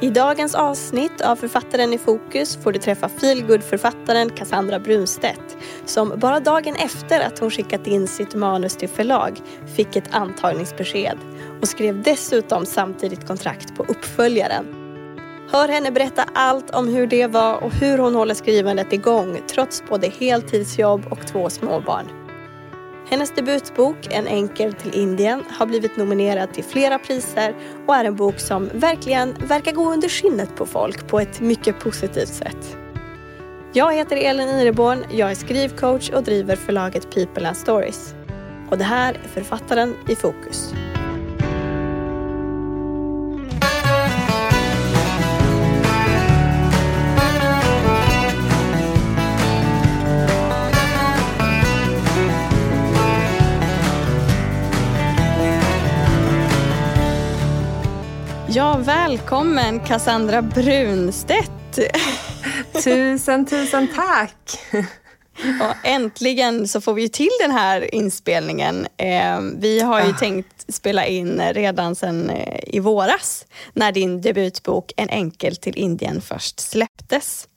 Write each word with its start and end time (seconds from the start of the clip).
I 0.00 0.10
dagens 0.10 0.54
avsnitt 0.54 1.20
av 1.20 1.36
Författaren 1.36 1.92
i 1.92 1.98
fokus 1.98 2.56
får 2.56 2.72
du 2.72 2.78
träffa 2.78 3.08
feelgood-författaren 3.08 4.30
Cassandra 4.30 4.78
Brunstedt 4.78 5.56
som 5.84 6.12
bara 6.16 6.40
dagen 6.40 6.76
efter 6.76 7.20
att 7.20 7.38
hon 7.38 7.50
skickat 7.50 7.86
in 7.86 8.08
sitt 8.08 8.34
manus 8.34 8.76
till 8.76 8.88
förlag 8.88 9.40
fick 9.76 9.96
ett 9.96 10.14
antagningsbesked 10.14 11.18
och 11.62 11.68
skrev 11.68 12.02
dessutom 12.02 12.66
samtidigt 12.66 13.26
kontrakt 13.26 13.76
på 13.76 13.82
uppföljaren. 13.82 14.66
Hör 15.50 15.68
henne 15.68 15.90
berätta 15.90 16.24
allt 16.34 16.70
om 16.70 16.88
hur 16.88 17.06
det 17.06 17.26
var 17.26 17.64
och 17.64 17.72
hur 17.72 17.98
hon 17.98 18.14
håller 18.14 18.34
skrivandet 18.34 18.92
igång 18.92 19.40
trots 19.50 19.82
både 19.88 20.08
heltidsjobb 20.08 21.06
och 21.10 21.26
två 21.26 21.50
småbarn. 21.50 22.27
Hennes 23.10 23.30
debutbok 23.30 23.96
En 24.10 24.26
enkel 24.26 24.72
till 24.72 24.94
Indien 24.94 25.42
har 25.50 25.66
blivit 25.66 25.96
nominerad 25.96 26.52
till 26.52 26.64
flera 26.64 26.98
priser 26.98 27.54
och 27.86 27.94
är 27.94 28.04
en 28.04 28.16
bok 28.16 28.38
som 28.38 28.70
verkligen 28.74 29.34
verkar 29.34 29.72
gå 29.72 29.92
under 29.92 30.08
skinnet 30.08 30.56
på 30.56 30.66
folk 30.66 31.08
på 31.08 31.20
ett 31.20 31.40
mycket 31.40 31.80
positivt 31.80 32.28
sätt. 32.28 32.76
Jag 33.72 33.94
heter 33.94 34.16
Elin 34.16 34.48
Ireborn, 34.48 35.04
jag 35.10 35.30
är 35.30 35.34
skrivcoach 35.34 36.10
och 36.10 36.22
driver 36.22 36.56
förlaget 36.56 37.14
People 37.14 37.48
and 37.48 37.56
Stories. 37.56 38.14
Och 38.70 38.78
det 38.78 38.84
här 38.84 39.14
är 39.24 39.28
Författaren 39.28 39.94
i 40.08 40.14
fokus. 40.14 40.74
Ja, 58.58 58.76
välkommen 58.76 59.80
Cassandra 59.80 60.42
Brunstedt. 60.42 61.78
Tusen, 62.84 63.46
tusen 63.46 63.88
tack. 63.94 64.58
Och 65.60 65.86
äntligen 65.86 66.68
så 66.68 66.80
får 66.80 66.94
vi 66.94 67.08
till 67.08 67.30
den 67.40 67.50
här 67.50 67.94
inspelningen. 67.94 68.86
Eh, 68.96 69.40
vi 69.58 69.80
har 69.80 70.00
ju 70.00 70.10
ah. 70.10 70.18
tänkt 70.18 70.74
spela 70.74 71.06
in 71.06 71.42
redan 71.52 71.94
sedan 71.94 72.30
eh, 72.30 72.60
i 72.66 72.80
våras 72.80 73.46
när 73.72 73.92
din 73.92 74.20
debutbok 74.20 74.92
En 74.96 75.08
enkel 75.08 75.56
till 75.56 75.78
Indien 75.78 76.20
först 76.20 76.60
släpptes. 76.60 77.48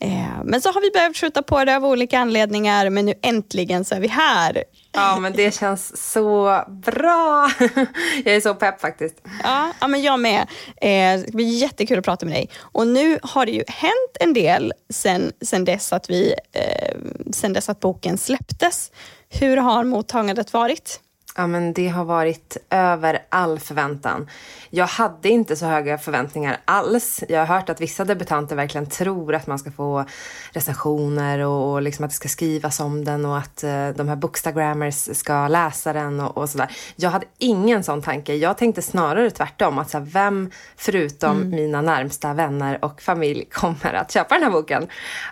Eh, 0.00 0.44
men 0.44 0.60
så 0.60 0.72
har 0.72 0.80
vi 0.80 0.90
behövt 0.90 1.16
skjuta 1.16 1.42
på 1.42 1.64
det 1.64 1.76
av 1.76 1.84
olika 1.86 2.18
anledningar 2.18 2.90
men 2.90 3.06
nu 3.06 3.14
äntligen 3.22 3.84
så 3.84 3.94
är 3.94 4.00
vi 4.00 4.08
här. 4.08 4.64
Ja 4.96 5.18
men 5.20 5.32
det 5.32 5.54
känns 5.54 6.12
så 6.12 6.62
bra. 6.68 7.50
Jag 8.24 8.34
är 8.34 8.40
så 8.40 8.54
pepp 8.54 8.80
faktiskt. 8.80 9.16
Ja, 9.42 9.72
ja 9.80 9.88
men 9.88 10.02
jag 10.02 10.20
med. 10.20 10.40
Eh, 10.76 11.20
det 11.26 11.32
blir 11.32 11.46
jättekul 11.46 11.98
att 11.98 12.04
prata 12.04 12.26
med 12.26 12.34
dig. 12.34 12.50
Och 12.58 12.86
nu 12.86 13.18
har 13.22 13.46
det 13.46 13.52
ju 13.52 13.64
hänt 13.68 14.16
en 14.20 14.32
del 14.32 14.72
sen, 14.90 15.32
sen, 15.40 15.64
dess, 15.64 15.92
att 15.92 16.10
vi, 16.10 16.34
eh, 16.52 16.96
sen 17.32 17.52
dess 17.52 17.68
att 17.68 17.80
boken 17.80 18.18
släpptes. 18.18 18.90
Hur 19.28 19.56
har 19.56 19.84
mottagandet 19.84 20.52
varit? 20.52 21.00
Ja, 21.38 21.46
men 21.46 21.72
det 21.72 21.88
har 21.88 22.04
varit 22.04 22.56
över 22.70 23.18
all 23.28 23.58
förväntan. 23.58 24.30
Jag 24.70 24.86
hade 24.86 25.28
inte 25.28 25.56
så 25.56 25.66
höga 25.66 25.98
förväntningar 25.98 26.56
alls. 26.64 27.24
Jag 27.28 27.46
har 27.46 27.46
hört 27.56 27.68
att 27.68 27.80
vissa 27.80 28.04
debutanter 28.04 28.56
verkligen 28.56 28.86
tror 28.86 29.34
att 29.34 29.46
man 29.46 29.58
ska 29.58 29.70
få 29.70 30.04
recensioner 30.52 31.38
och, 31.38 31.72
och 31.72 31.82
liksom 31.82 32.04
att 32.04 32.10
det 32.10 32.14
ska 32.14 32.28
skrivas 32.28 32.80
om 32.80 33.04
den 33.04 33.24
och 33.24 33.38
att 33.38 33.64
uh, 33.64 33.88
de 33.88 34.08
här 34.08 34.16
bookstagrammers 34.16 35.16
ska 35.16 35.48
läsa 35.48 35.92
den 35.92 36.20
och, 36.20 36.38
och, 36.38 36.50
sådär. 36.50 36.70
Jag 36.96 37.10
hade 37.10 37.26
ingen 37.38 37.84
sån 37.84 38.02
tanke. 38.02 38.34
Jag 38.34 38.58
tänkte 38.58 38.82
snarare 38.82 39.30
tvärtom. 39.30 39.78
Att 39.78 39.90
så 39.90 39.98
här, 39.98 40.04
vem 40.04 40.50
förutom 40.76 41.36
mm. 41.36 41.50
mina 41.50 41.82
närmsta 41.82 42.34
vänner 42.34 42.84
och 42.84 43.02
familj 43.02 43.44
kommer 43.52 43.94
att 43.94 44.12
köpa 44.12 44.34
den 44.34 44.44
här 44.44 44.50
boken? 44.50 44.88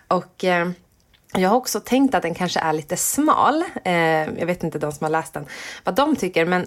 Och... 0.09 0.45
Uh, 0.45 0.71
jag 1.39 1.49
har 1.49 1.57
också 1.57 1.81
tänkt 1.81 2.15
att 2.15 2.23
den 2.23 2.35
kanske 2.35 2.61
är 2.61 2.73
lite 2.73 2.97
smal. 2.97 3.65
Eh, 3.85 3.95
jag 4.39 4.47
vet 4.47 4.65
inte 4.65 4.79
de 4.79 4.93
som 4.93 5.05
har 5.05 5.11
läst 5.11 5.35
den 5.35 5.47
vad 5.85 5.95
de 5.95 6.17
tycker. 6.17 6.47
Men 6.47 6.67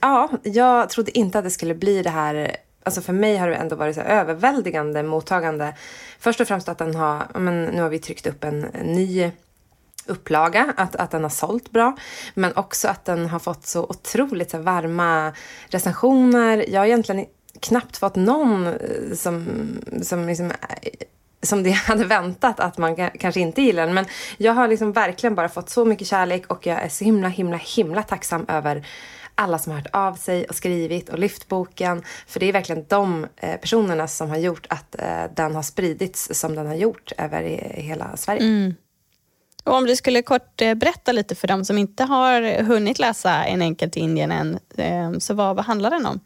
ja, 0.00 0.28
jag 0.42 0.90
trodde 0.90 1.18
inte 1.18 1.38
att 1.38 1.44
det 1.44 1.50
skulle 1.50 1.74
bli 1.74 2.02
det 2.02 2.10
här 2.10 2.56
Alltså 2.86 3.00
för 3.00 3.12
mig 3.12 3.36
har 3.36 3.48
det 3.48 3.54
ändå 3.54 3.76
varit 3.76 3.94
så 3.94 4.00
överväldigande 4.00 5.02
mottagande. 5.02 5.74
Först 6.18 6.40
och 6.40 6.48
främst 6.48 6.68
att 6.68 6.78
den 6.78 6.94
har, 6.94 7.26
men 7.34 7.64
nu 7.64 7.82
har 7.82 7.88
vi 7.88 7.98
tryckt 7.98 8.26
upp 8.26 8.44
en, 8.44 8.60
ny 8.84 9.30
upplaga, 10.06 10.74
att, 10.76 10.96
att 10.96 11.10
den 11.10 11.22
har 11.22 11.30
sålt 11.30 11.70
bra. 11.70 11.96
Men 12.34 12.56
också 12.56 12.88
att 12.88 13.04
den 13.04 13.26
har 13.26 13.38
fått 13.38 13.66
så 13.66 13.82
otroligt 13.82 14.50
så 14.50 14.58
varma 14.58 15.32
recensioner. 15.68 16.64
Jag 16.68 16.80
har 16.80 16.86
egentligen 16.86 17.26
knappt 17.60 17.96
fått 17.96 18.16
någon 18.16 18.66
eh, 18.66 18.74
som, 19.14 19.46
som 20.02 20.26
liksom 20.26 20.50
eh, 20.50 20.56
som 21.42 21.62
det 21.62 21.70
jag 21.70 21.76
hade 21.86 22.04
väntat 22.04 22.60
att 22.60 22.78
man 22.78 23.10
kanske 23.10 23.40
inte 23.40 23.62
gillar 23.62 23.86
den. 23.86 23.94
Men 23.94 24.06
jag 24.36 24.52
har 24.52 24.68
liksom 24.68 24.92
verkligen 24.92 25.34
bara 25.34 25.48
fått 25.48 25.70
så 25.70 25.84
mycket 25.84 26.06
kärlek 26.06 26.46
och 26.46 26.66
jag 26.66 26.82
är 26.82 26.88
så 26.88 27.04
himla, 27.04 27.28
himla, 27.28 27.56
himla 27.56 28.02
tacksam 28.02 28.44
över 28.48 28.86
alla 29.36 29.58
som 29.58 29.72
har 29.72 29.80
hört 29.80 29.90
av 29.92 30.14
sig 30.14 30.44
och 30.44 30.54
skrivit 30.54 31.08
och 31.08 31.18
lyft 31.18 31.48
boken. 31.48 32.02
För 32.26 32.40
det 32.40 32.46
är 32.46 32.52
verkligen 32.52 32.84
de 32.88 33.26
eh, 33.36 33.56
personerna 33.56 34.08
som 34.08 34.30
har 34.30 34.36
gjort 34.36 34.66
att 34.68 35.00
eh, 35.00 35.24
den 35.36 35.54
har 35.54 35.62
spridits 35.62 36.40
som 36.40 36.54
den 36.54 36.66
har 36.66 36.74
gjort 36.74 37.12
över 37.18 37.42
hela 37.74 38.16
Sverige. 38.16 38.42
Mm. 38.42 38.74
Och 39.64 39.74
om 39.74 39.86
du 39.86 39.96
skulle 39.96 40.22
kort 40.22 40.62
eh, 40.62 40.74
berätta 40.74 41.12
lite 41.12 41.34
för 41.34 41.48
dem 41.48 41.64
som 41.64 41.78
inte 41.78 42.04
har 42.04 42.62
hunnit 42.62 42.98
läsa 42.98 43.44
En 43.44 43.62
enkel 43.62 43.90
till 43.90 44.02
Indien 44.02 44.32
än, 44.32 45.20
så 45.20 45.34
vad, 45.34 45.56
vad 45.56 45.64
handlar 45.64 45.90
den 45.90 46.06
om? 46.06 46.20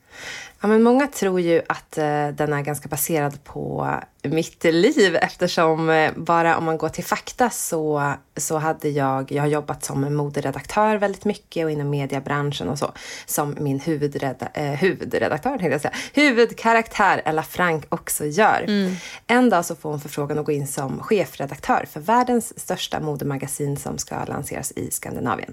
Ja, 0.63 0.69
men 0.69 0.83
många 0.83 1.07
tror 1.07 1.41
ju 1.41 1.63
att 1.69 1.99
eh, 1.99 2.29
den 2.29 2.53
är 2.53 2.63
ganska 2.63 2.89
baserad 2.89 3.45
på 3.45 3.95
mitt 4.23 4.65
liv 4.65 5.17
eftersom 5.17 5.91
eh, 5.91 6.13
bara 6.17 6.57
om 6.57 6.65
man 6.65 6.79
går 6.79 6.89
till 6.89 7.05
fakta 7.05 7.51
så, 7.51 8.13
så 8.37 8.59
hade 8.59 8.89
jag, 8.89 9.33
jag 9.33 9.43
har 9.43 9.49
jobbat 9.49 9.85
som 9.85 10.15
moderedaktör 10.15 10.97
väldigt 10.97 11.25
mycket 11.25 11.65
och 11.65 11.71
inom 11.71 11.91
mediebranschen 11.91 12.69
och 12.69 12.79
så, 12.79 12.93
som 13.27 13.57
min 13.61 13.81
huvudreda, 13.81 14.49
eh, 14.55 14.65
huvudredaktör, 14.65 15.51
tänkte 15.51 15.69
jag 15.69 15.81
säga, 15.81 15.95
huvudkaraktär 16.15 17.23
Ella 17.25 17.43
Frank 17.43 17.85
också 17.89 18.25
gör. 18.25 18.65
Mm. 18.69 18.97
En 19.27 19.51
dag 19.51 19.65
så 19.65 19.77
får 19.77 19.91
hon 19.91 20.01
förfrågan 20.01 20.39
att 20.39 20.47
gå 20.47 20.53
in 20.53 20.67
som 20.67 21.03
chefredaktör 21.03 21.87
för 21.91 22.01
världens 22.01 22.61
största 22.61 23.01
modemagasin 23.01 23.77
som 23.77 23.99
ska 23.99 24.25
lanseras 24.25 24.73
i 24.73 24.91
Skandinavien. 24.91 25.53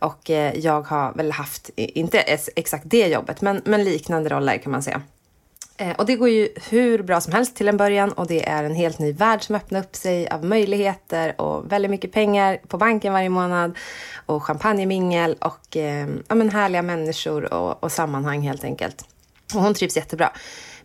Och 0.00 0.30
eh, 0.30 0.58
jag 0.58 0.82
har 0.82 1.12
väl 1.12 1.32
haft, 1.32 1.70
inte 1.76 2.20
exakt 2.56 2.84
det 2.86 3.08
jobbet, 3.08 3.40
men, 3.40 3.62
men 3.64 3.84
liknande 3.84 4.30
roller 4.30 4.58
kan 4.58 4.72
man 4.72 4.82
säga. 4.82 5.02
Eh, 5.80 5.96
och 5.96 6.06
det 6.06 6.16
går 6.16 6.28
ju 6.28 6.48
hur 6.70 7.02
bra 7.02 7.20
som 7.20 7.32
helst 7.32 7.56
till 7.56 7.68
en 7.68 7.76
början 7.76 8.12
och 8.12 8.26
det 8.26 8.48
är 8.48 8.64
en 8.64 8.74
helt 8.74 8.98
ny 8.98 9.12
värld 9.12 9.42
som 9.42 9.54
öppnar 9.54 9.80
upp 9.80 9.96
sig 9.96 10.28
av 10.28 10.44
möjligheter 10.44 11.40
och 11.40 11.72
väldigt 11.72 11.90
mycket 11.90 12.12
pengar 12.12 12.60
på 12.68 12.78
banken 12.78 13.12
varje 13.12 13.28
månad 13.28 13.78
och 14.26 14.44
champagnemingel 14.44 15.36
och 15.40 15.76
eh, 15.76 16.08
ja, 16.28 16.34
men 16.34 16.50
härliga 16.50 16.82
människor 16.82 17.52
och, 17.52 17.84
och 17.84 17.92
sammanhang 17.92 18.40
helt 18.40 18.64
enkelt. 18.64 19.04
Och 19.54 19.60
hon 19.60 19.74
trivs 19.74 19.96
jättebra. 19.96 20.32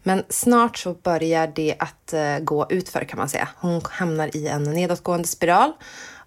Men 0.04 0.24
snart 0.30 0.78
så 0.78 0.94
börjar 0.94 1.52
det 1.56 1.76
att 1.80 2.14
eh, 2.14 2.40
gå 2.40 2.66
utför 2.70 3.04
kan 3.06 3.20
man 3.20 3.30
säga. 3.30 3.48
Hon 3.56 3.82
hamnar 3.90 4.36
i 4.38 4.48
en 4.48 4.64
nedåtgående 4.64 5.28
spiral 5.28 5.72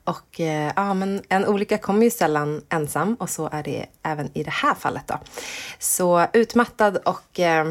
och 0.09 0.41
eh, 0.41 0.73
ja, 0.77 0.95
men 0.95 1.23
en 1.29 1.47
olycka 1.47 1.79
kommer 1.79 2.05
ju 2.05 2.11
sällan 2.11 2.63
ensam 2.69 3.15
och 3.15 3.31
så 3.31 3.49
är 3.53 3.63
det 3.63 3.87
även 4.03 4.31
i 4.35 4.43
det 4.43 4.51
här 4.51 4.75
fallet. 4.75 5.03
Då. 5.07 5.19
Så 5.79 6.27
utmattad 6.33 6.97
och 6.97 7.41
eh, 7.41 7.71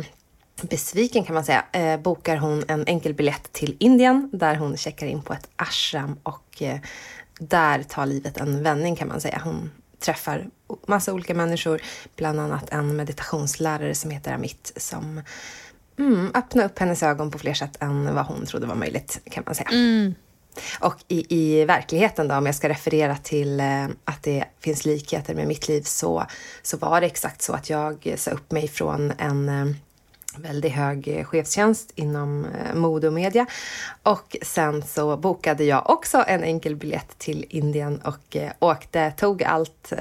besviken 0.61 1.23
kan 1.23 1.33
man 1.33 1.45
säga 1.45 1.65
eh, 1.71 1.99
bokar 1.99 2.37
hon 2.37 2.63
en 2.67 2.85
enkel 2.87 3.13
biljett 3.13 3.53
till 3.53 3.77
Indien 3.79 4.29
där 4.33 4.55
hon 4.55 4.77
checkar 4.77 5.07
in 5.07 5.21
på 5.21 5.33
ett 5.33 5.49
ashram 5.55 6.19
och 6.23 6.61
eh, 6.61 6.79
där 7.39 7.83
tar 7.83 8.05
livet 8.05 8.37
en 8.37 8.63
vändning 8.63 8.95
kan 8.95 9.07
man 9.07 9.21
säga. 9.21 9.41
Hon 9.43 9.71
träffar 9.99 10.47
massa 10.87 11.13
olika 11.13 11.33
människor, 11.33 11.81
bland 12.15 12.39
annat 12.39 12.69
en 12.69 12.95
meditationslärare 12.95 13.95
som 13.95 14.11
heter 14.11 14.33
Amit 14.33 14.73
som 14.75 15.21
mm, 15.99 16.31
öppnar 16.35 16.65
upp 16.65 16.79
hennes 16.79 17.03
ögon 17.03 17.31
på 17.31 17.39
fler 17.39 17.53
sätt 17.53 17.77
än 17.79 18.15
vad 18.15 18.25
hon 18.25 18.45
trodde 18.45 18.67
var 18.67 18.75
möjligt 18.75 19.21
kan 19.31 19.43
man 19.45 19.55
säga. 19.55 19.69
Mm. 19.69 20.15
Och 20.79 20.95
i, 21.07 21.25
i 21.29 21.65
verkligheten 21.65 22.27
då, 22.27 22.35
om 22.35 22.45
jag 22.45 22.55
ska 22.55 22.69
referera 22.69 23.15
till 23.15 23.59
eh, 23.59 23.85
att 24.05 24.23
det 24.23 24.45
finns 24.59 24.85
likheter 24.85 25.35
med 25.35 25.47
mitt 25.47 25.67
liv, 25.67 25.81
så, 25.81 26.25
så 26.61 26.77
var 26.77 27.01
det 27.01 27.07
exakt 27.07 27.41
så 27.41 27.53
att 27.53 27.69
jag 27.69 28.13
sa 28.17 28.31
upp 28.31 28.51
mig 28.51 28.67
från 28.67 29.13
en 29.17 29.49
eh, 29.49 29.65
väldigt 30.37 30.71
hög 30.71 31.25
chefstjänst 31.27 31.91
inom 31.95 32.45
eh, 32.45 32.75
mode 32.75 33.07
och 33.07 33.13
media. 33.13 33.45
Och 34.03 34.37
sen 34.41 34.83
så 34.83 35.17
bokade 35.17 35.63
jag 35.63 35.89
också 35.89 36.23
en 36.27 36.43
enkel 36.43 36.75
biljett 36.75 37.17
till 37.17 37.45
Indien 37.49 38.01
och 38.01 38.37
åkte, 38.59 39.11
tog 39.11 39.43
allt, 39.43 39.93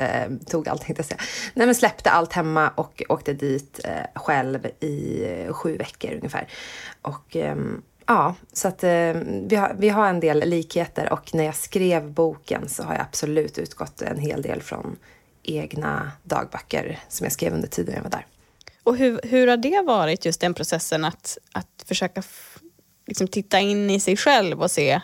tog 0.46 0.68
allt 0.68 0.82
tänkte 0.82 1.00
jag 1.00 1.06
säga, 1.06 1.20
nej 1.54 1.66
men 1.66 1.74
släppte 1.74 2.10
allt 2.10 2.32
hemma 2.32 2.68
och 2.68 3.02
åkte 3.08 3.32
dit 3.32 3.80
själv 4.14 4.66
i 4.66 5.26
sju 5.50 5.76
veckor 5.76 6.14
ungefär. 6.14 6.48
Och 7.02 7.36
ehm, 7.36 7.82
Ja, 8.06 8.34
så 8.52 8.68
att 8.68 8.84
eh, 8.84 9.12
vi, 9.46 9.56
har, 9.56 9.76
vi 9.78 9.88
har 9.88 10.08
en 10.08 10.20
del 10.20 10.38
likheter 10.38 11.12
och 11.12 11.34
när 11.34 11.44
jag 11.44 11.54
skrev 11.54 12.10
boken 12.12 12.68
så 12.68 12.82
har 12.82 12.94
jag 12.94 13.02
absolut 13.02 13.58
utgått 13.58 14.02
en 14.02 14.18
hel 14.18 14.42
del 14.42 14.62
från 14.62 14.96
egna 15.42 16.12
dagböcker 16.22 16.98
som 17.08 17.24
jag 17.24 17.32
skrev 17.32 17.54
under 17.54 17.68
tiden 17.68 17.94
jag 17.94 18.02
var 18.02 18.10
där. 18.10 18.26
Och 18.82 18.96
hur, 18.96 19.20
hur 19.22 19.46
har 19.46 19.56
det 19.56 19.82
varit, 19.86 20.24
just 20.24 20.40
den 20.40 20.54
processen 20.54 21.04
att, 21.04 21.38
att 21.52 21.84
försöka 21.86 22.22
liksom, 23.06 23.28
titta 23.28 23.60
in 23.60 23.90
i 23.90 24.00
sig 24.00 24.16
själv 24.16 24.62
och 24.62 24.70
se, 24.70 25.00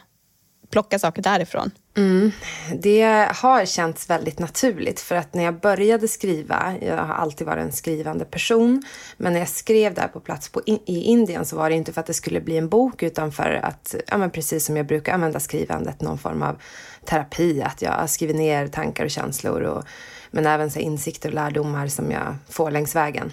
plocka 0.73 0.99
saker 0.99 1.23
därifrån? 1.23 1.71
Mm. 1.97 2.33
Det 2.75 3.29
har 3.35 3.65
känts 3.65 4.11
väldigt 4.11 4.39
naturligt 4.39 5.01
för 5.01 5.15
att 5.15 5.35
när 5.35 5.45
jag 5.45 5.61
började 5.61 6.09
skriva, 6.09 6.75
jag 6.81 6.97
har 6.97 7.15
alltid 7.15 7.47
varit 7.47 7.63
en 7.63 7.73
skrivande 7.73 8.25
person, 8.25 8.83
men 9.17 9.33
när 9.33 9.41
jag 9.41 9.49
skrev 9.49 9.95
där 9.95 10.09
på 10.09 10.21
plats 10.21 10.49
på 10.49 10.63
in, 10.67 10.79
i 10.87 11.03
Indien 11.03 11.45
så 11.45 11.57
var 11.57 11.71
det 11.71 11.77
inte 11.77 11.93
för 11.93 12.01
att 12.01 12.07
det 12.07 12.15
skulle 12.15 12.41
bli 12.41 12.57
en 12.59 12.69
bok 12.69 13.03
utan 13.03 13.33
för 13.33 13.61
att, 13.63 13.95
ja 14.07 14.19
men 14.19 14.31
precis 14.31 14.67
som 14.67 14.77
jag 14.77 14.87
brukar 14.87 15.15
använda 15.15 15.41
skrivandet, 15.41 16.01
någon 16.01 16.19
form 16.19 16.43
av 16.43 16.57
terapi, 17.05 17.63
att 17.63 17.83
jag 17.83 18.11
skriver 18.11 18.35
ner 18.35 18.67
tankar 18.67 19.05
och 19.05 19.11
känslor 19.11 19.63
och, 19.63 19.85
men 20.31 20.47
även 20.47 20.71
så 20.71 20.79
insikter 20.79 21.29
och 21.29 21.35
lärdomar 21.35 21.87
som 21.87 22.11
jag 22.11 22.37
får 22.49 22.71
längs 22.71 22.97
vägen. 22.97 23.33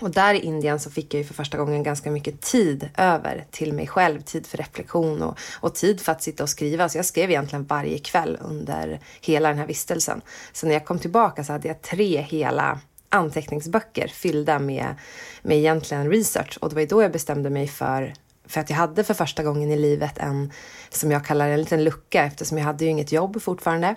Och 0.00 0.10
där 0.10 0.34
i 0.34 0.38
Indien 0.38 0.80
så 0.80 0.90
fick 0.90 1.14
jag 1.14 1.18
ju 1.18 1.24
för 1.24 1.34
första 1.34 1.58
gången 1.58 1.82
ganska 1.82 2.10
mycket 2.10 2.40
tid 2.40 2.88
över 2.96 3.44
till 3.50 3.72
mig 3.72 3.86
själv. 3.86 4.20
Tid 4.20 4.46
för 4.46 4.58
reflektion 4.58 5.22
och, 5.22 5.38
och, 5.60 5.74
tid 5.74 6.00
för 6.00 6.12
att 6.12 6.22
sitta 6.22 6.42
och 6.42 6.48
skriva. 6.48 6.88
Så 6.88 6.98
jag 6.98 7.04
skrev 7.04 7.30
egentligen 7.30 7.64
varje 7.64 7.98
kväll 7.98 8.38
under 8.40 9.00
hela 9.20 9.48
den 9.48 9.58
här 9.58 9.66
vistelsen. 9.66 10.20
Så 10.52 10.66
när 10.66 10.72
jag 10.72 10.84
kom 10.84 10.98
tillbaka 10.98 11.44
så 11.44 11.52
hade 11.52 11.68
jag 11.68 11.82
tre 11.82 12.20
hela 12.20 12.80
anteckningsböcker 13.08 14.08
fyllda 14.08 14.58
med, 14.58 14.94
med 15.42 15.58
egentligen 15.58 16.10
research. 16.10 16.58
Och 16.60 16.68
det 16.68 16.74
var 16.74 16.80
ju 16.80 16.86
då 16.86 17.02
jag 17.02 17.12
bestämde 17.12 17.50
mig 17.50 17.68
för 17.68 18.14
för 18.48 18.60
att 18.60 18.70
jag 18.70 18.76
hade 18.76 19.04
för 19.04 19.14
första 19.14 19.42
gången 19.42 19.70
i 19.70 19.76
livet 19.76 20.18
en, 20.18 20.52
som 20.90 21.10
jag 21.10 21.24
kallar 21.24 21.48
en 21.48 21.60
liten 21.60 21.84
lucka 21.84 22.24
eftersom 22.24 22.58
jag 22.58 22.64
hade 22.64 22.84
ju 22.84 22.90
inget 22.90 23.12
jobb 23.12 23.42
fortfarande. 23.42 23.96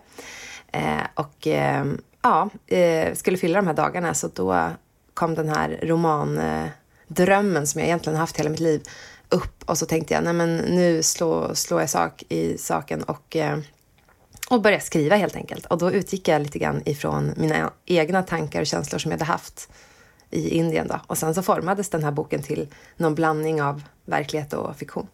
Eh, 0.71 1.01
och 1.13 1.47
eh, 1.47 1.85
ja, 2.21 2.49
eh, 2.67 3.13
skulle 3.13 3.37
fylla 3.37 3.61
de 3.61 3.67
här 3.67 3.73
dagarna 3.73 4.13
så 4.13 4.27
då 4.33 4.69
kom 5.19 5.35
den 5.35 5.49
här 5.49 5.79
romandrömmen 5.83 7.57
eh, 7.57 7.63
som 7.63 7.79
jag 7.79 7.87
egentligen 7.87 8.19
haft 8.19 8.37
hela 8.39 8.49
mitt 8.49 8.59
liv 8.59 8.81
upp 9.29 9.63
och 9.65 9.77
så 9.77 9.85
tänkte 9.85 10.13
jag, 10.13 10.23
nej 10.23 10.33
men 10.33 10.57
nu 10.57 11.03
slår, 11.03 11.53
slår 11.53 11.79
jag 11.79 11.89
sak 11.89 12.23
i 12.29 12.57
saken 12.57 13.03
och, 13.03 13.35
eh, 13.35 13.59
och 14.49 14.61
började 14.61 14.83
skriva 14.83 15.15
helt 15.15 15.35
enkelt. 15.35 15.65
Och 15.65 15.77
då 15.77 15.91
utgick 15.91 16.27
jag 16.27 16.41
lite 16.41 16.59
grann 16.59 16.81
ifrån 16.85 17.33
mina 17.37 17.71
egna 17.85 18.23
tankar 18.23 18.61
och 18.61 18.67
känslor 18.67 18.99
som 18.99 19.11
jag 19.11 19.17
hade 19.17 19.31
haft 19.31 19.69
i 20.29 20.49
Indien 20.49 20.87
då. 20.87 20.99
Och 21.07 21.17
sen 21.17 21.35
så 21.35 21.41
formades 21.41 21.89
den 21.89 22.03
här 22.03 22.11
boken 22.11 22.43
till 22.43 22.67
någon 22.97 23.15
blandning 23.15 23.61
av 23.61 23.83
verklighet 24.05 24.53
och 24.53 24.75
fiktion. 24.75 25.07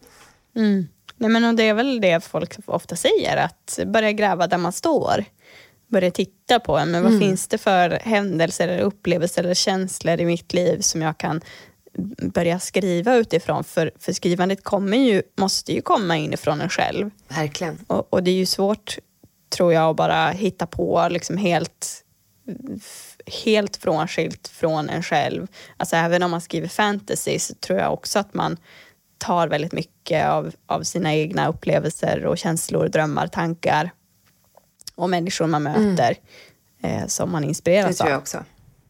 Mm. 0.56 0.88
Nej, 1.16 1.30
men 1.30 1.56
det 1.56 1.62
är 1.62 1.74
väl 1.74 2.00
det 2.00 2.24
folk 2.24 2.56
ofta 2.66 2.96
säger, 2.96 3.36
att 3.36 3.78
börja 3.86 4.12
gräva 4.12 4.46
där 4.46 4.58
man 4.58 4.72
står 4.72 5.24
börja 5.88 6.10
titta 6.10 6.60
på. 6.60 6.72
Men 6.72 7.02
vad 7.02 7.12
mm. 7.12 7.20
finns 7.20 7.48
det 7.48 7.58
för 7.58 7.90
händelser, 7.90 8.68
eller 8.68 8.82
upplevelser 8.82 9.44
eller 9.44 9.54
känslor 9.54 10.20
i 10.20 10.24
mitt 10.24 10.52
liv 10.52 10.80
som 10.80 11.02
jag 11.02 11.18
kan 11.18 11.40
börja 12.22 12.58
skriva 12.58 13.14
utifrån? 13.14 13.64
För, 13.64 13.90
för 13.98 14.12
skrivandet 14.12 14.64
kommer 14.64 14.96
ju, 14.96 15.22
måste 15.40 15.72
ju 15.72 15.82
komma 15.82 16.16
inifrån 16.16 16.60
en 16.60 16.68
själv. 16.68 17.10
Verkligen. 17.28 17.78
Och, 17.86 18.12
och 18.12 18.22
det 18.22 18.30
är 18.30 18.36
ju 18.36 18.46
svårt, 18.46 18.98
tror 19.56 19.72
jag, 19.72 19.90
att 19.90 19.96
bara 19.96 20.30
hitta 20.30 20.66
på 20.66 21.08
liksom 21.10 21.36
helt 21.36 22.02
helt 23.44 23.76
frånskilt 23.76 24.48
från 24.48 24.88
en 24.88 25.02
själv. 25.02 25.46
Alltså 25.76 25.96
även 25.96 26.22
om 26.22 26.30
man 26.30 26.40
skriver 26.40 26.68
fantasy 26.68 27.38
så 27.38 27.54
tror 27.54 27.78
jag 27.78 27.92
också 27.92 28.18
att 28.18 28.34
man 28.34 28.56
tar 29.18 29.48
väldigt 29.48 29.72
mycket 29.72 30.26
av, 30.26 30.54
av 30.66 30.82
sina 30.82 31.14
egna 31.14 31.48
upplevelser 31.48 32.26
och 32.26 32.38
känslor, 32.38 32.88
drömmar, 32.88 33.26
tankar 33.26 33.90
och 34.96 35.10
människor 35.10 35.46
man 35.46 35.66
mm. 35.66 35.82
möter 35.82 36.16
mm. 36.82 37.02
eh, 37.02 37.06
som 37.06 37.32
man 37.32 37.44
inspireras 37.44 38.00
av. 38.00 38.24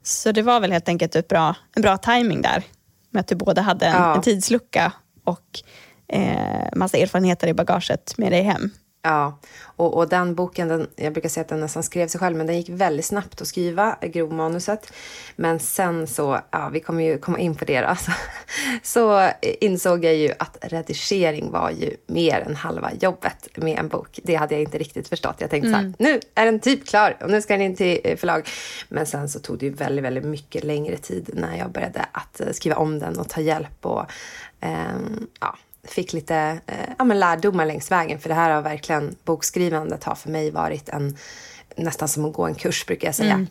Så 0.02 0.32
det 0.32 0.42
var 0.42 0.60
väl 0.60 0.72
helt 0.72 0.88
enkelt 0.88 1.16
ett 1.16 1.28
bra, 1.28 1.56
en 1.76 1.82
bra 1.82 1.98
timing 1.98 2.42
där. 2.42 2.62
Med 3.10 3.20
att 3.20 3.26
du 3.26 3.34
både 3.34 3.60
hade 3.60 3.86
en, 3.86 3.94
ja. 3.94 4.14
en 4.14 4.22
tidslucka 4.22 4.92
och 5.24 5.62
eh, 6.08 6.68
massa 6.76 6.98
erfarenheter 6.98 7.48
i 7.48 7.54
bagaget 7.54 8.18
med 8.18 8.32
dig 8.32 8.42
hem. 8.42 8.70
Ja, 9.06 9.38
och, 9.62 9.94
och 9.94 10.08
den 10.08 10.34
boken, 10.34 10.68
den, 10.68 10.86
jag 10.96 11.12
brukar 11.12 11.28
säga 11.28 11.42
att 11.42 11.48
den 11.48 11.60
nästan 11.60 11.82
skrev 11.82 12.08
sig 12.08 12.20
själv, 12.20 12.36
men 12.36 12.46
den 12.46 12.56
gick 12.56 12.68
väldigt 12.68 13.04
snabbt 13.04 13.40
att 13.40 13.48
skriva, 13.48 13.96
grovmanuset. 14.02 14.92
Men 15.36 15.58
sen 15.58 16.06
så, 16.06 16.40
ja 16.50 16.68
vi 16.68 16.80
kommer 16.80 17.04
ju 17.04 17.18
komma 17.18 17.38
in 17.38 17.54
på 17.54 17.64
det 17.64 17.80
då, 17.80 17.96
så, 17.96 18.12
så 18.82 19.30
insåg 19.60 20.04
jag 20.04 20.14
ju 20.14 20.32
att 20.38 20.58
redigering 20.60 21.50
var 21.50 21.70
ju 21.70 21.96
mer 22.06 22.40
än 22.40 22.56
halva 22.56 22.92
jobbet 23.00 23.48
med 23.56 23.78
en 23.78 23.88
bok. 23.88 24.20
Det 24.22 24.34
hade 24.34 24.54
jag 24.54 24.62
inte 24.62 24.78
riktigt 24.78 25.08
förstått. 25.08 25.36
Jag 25.38 25.50
tänkte 25.50 25.68
mm. 25.68 25.72
så 25.72 25.76
här, 25.76 25.84
mm. 25.84 25.94
nu 25.98 26.20
är 26.34 26.44
den 26.44 26.60
typ 26.60 26.86
klar 26.86 27.16
och 27.20 27.30
nu 27.30 27.42
ska 27.42 27.54
den 27.54 27.62
in 27.62 27.76
till 27.76 28.00
eh, 28.04 28.16
förlag. 28.16 28.48
Men 28.88 29.06
sen 29.06 29.28
så 29.28 29.38
tog 29.38 29.58
det 29.58 29.66
ju 29.66 29.72
väldigt, 29.72 30.04
väldigt 30.04 30.24
mycket 30.24 30.64
längre 30.64 30.96
tid 30.96 31.30
när 31.32 31.56
jag 31.56 31.70
började 31.70 32.06
att 32.12 32.40
eh, 32.40 32.52
skriva 32.52 32.76
om 32.76 32.98
den 32.98 33.18
och 33.18 33.28
ta 33.28 33.40
hjälp 33.40 33.86
och 33.86 34.06
um, 34.60 35.26
ja, 35.40 35.56
fick 35.90 36.12
lite 36.12 36.60
eh, 36.66 36.76
ja, 36.98 37.04
men 37.04 37.18
lärdomar 37.20 37.66
längs 37.66 37.90
vägen. 37.90 38.18
För 38.18 38.28
det 38.28 38.34
här 38.34 38.50
har 38.50 38.62
verkligen, 38.62 39.16
bokskrivandet 39.24 40.04
har 40.04 40.14
för 40.14 40.30
mig 40.30 40.50
varit 40.50 40.88
en, 40.88 41.16
nästan 41.76 42.08
som 42.08 42.24
att 42.24 42.32
gå 42.32 42.46
en 42.46 42.54
kurs 42.54 42.86
brukar 42.86 43.08
jag 43.08 43.14
säga. 43.14 43.34
Mm. 43.34 43.46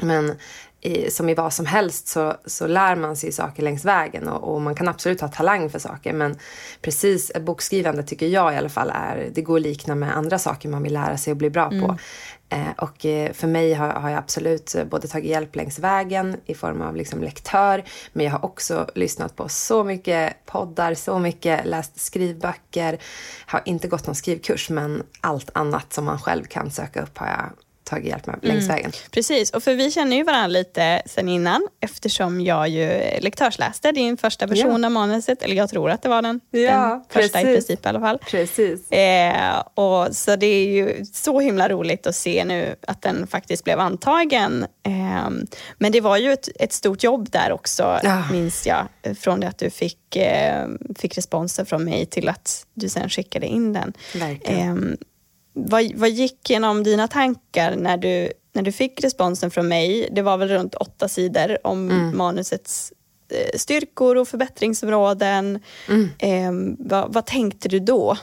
Men 0.00 0.36
i, 0.82 1.10
som 1.10 1.28
i 1.28 1.34
vad 1.34 1.52
som 1.52 1.66
helst 1.66 2.08
så, 2.08 2.34
så 2.46 2.66
lär 2.66 2.96
man 2.96 3.16
sig 3.16 3.32
saker 3.32 3.62
längs 3.62 3.84
vägen 3.84 4.28
och, 4.28 4.54
och, 4.54 4.60
man 4.60 4.74
kan 4.74 4.88
absolut 4.88 5.20
ha 5.20 5.28
talang 5.28 5.70
för 5.70 5.78
saker 5.78 6.12
men 6.12 6.36
precis 6.80 7.32
bokskrivande 7.40 8.02
tycker 8.02 8.26
jag 8.26 8.54
i 8.54 8.56
alla 8.56 8.68
fall 8.68 8.90
är, 8.94 9.30
det 9.34 9.42
går 9.42 9.56
att 9.56 9.62
likna 9.62 9.94
med 9.94 10.16
andra 10.16 10.38
saker 10.38 10.68
man 10.68 10.82
vill 10.82 10.92
lära 10.92 11.18
sig 11.18 11.30
och 11.30 11.36
bli 11.36 11.50
bra 11.50 11.66
mm. 11.66 11.80
på. 11.80 11.96
Eh, 12.48 12.70
och 12.78 13.06
eh, 13.06 13.32
för 13.32 13.46
mig 13.46 13.74
har, 13.74 13.88
har, 13.88 14.10
jag 14.10 14.18
absolut 14.18 14.76
både 14.90 15.08
tagit 15.08 15.30
hjälp 15.30 15.56
längs 15.56 15.78
vägen 15.78 16.36
i 16.46 16.54
form 16.54 16.82
av 16.82 16.96
liksom 16.96 17.22
lektör, 17.22 17.84
men 18.12 18.26
jag 18.26 18.32
har 18.32 18.44
också 18.44 18.86
lyssnat 18.94 19.36
på 19.36 19.48
så 19.48 19.84
mycket 19.84 20.46
poddar, 20.46 20.94
så 20.94 21.18
mycket 21.18 21.66
läst 21.66 22.00
skrivböcker. 22.00 22.98
Har 23.46 23.62
inte 23.64 23.88
gått 23.88 24.06
någon 24.06 24.14
skrivkurs, 24.14 24.70
men 24.70 25.02
allt 25.20 25.50
annat 25.54 25.92
som 25.92 26.04
man 26.04 26.18
själv 26.18 26.44
kan 26.44 26.70
söka 26.70 27.02
upp 27.02 27.18
har 27.18 27.26
jag 27.26 27.52
tagit 27.84 28.06
hjälp 28.06 28.26
med 28.26 28.38
längs 28.42 28.64
mm. 28.64 28.76
vägen. 28.76 28.92
Precis, 29.10 29.50
och 29.50 29.62
för 29.62 29.74
vi 29.74 29.90
känner 29.90 30.16
ju 30.16 30.24
varandra 30.24 30.46
lite 30.46 31.02
sen 31.06 31.28
innan 31.28 31.68
eftersom 31.80 32.40
jag 32.40 32.68
ju 32.68 33.00
lektörsläste 33.20 33.92
din 33.92 34.16
första 34.16 34.46
version 34.46 34.80
ja. 34.82 34.86
av 34.86 34.92
manuset, 34.92 35.42
eller 35.42 35.54
jag 35.54 35.70
tror 35.70 35.90
att 35.90 36.02
det 36.02 36.08
var 36.08 36.22
den, 36.22 36.40
ja, 36.50 37.04
den 37.12 37.22
första 37.22 37.40
i 37.40 37.44
princip 37.44 37.86
i 37.86 37.88
alla 37.88 38.00
fall. 38.00 38.18
Precis. 38.30 38.90
Eh, 38.90 39.62
och 39.74 40.16
så 40.16 40.36
det 40.36 40.46
är 40.46 40.66
ju 40.66 41.04
så 41.12 41.40
himla 41.40 41.68
roligt 41.68 42.06
att 42.06 42.14
se 42.14 42.44
nu 42.44 42.76
att 42.86 43.02
den 43.02 43.26
faktiskt 43.26 43.64
blev 43.64 43.80
antagen. 43.80 44.66
Eh, 44.86 45.30
men 45.78 45.92
det 45.92 46.00
var 46.00 46.16
ju 46.16 46.32
ett, 46.32 46.48
ett 46.54 46.72
stort 46.72 47.02
jobb 47.02 47.30
där 47.30 47.52
också, 47.52 48.00
ja. 48.02 48.22
minns 48.32 48.66
jag, 48.66 48.88
från 49.18 49.40
det 49.40 49.48
att 49.48 49.58
du 49.58 49.70
fick, 49.70 50.16
eh, 50.16 50.68
fick 50.98 51.18
responser 51.18 51.64
från 51.64 51.84
mig 51.84 52.06
till 52.06 52.28
att 52.28 52.66
du 52.74 52.88
sen 52.88 53.08
skickade 53.08 53.46
in 53.46 53.72
den. 53.72 53.92
Verkligen. 54.14 54.98
Vad, 55.52 55.92
vad 55.94 56.10
gick 56.10 56.50
genom 56.50 56.82
dina 56.82 57.08
tankar 57.08 57.76
när 57.76 57.96
du, 57.96 58.32
när 58.52 58.62
du 58.62 58.72
fick 58.72 59.04
responsen 59.04 59.50
från 59.50 59.68
mig? 59.68 60.08
Det 60.12 60.22
var 60.22 60.36
väl 60.36 60.48
runt 60.48 60.74
åtta 60.74 61.08
sidor 61.08 61.58
om 61.66 61.90
mm. 61.90 62.16
manusets 62.16 62.92
eh, 63.28 63.58
styrkor 63.58 64.16
och 64.16 64.28
förbättringsområden. 64.28 65.60
Mm. 65.88 66.10
Eh, 66.18 66.76
vad, 66.78 67.12
vad 67.12 67.26
tänkte 67.26 67.68
du 67.68 67.78
då? 67.78 68.16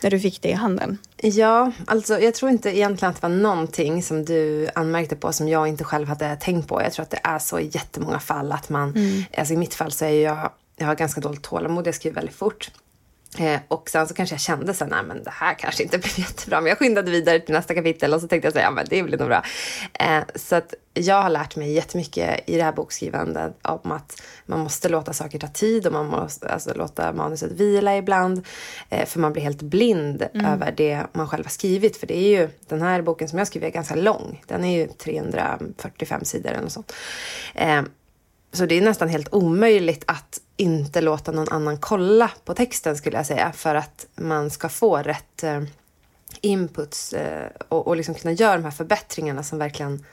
när 0.00 0.10
du 0.10 0.20
fick 0.20 0.42
det 0.42 0.48
i 0.48 0.52
handen? 0.52 0.98
Ja, 1.16 1.72
alltså 1.86 2.18
jag 2.18 2.34
tror 2.34 2.50
inte 2.50 2.76
egentligen 2.76 3.10
att 3.10 3.20
det 3.20 3.28
var 3.28 3.34
någonting 3.34 4.02
som 4.02 4.24
du 4.24 4.68
anmärkte 4.74 5.16
på 5.16 5.32
som 5.32 5.48
jag 5.48 5.68
inte 5.68 5.84
själv 5.84 6.08
hade 6.08 6.36
tänkt 6.36 6.68
på. 6.68 6.82
Jag 6.82 6.92
tror 6.92 7.02
att 7.02 7.10
det 7.10 7.20
är 7.22 7.38
så 7.38 7.58
i 7.58 7.70
jättemånga 7.72 8.18
fall 8.18 8.52
att 8.52 8.68
man, 8.68 8.90
mm. 8.90 9.24
alltså 9.38 9.54
i 9.54 9.56
mitt 9.56 9.74
fall 9.74 9.92
så 9.92 10.04
är 10.04 10.24
jag, 10.24 10.50
jag 10.76 10.86
har 10.86 10.94
ganska 10.94 11.20
dåligt 11.20 11.42
tålamod, 11.42 11.86
jag 11.86 11.94
skriver 11.94 12.14
väldigt 12.14 12.36
fort. 12.36 12.70
Eh, 13.38 13.60
och 13.68 13.90
sen 13.90 14.08
så 14.08 14.14
kanske 14.14 14.34
jag 14.34 14.40
kände 14.40 14.74
så 14.74 14.84
nej 14.84 15.02
men 15.02 15.22
det 15.22 15.30
här 15.30 15.54
kanske 15.54 15.82
inte 15.82 15.98
blev 15.98 16.12
jättebra. 16.18 16.60
Men 16.60 16.68
jag 16.68 16.78
skyndade 16.78 17.10
vidare 17.10 17.40
till 17.40 17.54
nästa 17.54 17.74
kapitel 17.74 18.14
och 18.14 18.20
så 18.20 18.28
tänkte 18.28 18.46
jag 18.46 18.52
så 18.52 18.58
ja 18.58 18.70
men 18.70 18.86
det 18.90 19.02
blir 19.02 19.18
nog 19.18 19.28
bra. 19.28 19.42
Eh, 19.92 20.22
så 20.34 20.56
att 20.56 20.74
jag 20.94 21.22
har 21.22 21.30
lärt 21.30 21.56
mig 21.56 21.72
jättemycket 21.72 22.40
i 22.46 22.56
det 22.56 22.62
här 22.62 22.72
bokskrivandet 22.72 23.56
om 23.62 23.92
att 23.92 24.22
man 24.46 24.60
måste 24.60 24.88
låta 24.88 25.12
saker 25.12 25.38
ta 25.38 25.48
tid 25.48 25.86
och 25.86 25.92
man 25.92 26.06
måste 26.06 26.48
alltså, 26.48 26.74
låta 26.74 27.12
manuset 27.12 27.52
vila 27.52 27.96
ibland. 27.96 28.46
Eh, 28.90 29.06
för 29.06 29.20
man 29.20 29.32
blir 29.32 29.42
helt 29.42 29.62
blind 29.62 30.26
mm. 30.34 30.46
över 30.46 30.74
det 30.76 31.02
man 31.12 31.28
själv 31.28 31.44
har 31.44 31.50
skrivit. 31.50 31.96
För 31.96 32.06
det 32.06 32.16
är 32.16 32.40
ju, 32.40 32.48
den 32.68 32.82
här 32.82 33.02
boken 33.02 33.28
som 33.28 33.38
jag 33.38 33.46
skriver 33.46 33.66
är 33.66 33.72
ganska 33.72 33.94
lång. 33.94 34.42
Den 34.46 34.64
är 34.64 34.78
ju 34.78 34.88
345 34.88 36.24
sidor 36.24 36.50
eller 36.50 36.62
något 36.62 36.72
sånt. 36.72 36.92
Så 38.52 38.66
det 38.66 38.74
är 38.74 38.80
nästan 38.80 39.08
helt 39.08 39.34
omöjligt 39.34 40.04
att 40.06 40.40
inte 40.56 41.00
låta 41.00 41.32
någon 41.32 41.48
annan 41.48 41.78
kolla 41.78 42.30
på 42.44 42.54
texten 42.54 42.96
skulle 42.96 43.16
jag 43.16 43.26
säga 43.26 43.52
för 43.52 43.74
att 43.74 44.06
man 44.14 44.50
ska 44.50 44.68
få 44.68 44.96
rätt 44.96 45.42
eh, 45.42 45.62
inputs 46.40 47.12
eh, 47.12 47.50
och, 47.68 47.86
och 47.86 47.96
liksom 47.96 48.14
kunna 48.14 48.32
göra 48.32 48.56
de 48.56 48.64
här 48.64 48.70
förbättringarna 48.70 49.42
som 49.42 49.58
verkligen 49.58 50.04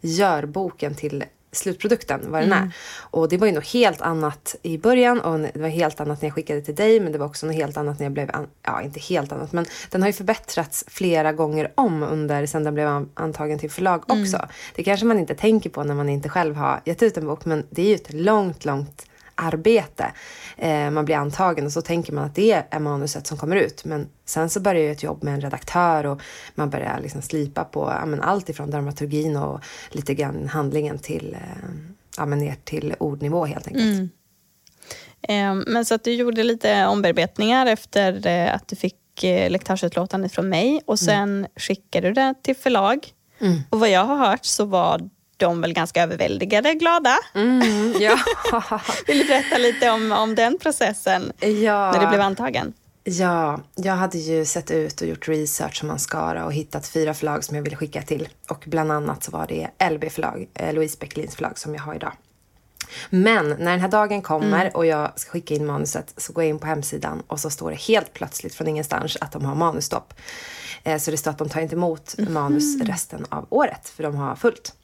gör 0.00 0.46
boken 0.46 0.94
till 0.94 1.24
slutprodukten, 1.54 2.20
vad 2.26 2.42
den 2.42 2.52
mm. 2.52 2.64
är. 2.64 2.70
Och 2.98 3.28
det 3.28 3.36
var 3.36 3.46
ju 3.46 3.52
något 3.52 3.66
helt 3.66 4.00
annat 4.00 4.56
i 4.62 4.78
början 4.78 5.20
och 5.20 5.38
det 5.38 5.60
var 5.60 5.68
helt 5.68 6.00
annat 6.00 6.22
när 6.22 6.28
jag 6.28 6.34
skickade 6.34 6.60
till 6.60 6.74
dig 6.74 7.00
men 7.00 7.12
det 7.12 7.18
var 7.18 7.26
också 7.26 7.46
något 7.46 7.54
helt 7.54 7.76
annat 7.76 7.98
när 7.98 8.06
jag 8.06 8.12
blev, 8.12 8.30
ja 8.62 8.82
inte 8.82 9.00
helt 9.00 9.32
annat 9.32 9.52
men 9.52 9.66
den 9.90 10.02
har 10.02 10.08
ju 10.08 10.12
förbättrats 10.12 10.84
flera 10.88 11.32
gånger 11.32 11.72
om 11.74 12.02
under 12.02 12.46
sen 12.46 12.64
den 12.64 12.74
blev 12.74 13.06
antagen 13.14 13.58
till 13.58 13.70
förlag 13.70 14.02
också. 14.06 14.36
Mm. 14.36 14.48
Det 14.74 14.82
kanske 14.82 15.06
man 15.06 15.18
inte 15.18 15.34
tänker 15.34 15.70
på 15.70 15.84
när 15.84 15.94
man 15.94 16.08
inte 16.08 16.28
själv 16.28 16.56
har 16.56 16.80
gett 16.84 17.02
ut 17.02 17.16
en 17.16 17.26
bok 17.26 17.44
men 17.44 17.66
det 17.70 17.82
är 17.82 17.88
ju 17.88 17.94
ett 17.94 18.12
långt, 18.12 18.64
långt 18.64 19.06
arbete. 19.34 20.12
Eh, 20.56 20.90
man 20.90 21.04
blir 21.04 21.16
antagen 21.16 21.66
och 21.66 21.72
så 21.72 21.82
tänker 21.82 22.12
man 22.12 22.24
att 22.24 22.34
det 22.34 22.64
är 22.70 22.80
manuset 22.80 23.26
som 23.26 23.38
kommer 23.38 23.56
ut. 23.56 23.84
Men 23.84 24.08
sen 24.24 24.50
så 24.50 24.60
börjar 24.60 24.82
ju 24.82 24.92
ett 24.92 25.02
jobb 25.02 25.22
med 25.22 25.34
en 25.34 25.40
redaktör 25.40 26.06
och 26.06 26.20
man 26.54 26.70
börjar 26.70 27.00
liksom 27.02 27.22
slipa 27.22 27.64
på 27.64 27.92
ja, 28.00 28.06
men 28.06 28.20
allt 28.20 28.48
ifrån 28.48 28.70
dramaturgin 28.70 29.36
och 29.36 29.60
lite 29.90 30.14
grann 30.14 30.48
handlingen 30.48 30.98
till 30.98 31.34
eh, 31.34 31.68
ja, 32.16 32.26
men 32.26 32.38
ner 32.38 32.56
till 32.64 32.94
ordnivå 32.98 33.46
helt 33.46 33.66
enkelt. 33.66 33.84
Mm. 33.84 34.10
Eh, 35.28 35.64
men 35.72 35.84
så 35.84 35.94
att 35.94 36.04
du 36.04 36.14
gjorde 36.14 36.42
lite 36.42 36.86
ombearbetningar 36.86 37.66
efter 37.66 38.26
eh, 38.26 38.54
att 38.54 38.68
du 38.68 38.76
fick 38.76 39.24
eh, 39.24 39.50
lektörsutlåtandet 39.50 40.32
från 40.32 40.48
mig 40.48 40.80
och 40.86 41.02
mm. 41.02 41.06
sen 41.06 41.38
mm. 41.38 41.50
skickade 41.56 42.08
du 42.08 42.14
det 42.14 42.34
till 42.42 42.56
förlag. 42.56 43.08
Mm. 43.40 43.60
Och 43.70 43.80
vad 43.80 43.90
jag 43.90 44.04
har 44.04 44.16
hört 44.16 44.44
så 44.44 44.64
var 44.64 45.10
de 45.36 45.60
väl 45.60 45.72
ganska 45.72 46.02
överväldigade 46.02 46.74
glada. 46.74 47.18
Mm, 47.34 47.94
ja. 47.98 48.18
Vill 49.06 49.18
du 49.18 49.24
berätta 49.24 49.58
lite 49.58 49.90
om, 49.90 50.12
om 50.12 50.34
den 50.34 50.58
processen 50.58 51.32
ja. 51.40 51.92
när 51.92 52.00
du 52.00 52.06
blev 52.06 52.20
antagen? 52.20 52.72
Ja, 53.06 53.60
jag 53.74 53.94
hade 53.94 54.18
ju 54.18 54.44
sett 54.44 54.70
ut 54.70 55.00
och 55.00 55.06
gjort 55.08 55.28
research 55.28 55.76
som 55.76 55.88
man 55.88 55.98
ska 55.98 56.44
och 56.44 56.52
hittat 56.52 56.88
fyra 56.88 57.14
förlag 57.14 57.44
som 57.44 57.56
jag 57.56 57.62
ville 57.62 57.76
skicka 57.76 58.02
till. 58.02 58.28
Och 58.48 58.64
bland 58.66 58.92
annat 58.92 59.24
så 59.24 59.30
var 59.30 59.46
det 59.46 59.90
LB 59.90 60.10
förlag, 60.10 60.48
eh, 60.54 60.74
Louise 60.74 60.96
Bäckelins 61.00 61.36
förlag 61.36 61.58
som 61.58 61.74
jag 61.74 61.82
har 61.82 61.94
idag. 61.94 62.12
Men 63.10 63.48
när 63.48 63.70
den 63.70 63.80
här 63.80 63.88
dagen 63.88 64.22
kommer 64.22 64.60
mm. 64.60 64.74
och 64.74 64.86
jag 64.86 65.20
ska 65.20 65.30
skicka 65.30 65.54
in 65.54 65.66
manuset 65.66 66.14
så 66.16 66.32
går 66.32 66.44
jag 66.44 66.48
in 66.48 66.58
på 66.58 66.66
hemsidan 66.66 67.22
och 67.26 67.40
så 67.40 67.50
står 67.50 67.70
det 67.70 67.76
helt 67.76 68.12
plötsligt 68.12 68.54
från 68.54 68.68
ingenstans 68.68 69.16
att 69.20 69.32
de 69.32 69.44
har 69.44 69.54
manusstopp. 69.54 70.14
Eh, 70.84 70.98
så 70.98 71.10
det 71.10 71.16
står 71.16 71.30
att 71.30 71.38
de 71.38 71.48
tar 71.48 71.60
inte 71.60 71.74
emot 71.74 72.14
manus 72.18 72.74
mm. 72.74 72.86
resten 72.86 73.26
av 73.28 73.46
året 73.50 73.88
för 73.88 74.02
de 74.02 74.14
har 74.16 74.36
fullt. 74.36 74.74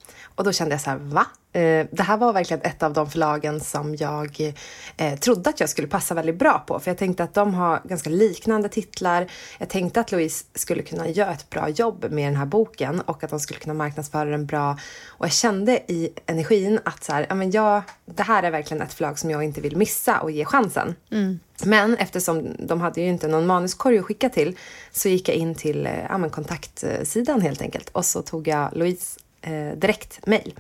Och 0.41 0.45
då 0.45 0.53
kände 0.53 0.75
jag 0.75 0.81
så 0.81 0.91
här, 0.91 0.97
va? 0.97 1.27
Eh, 1.53 1.87
det 1.91 2.03
här 2.03 2.17
var 2.17 2.33
verkligen 2.33 2.63
ett 2.63 2.83
av 2.83 2.93
de 2.93 3.11
förlagen 3.11 3.61
som 3.61 3.97
jag 3.97 4.55
eh, 4.97 5.19
trodde 5.19 5.51
att 5.51 5.61
jag 5.61 5.69
skulle 5.69 5.89
passa 5.89 6.15
väldigt 6.15 6.39
bra 6.39 6.65
på. 6.67 6.81
För 6.81 6.91
jag 6.91 6.99
tänkte 6.99 7.25
att 7.25 7.35
de 7.35 7.55
har 7.55 7.81
ganska 7.85 8.11
liknande 8.11 8.69
titlar. 8.69 9.27
Jag 9.59 9.69
tänkte 9.69 10.01
att 10.01 10.13
Louise 10.13 10.45
skulle 10.55 10.83
kunna 10.83 11.09
göra 11.09 11.33
ett 11.33 11.51
bra 11.51 11.69
jobb 11.69 12.07
med 12.11 12.29
den 12.29 12.37
här 12.37 12.47
boken 12.47 13.01
och 13.01 13.25
att 13.25 13.31
de 13.31 13.41
skulle 13.41 13.61
kunna 13.61 13.75
marknadsföra 13.75 14.25
den 14.31 14.47
bra. 14.47 14.79
Och 15.09 15.25
jag 15.25 15.33
kände 15.33 15.73
i 15.93 16.11
energin 16.27 16.81
att 16.85 17.05
så 17.05 17.13
här, 17.13 17.27
ja, 17.29 17.35
men 17.35 17.51
jag, 17.51 17.83
det 18.07 18.23
här 18.23 18.43
är 18.43 18.51
verkligen 18.51 18.83
ett 18.83 18.93
förlag 18.93 19.19
som 19.19 19.31
jag 19.31 19.45
inte 19.45 19.61
vill 19.61 19.77
missa 19.77 20.21
och 20.21 20.31
ge 20.31 20.45
chansen. 20.45 20.95
Mm. 21.11 21.41
Men 21.65 21.97
eftersom 21.97 22.57
de 22.59 22.81
hade 22.81 23.01
ju 23.01 23.09
inte 23.09 23.29
någon 23.29 23.47
manuskorg 23.47 23.99
att 23.99 24.05
skicka 24.05 24.29
till 24.29 24.57
så 24.93 25.09
gick 25.09 25.29
jag 25.29 25.37
in 25.37 25.55
till 25.55 25.87
eh, 25.87 25.93
ja, 26.09 26.29
kontaktsidan 26.29 27.41
helt 27.41 27.63
enkelt 27.63 27.89
och 27.89 28.05
så 28.05 28.23
tog 28.23 28.49
jag 28.49 28.69
Louise 28.73 29.20
eh, 29.43 29.77
direkt 29.77 30.27
mejl. 30.27 30.55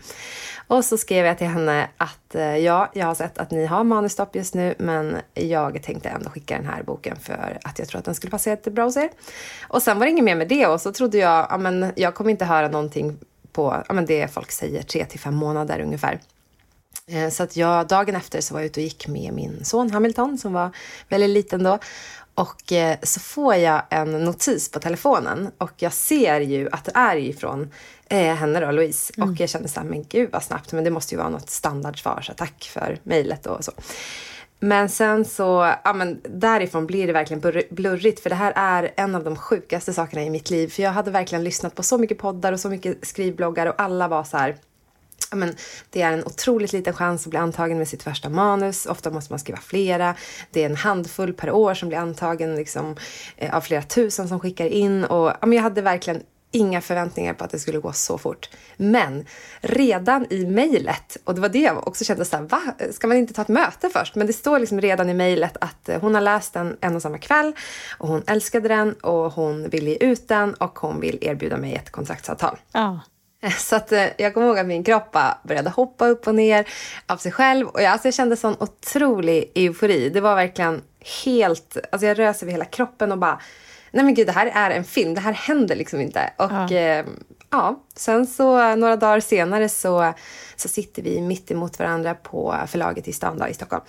Och 0.66 0.84
så 0.84 0.98
skrev 0.98 1.26
jag 1.26 1.38
till 1.38 1.46
henne 1.46 1.88
att 1.96 2.34
eh, 2.34 2.56
ja, 2.56 2.90
jag 2.94 3.06
har 3.06 3.14
sett 3.14 3.38
att 3.38 3.50
ni 3.50 3.66
har 3.66 3.84
manusstopp 3.84 4.36
just 4.36 4.54
nu 4.54 4.74
men 4.78 5.16
jag 5.34 5.82
tänkte 5.82 6.08
ändå 6.08 6.30
skicka 6.30 6.56
den 6.56 6.66
här 6.66 6.82
boken 6.82 7.16
för 7.16 7.58
att 7.64 7.78
jag 7.78 7.88
tror 7.88 7.98
att 7.98 8.04
den 8.04 8.14
skulle 8.14 8.30
passa 8.30 8.50
jättebra 8.50 8.84
hos 8.84 8.96
er. 8.96 9.10
Och 9.68 9.82
sen 9.82 9.98
var 9.98 10.06
det 10.06 10.10
inget 10.10 10.24
mer 10.24 10.36
med 10.36 10.48
det 10.48 10.66
och 10.66 10.80
så 10.80 10.92
trodde 10.92 11.18
jag, 11.18 11.46
ja 11.50 11.58
men 11.58 11.92
jag 11.96 12.14
kommer 12.14 12.30
inte 12.30 12.44
höra 12.44 12.68
någonting 12.68 13.18
på, 13.52 13.84
ja 13.88 13.94
men 13.94 14.06
det 14.06 14.28
folk 14.34 14.50
säger, 14.50 14.82
tre 14.82 15.04
till 15.04 15.20
fem 15.20 15.34
månader 15.34 15.80
ungefär. 15.80 16.20
Eh, 17.10 17.30
så 17.30 17.42
att 17.42 17.56
jag, 17.56 17.88
dagen 17.88 18.16
efter 18.16 18.40
så 18.40 18.54
var 18.54 18.60
jag 18.60 18.66
ute 18.66 18.80
och 18.80 18.84
gick 18.84 19.08
med 19.08 19.32
min 19.32 19.64
son 19.64 19.90
Hamilton 19.90 20.38
som 20.38 20.52
var 20.52 20.70
väldigt 21.08 21.30
liten 21.30 21.62
då. 21.62 21.78
Och 22.34 22.72
eh, 22.72 22.96
så 23.02 23.20
får 23.20 23.54
jag 23.54 23.82
en 23.90 24.24
notis 24.24 24.70
på 24.70 24.80
telefonen 24.80 25.50
och 25.58 25.72
jag 25.76 25.92
ser 25.92 26.40
ju 26.40 26.68
att 26.72 26.84
det 26.84 26.92
är 26.94 27.16
ifrån 27.16 27.70
eh, 28.08 28.34
henne 28.34 28.60
då, 28.60 28.70
Louise. 28.70 29.12
Mm. 29.16 29.30
Och 29.30 29.40
jag 29.40 29.48
kände 29.48 29.68
så 29.68 29.80
här, 29.80 29.86
men 29.86 30.04
gud 30.08 30.28
vad 30.32 30.42
snabbt, 30.42 30.72
men 30.72 30.84
det 30.84 30.90
måste 30.90 31.14
ju 31.14 31.18
vara 31.18 31.28
något 31.28 31.50
standardsvar, 31.50 32.20
så 32.20 32.32
tack 32.32 32.70
för 32.72 32.98
mejlet 33.02 33.46
och 33.46 33.64
så. 33.64 33.72
Men 34.62 34.88
sen 34.88 35.24
så, 35.24 35.74
ja 35.84 35.92
men 35.92 36.20
därifrån 36.28 36.86
blir 36.86 37.06
det 37.06 37.12
verkligen 37.12 37.64
blurrigt 37.70 38.20
för 38.20 38.30
det 38.30 38.36
här 38.36 38.52
är 38.56 38.90
en 38.96 39.14
av 39.14 39.24
de 39.24 39.36
sjukaste 39.36 39.92
sakerna 39.92 40.22
i 40.22 40.30
mitt 40.30 40.50
liv. 40.50 40.68
För 40.68 40.82
jag 40.82 40.90
hade 40.90 41.10
verkligen 41.10 41.44
lyssnat 41.44 41.74
på 41.74 41.82
så 41.82 41.98
mycket 41.98 42.18
poddar 42.18 42.52
och 42.52 42.60
så 42.60 42.68
mycket 42.68 43.06
skrivbloggar 43.06 43.66
och 43.66 43.74
alla 43.78 44.08
var 44.08 44.24
så 44.24 44.36
här 44.36 44.56
men 45.32 45.56
det 45.90 46.02
är 46.02 46.12
en 46.12 46.24
otroligt 46.24 46.72
liten 46.72 46.94
chans 46.94 47.26
att 47.26 47.30
bli 47.30 47.38
antagen 47.38 47.78
med 47.78 47.88
sitt 47.88 48.02
första 48.02 48.28
manus. 48.28 48.86
Ofta 48.86 49.10
måste 49.10 49.32
man 49.32 49.38
skriva 49.38 49.58
flera. 49.58 50.14
Det 50.50 50.62
är 50.62 50.66
en 50.66 50.76
handfull 50.76 51.32
per 51.32 51.50
år 51.50 51.74
som 51.74 51.88
blir 51.88 51.98
antagen 51.98 52.56
liksom, 52.56 52.96
eh, 53.36 53.54
av 53.54 53.60
flera 53.60 53.82
tusen 53.82 54.28
som 54.28 54.40
skickar 54.40 54.66
in. 54.66 55.04
Och, 55.04 55.26
ja, 55.40 55.46
men 55.46 55.52
jag 55.52 55.62
hade 55.62 55.82
verkligen 55.82 56.22
inga 56.52 56.80
förväntningar 56.80 57.34
på 57.34 57.44
att 57.44 57.50
det 57.50 57.58
skulle 57.58 57.78
gå 57.78 57.92
så 57.92 58.18
fort. 58.18 58.48
Men 58.76 59.26
redan 59.60 60.26
i 60.30 60.46
mejlet, 60.46 61.16
och 61.24 61.34
det 61.34 61.40
var 61.40 61.48
det 61.48 61.58
jag 61.58 61.88
också 61.88 62.04
kände 62.04 62.24
så 62.24 62.36
här, 62.36 62.42
va? 62.42 62.62
Ska 62.92 63.06
man 63.06 63.16
inte 63.16 63.34
ta 63.34 63.42
ett 63.42 63.48
möte 63.48 63.90
först? 63.90 64.14
Men 64.14 64.26
det 64.26 64.32
står 64.32 64.58
liksom 64.58 64.80
redan 64.80 65.10
i 65.10 65.14
mejlet 65.14 65.56
att 65.60 65.88
eh, 65.88 66.00
hon 66.00 66.14
har 66.14 66.22
läst 66.22 66.52
den 66.52 66.76
en 66.80 66.96
och 66.96 67.02
samma 67.02 67.18
kväll 67.18 67.52
och 67.98 68.08
hon 68.08 68.22
älskade 68.26 68.68
den 68.68 68.92
och 68.92 69.32
hon 69.32 69.68
vill 69.68 69.88
ge 69.88 69.96
ut 69.96 70.28
den 70.28 70.54
och 70.54 70.78
hon 70.78 71.00
vill 71.00 71.18
erbjuda 71.20 71.56
mig 71.56 71.74
ett 71.74 71.90
kontraktsavtal. 71.90 72.58
Ja. 72.72 73.00
Så 73.58 73.76
att 73.76 73.92
eh, 73.92 74.06
jag 74.18 74.34
kommer 74.34 74.46
ihåg 74.46 74.58
att 74.58 74.66
min 74.66 74.84
kropp 74.84 75.16
började 75.42 75.70
hoppa 75.70 76.06
upp 76.06 76.26
och 76.26 76.34
ner 76.34 76.68
av 77.06 77.16
sig 77.16 77.32
själv. 77.32 77.66
Och 77.68 77.82
jag, 77.82 77.92
alltså 77.92 78.08
jag 78.08 78.14
kände 78.14 78.36
sån 78.36 78.56
otrolig 78.60 79.52
eufori. 79.54 80.08
Det 80.08 80.20
var 80.20 80.34
verkligen 80.34 80.82
helt... 81.24 81.76
Alltså 81.92 82.06
jag 82.06 82.18
rös 82.18 82.42
över 82.42 82.52
hela 82.52 82.64
kroppen 82.64 83.12
och 83.12 83.18
bara... 83.18 83.40
Nej 83.90 84.04
men 84.04 84.14
gud, 84.14 84.26
det 84.26 84.32
här 84.32 84.46
är 84.54 84.70
en 84.70 84.84
film. 84.84 85.14
Det 85.14 85.20
här 85.20 85.32
händer 85.32 85.76
liksom 85.76 86.00
inte. 86.00 86.32
Och 86.36 86.50
ja, 86.50 86.72
eh, 86.72 87.06
ja 87.50 87.84
sen 87.96 88.26
så 88.26 88.74
några 88.74 88.96
dagar 88.96 89.20
senare 89.20 89.68
så, 89.68 90.12
så 90.56 90.68
sitter 90.68 91.02
vi 91.02 91.20
mitt 91.20 91.50
emot 91.50 91.78
varandra 91.78 92.14
på 92.14 92.56
förlaget 92.66 93.08
i 93.08 93.12
stan 93.12 93.48
i 93.50 93.54
Stockholm. 93.54 93.82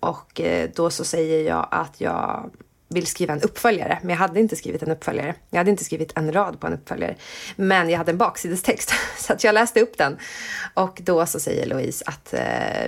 Och 0.00 0.40
eh, 0.40 0.70
då 0.74 0.90
så 0.90 1.04
säger 1.04 1.48
jag 1.48 1.68
att 1.70 2.00
jag 2.00 2.50
vill 2.88 3.06
skriva 3.06 3.32
en 3.32 3.42
uppföljare, 3.42 3.98
men 4.02 4.10
jag 4.10 4.16
hade 4.16 4.40
inte 4.40 4.56
skrivit 4.56 4.82
en 4.82 4.90
uppföljare. 4.90 5.34
Jag 5.50 5.58
hade 5.58 5.70
inte 5.70 5.84
skrivit 5.84 6.12
en 6.16 6.32
rad 6.32 6.60
på 6.60 6.66
en 6.66 6.72
uppföljare. 6.72 7.16
Men 7.56 7.90
jag 7.90 7.98
hade 7.98 8.10
en 8.10 8.18
baksidestext, 8.18 8.92
så 9.18 9.32
att 9.32 9.44
jag 9.44 9.52
läste 9.52 9.80
upp 9.80 9.98
den. 9.98 10.18
Och 10.74 11.00
då 11.04 11.26
så 11.26 11.40
säger 11.40 11.66
Louise 11.66 12.04
att 12.06 12.34
eh, 12.34 12.40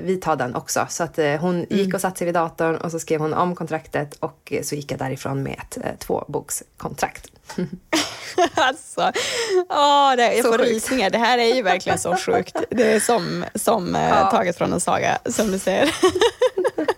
vi 0.02 0.16
tar 0.16 0.36
den 0.36 0.54
också. 0.54 0.86
Så 0.88 1.02
att 1.02 1.18
eh, 1.18 1.34
hon 1.34 1.54
mm. 1.54 1.66
gick 1.68 1.94
och 1.94 2.00
satte 2.00 2.18
sig 2.18 2.24
vid 2.24 2.34
datorn 2.34 2.76
och 2.76 2.90
så 2.90 2.98
skrev 2.98 3.20
hon 3.20 3.34
om 3.34 3.54
kontraktet 3.54 4.14
och 4.20 4.52
så 4.62 4.74
gick 4.74 4.92
jag 4.92 4.98
därifrån 4.98 5.42
med 5.42 5.52
ett 5.58 5.76
eh, 5.76 5.96
tvåbokskontrakt. 5.98 7.26
alltså, 8.54 9.12
åh, 9.68 10.16
det, 10.16 10.34
jag 10.34 10.46
får 10.46 10.58
rysningar. 10.58 11.10
Det 11.10 11.18
här 11.18 11.38
är 11.38 11.54
ju 11.54 11.62
verkligen 11.62 11.98
så 11.98 12.16
sjukt. 12.16 12.56
Det 12.70 12.92
är 12.92 13.00
som, 13.00 13.44
som 13.54 13.96
eh, 13.96 14.08
ja. 14.08 14.30
taget 14.30 14.58
från 14.58 14.72
en 14.72 14.80
saga, 14.80 15.18
som 15.24 15.50
du 15.50 15.58
säger. 15.58 15.94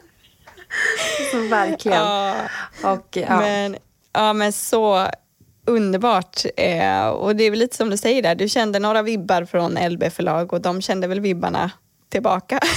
så 1.30 1.40
verkligen. 1.40 1.98
Ja, 1.98 2.34
och, 2.82 3.16
ja. 3.16 3.40
Men, 3.40 3.76
ja, 4.12 4.32
men 4.32 4.52
så 4.52 5.08
underbart. 5.66 6.44
Eh, 6.56 7.06
och 7.06 7.36
det 7.36 7.44
är 7.44 7.50
väl 7.50 7.58
lite 7.58 7.76
som 7.76 7.90
du 7.90 7.96
säger 7.96 8.22
där, 8.22 8.34
du 8.34 8.48
kände 8.48 8.78
några 8.78 9.02
vibbar 9.02 9.44
från 9.44 9.74
LB 9.88 10.04
förlag 10.12 10.52
och 10.52 10.60
de 10.60 10.82
kände 10.82 11.06
väl 11.06 11.20
vibbarna 11.20 11.70
tillbaka. 12.08 12.60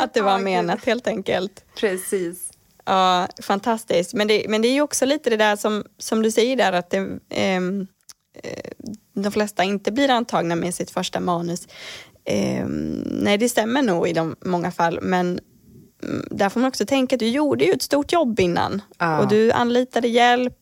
att 0.00 0.14
det 0.14 0.20
var 0.20 0.36
oh, 0.36 0.42
menat 0.42 0.80
God. 0.80 0.86
helt 0.86 1.06
enkelt. 1.06 1.64
Precis. 1.80 2.50
Ja, 2.84 3.28
fantastiskt. 3.42 4.14
Men 4.14 4.28
det, 4.28 4.46
men 4.48 4.62
det 4.62 4.68
är 4.68 4.72
ju 4.72 4.82
också 4.82 5.06
lite 5.06 5.30
det 5.30 5.36
där 5.36 5.56
som, 5.56 5.84
som 5.98 6.22
du 6.22 6.30
säger 6.30 6.56
där 6.56 6.72
att 6.72 6.90
det, 6.90 7.18
ehm, 7.30 7.86
eh, 8.42 8.70
de 9.14 9.32
flesta 9.32 9.64
inte 9.64 9.92
blir 9.92 10.10
antagna 10.10 10.54
med 10.54 10.74
sitt 10.74 10.90
första 10.90 11.20
manus. 11.20 11.68
Eh, 12.24 12.66
nej, 13.04 13.38
det 13.38 13.48
stämmer 13.48 13.82
nog 13.82 14.08
i 14.08 14.12
de 14.12 14.36
många 14.44 14.70
fall, 14.70 14.98
men 15.02 15.40
mm, 16.02 16.26
där 16.30 16.48
får 16.48 16.60
man 16.60 16.68
också 16.68 16.86
tänka 16.86 17.16
att 17.16 17.20
du 17.20 17.28
gjorde 17.28 17.64
ju 17.64 17.72
ett 17.72 17.82
stort 17.82 18.12
jobb 18.12 18.40
innan 18.40 18.82
ah. 18.96 19.18
och 19.18 19.28
du 19.28 19.52
anlitade 19.52 20.08
hjälp 20.08 20.54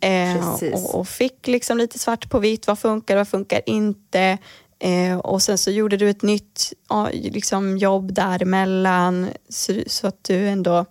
eh, 0.00 0.72
och, 0.72 0.94
och, 0.94 1.08
fick 1.08 1.46
liksom 1.46 1.78
lite 1.78 1.98
svart 1.98 2.30
på 2.30 2.38
vitt. 2.38 2.66
Vad 2.66 2.78
funkar, 2.78 3.16
vad 3.16 3.28
funkar 3.28 3.60
inte? 3.66 4.38
Eh, 4.80 5.18
och 5.18 5.42
sen 5.42 5.58
så 5.58 5.70
gjorde 5.70 5.96
du 5.96 6.10
ett 6.10 6.22
nytt 6.22 6.72
liksom, 7.12 7.78
jobb 7.78 8.12
däremellan 8.12 9.26
så, 9.48 9.72
så 9.86 10.06
att 10.06 10.24
du 10.24 10.48
ändå 10.48 10.86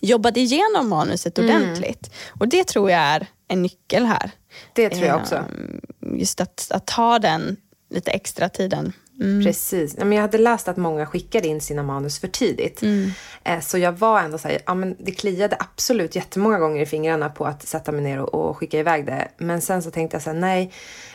jobbade 0.00 0.40
igenom 0.40 0.88
manuset 0.88 1.38
mm. 1.38 1.50
ordentligt. 1.50 2.10
Och 2.40 2.48
det 2.48 2.64
tror 2.64 2.90
jag 2.90 3.00
är 3.00 3.26
en 3.48 3.62
nyckel 3.62 4.04
här. 4.04 4.30
Det 4.72 4.90
tror 4.90 5.06
jag 5.06 5.20
också. 5.20 5.36
Ehm, 5.36 5.80
just 6.18 6.40
att, 6.40 6.66
att 6.70 6.86
ta 6.86 7.18
den 7.18 7.56
lite 7.90 8.10
extra 8.10 8.48
tiden. 8.48 8.92
Mm. 9.20 9.44
Precis. 9.44 9.96
Jag 9.98 10.20
hade 10.20 10.38
läst 10.38 10.68
att 10.68 10.76
många 10.76 11.06
skickade 11.06 11.48
in 11.48 11.60
sina 11.60 11.82
manus 11.82 12.18
för 12.18 12.28
tidigt. 12.28 12.82
Mm. 12.82 13.10
Eh, 13.44 13.60
så 13.60 13.78
jag 13.78 13.92
var 13.92 14.20
ändå 14.20 14.38
såhär, 14.38 14.58
ja 14.66 14.74
men 14.74 14.96
det 14.98 15.12
kliade 15.12 15.56
absolut 15.58 16.16
jättemånga 16.16 16.58
gånger 16.58 16.82
i 16.82 16.86
fingrarna 16.86 17.28
på 17.28 17.44
att 17.44 17.68
sätta 17.68 17.92
mig 17.92 18.02
ner 18.02 18.18
och, 18.20 18.34
och 18.34 18.56
skicka 18.56 18.78
iväg 18.78 19.06
det. 19.06 19.28
Men 19.38 19.60
sen 19.60 19.82
så 19.82 19.90
tänkte 19.90 20.14
jag 20.14 20.22
såhär, 20.22 20.38
nej, 20.38 20.72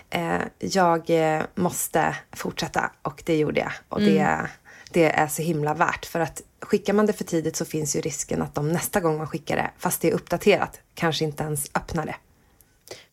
eh, 0.10 0.42
jag 0.60 1.10
eh, 1.10 1.42
måste 1.56 2.16
fortsätta 2.32 2.92
och 3.02 3.24
det 3.26 3.38
gjorde 3.38 3.60
jag. 3.60 3.72
Och 3.90 4.02
mm. 4.02 4.14
det, 4.14 4.50
det 4.92 5.12
är 5.12 5.28
så 5.28 5.42
himla 5.42 5.74
värt. 5.74 6.06
För 6.06 6.20
att 6.20 6.42
skickar 6.62 6.94
man 6.94 7.06
det 7.06 7.14
för 7.14 7.24
tidigt 7.24 7.56
så 7.56 7.66
finns 7.66 7.96
ju 7.96 8.02
risken 8.02 8.42
att 8.42 8.56
de 8.56 8.70
nästa 8.70 9.00
gång 9.00 9.18
man 9.18 9.28
skickar 9.28 9.56
det, 9.56 9.72
fast 9.78 10.02
det 10.02 10.10
är 10.10 10.14
uppdaterat, 10.14 10.80
kanske 10.96 11.26
inte 11.26 11.44
ens 11.44 11.72
öppnar 11.76 12.06
det. 12.06 12.16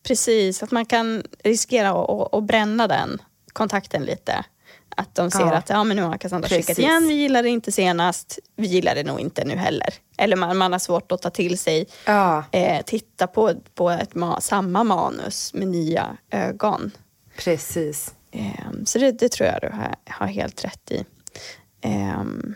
Precis, 0.03 0.63
att 0.63 0.71
man 0.71 0.87
kan 0.87 1.23
riskera 1.45 1.91
att, 1.91 2.35
att 2.35 2.45
bränna 2.45 2.89
den 2.89 3.23
kontakten 3.53 4.03
lite. 4.03 4.45
Att 4.97 5.15
de 5.15 5.31
ser 5.31 5.41
Ja. 5.41 5.55
att 5.55 5.69
ja, 5.69 5.85
men 5.85 5.97
nu 5.97 6.03
har 6.03 6.19
Cassandra 6.19 6.49
Precis. 6.49 6.67
skickat 6.67 6.79
igen, 6.79 7.09
vi 7.09 7.15
gillade 7.15 7.49
det 7.49 7.53
inte 7.53 7.73
senast, 7.73 8.39
vi 8.57 8.67
gillar 8.67 8.95
det 8.95 9.03
nog 9.03 9.21
inte 9.21 9.45
nu 9.45 9.57
heller. 9.57 9.89
Eller 10.19 10.37
man, 10.37 10.57
man 10.57 10.73
har 10.73 10.79
svårt 10.79 11.13
att 11.13 11.23
ta 11.23 11.31
till 11.31 11.59
sig, 11.59 11.87
Ja, 12.07 12.45
eh, 12.53 12.83
titta 12.87 13.27
på, 13.27 13.53
på 13.75 13.91
ett 13.91 14.13
ma- 14.13 14.41
samma 14.41 14.85
manus 14.85 15.55
med 15.55 15.69
nya 15.69 16.17
ögon. 16.31 16.91
precis. 17.37 18.15
Ehm, 18.33 18.87
så 18.87 18.99
det, 18.99 19.13
det 19.13 19.29
tror 19.33 19.49
jag 19.49 19.59
du 19.61 19.77
har, 19.77 19.95
har 20.07 20.27
helt 20.27 20.65
rätt 20.65 20.91
i. 20.91 21.05
Ehm, 21.83 22.55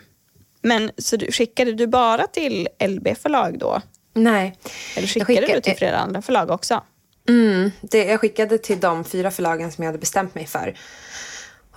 men 0.61 0.91
så 0.97 1.17
du, 1.17 1.31
skickade 1.31 1.73
du 1.73 1.87
bara 1.87 2.27
till 2.27 2.67
LB 2.87 3.07
förlag 3.21 3.59
då? 3.59 3.81
Nej. 4.13 4.57
Eller 4.97 5.07
skickade 5.07 5.25
skickar- 5.41 5.53
du 5.55 5.61
till 5.61 5.75
flera 5.77 5.97
andra 5.97 6.21
förlag 6.21 6.51
också? 6.51 6.83
Mm, 7.29 7.71
det, 7.81 8.03
jag 8.05 8.19
skickade 8.19 8.57
till 8.57 8.79
de 8.79 9.03
fyra 9.03 9.31
förlagen 9.31 9.71
som 9.71 9.83
jag 9.83 9.89
hade 9.89 9.99
bestämt 9.99 10.35
mig 10.35 10.45
för. 10.45 10.75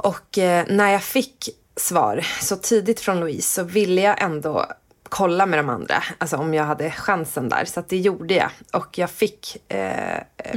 Och 0.02 0.38
eh, 0.38 0.66
när 0.68 0.92
jag 0.92 1.02
fick 1.02 1.48
svar 1.76 2.26
så 2.40 2.56
tidigt 2.56 3.00
från 3.00 3.20
Louise 3.20 3.54
så 3.54 3.62
ville 3.62 4.00
jag 4.00 4.22
ändå 4.22 4.66
kolla 5.02 5.46
med 5.46 5.58
de 5.58 5.68
andra, 5.68 6.02
alltså 6.18 6.36
om 6.36 6.54
jag 6.54 6.64
hade 6.64 6.90
chansen 6.90 7.48
där. 7.48 7.64
Så 7.64 7.82
det 7.88 7.96
gjorde 7.96 8.34
jag. 8.34 8.50
Och 8.72 8.98
jag 8.98 9.10
fick, 9.10 9.56
eh, 9.68 10.16
eh, 10.16 10.56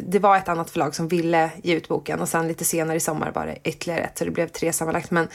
det 0.00 0.18
var 0.18 0.36
ett 0.36 0.48
annat 0.48 0.70
förlag 0.70 0.94
som 0.94 1.08
ville 1.08 1.50
ge 1.62 1.74
ut 1.74 1.88
boken 1.88 2.20
och 2.20 2.28
sen 2.28 2.48
lite 2.48 2.64
senare 2.64 2.96
i 2.96 3.00
sommar 3.00 3.32
var 3.34 3.46
det 3.46 3.58
ytterligare 3.64 4.00
ett, 4.00 4.18
så 4.18 4.24
det 4.24 4.30
blev 4.30 4.48
tre 4.48 4.72
sammanlagt. 4.72 5.10
Men 5.10 5.28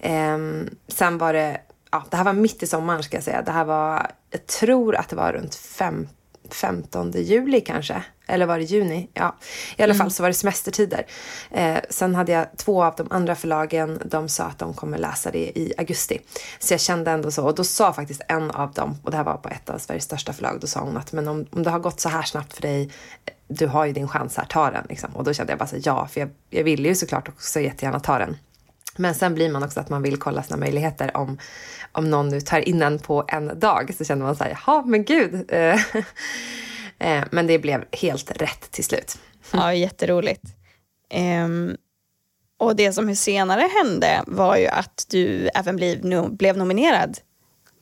ehm, 0.00 0.70
sen 0.88 1.18
var 1.18 1.32
det, 1.32 1.60
ja 1.90 2.04
det 2.10 2.16
här 2.16 2.24
var 2.24 2.32
mitt 2.32 2.62
i 2.62 2.66
sommaren 2.66 3.02
ska 3.02 3.16
jag 3.16 3.24
säga. 3.24 3.42
Det 3.42 3.52
här 3.52 3.64
var, 3.64 4.10
jag 4.30 4.46
tror 4.46 4.96
att 4.96 5.08
det 5.08 5.16
var 5.16 5.32
runt 5.32 5.54
fem 5.54 6.08
15 6.50 7.10
juli 7.10 7.60
kanske. 7.60 8.02
Eller 8.26 8.46
var 8.46 8.58
det 8.58 8.64
juni? 8.64 9.08
Ja, 9.14 9.36
i 9.76 9.82
alla 9.82 9.94
fall 9.94 10.10
så 10.10 10.22
var 10.22 10.30
det 10.30 10.34
semestertider. 10.34 11.06
Eh, 11.50 11.78
sen 11.90 12.14
hade 12.14 12.32
jag 12.32 12.46
två 12.56 12.84
av 12.84 12.94
de 12.96 13.06
andra 13.10 13.34
förlagen. 13.34 14.02
De 14.04 14.28
sa 14.28 14.44
att 14.44 14.58
de 14.58 14.74
kommer 14.74 14.98
läsa 14.98 15.30
det 15.30 15.58
i 15.58 15.72
augusti. 15.78 16.20
Så 16.58 16.74
jag 16.74 16.80
kände 16.80 17.10
ändå 17.10 17.30
så. 17.30 17.44
Och 17.44 17.54
då 17.54 17.64
sa 17.64 17.92
faktiskt 17.92 18.22
en 18.28 18.50
av 18.50 18.72
dem, 18.72 18.98
och 19.02 19.10
det 19.10 19.16
här 19.16 19.24
var 19.24 19.36
på 19.36 19.48
ett 19.48 19.70
av 19.70 19.78
Sveriges 19.78 20.04
största 20.04 20.32
förlag, 20.32 20.58
då 20.60 20.66
sa 20.66 20.80
hon 20.80 20.96
att 20.96 21.12
men 21.12 21.28
om, 21.28 21.46
om 21.50 21.62
det 21.62 21.70
har 21.70 21.78
gått 21.78 22.00
så 22.00 22.08
här 22.08 22.22
snabbt 22.22 22.54
för 22.54 22.62
dig, 22.62 22.90
du 23.48 23.66
har 23.66 23.84
ju 23.84 23.92
din 23.92 24.08
chans 24.08 24.36
här, 24.36 24.44
ta 24.44 24.70
den. 24.70 24.86
Liksom. 24.88 25.16
Och 25.16 25.24
då 25.24 25.32
kände 25.32 25.52
jag 25.52 25.58
bara 25.58 25.68
så 25.68 25.76
ja, 25.82 26.06
för 26.06 26.20
jag, 26.20 26.30
jag 26.50 26.64
ville 26.64 26.88
ju 26.88 26.94
såklart 26.94 27.28
också 27.28 27.60
jättegärna 27.60 28.00
ta 28.00 28.18
den. 28.18 28.36
Men 28.96 29.14
sen 29.14 29.34
blir 29.34 29.52
man 29.52 29.62
också 29.62 29.80
att 29.80 29.88
man 29.88 30.02
vill 30.02 30.16
kolla 30.16 30.42
sina 30.42 30.56
möjligheter 30.56 31.16
om, 31.16 31.38
om 31.92 32.10
någon 32.10 32.28
nu 32.28 32.40
tar 32.40 32.68
in 32.68 32.82
en 32.82 32.98
på 32.98 33.24
en 33.28 33.60
dag. 33.60 33.94
Så 33.98 34.04
känner 34.04 34.24
man 34.24 34.36
så 34.36 34.44
här, 34.44 34.58
jaha 34.66 34.82
men 34.86 35.04
gud. 35.04 35.50
Eh, 36.98 37.24
men 37.30 37.46
det 37.46 37.58
blev 37.58 37.84
helt 37.92 38.42
rätt 38.42 38.70
till 38.70 38.84
slut. 38.84 39.18
Ja, 39.52 39.74
jätteroligt. 39.74 40.42
Ehm, 41.10 41.76
och 42.58 42.76
det 42.76 42.92
som 42.92 43.16
senare 43.16 43.68
hände 43.82 44.22
var 44.26 44.56
ju 44.56 44.66
att 44.66 45.06
du 45.08 45.48
även 45.54 45.76
blev, 45.76 46.04
no, 46.04 46.28
blev 46.28 46.56
nominerad 46.56 47.18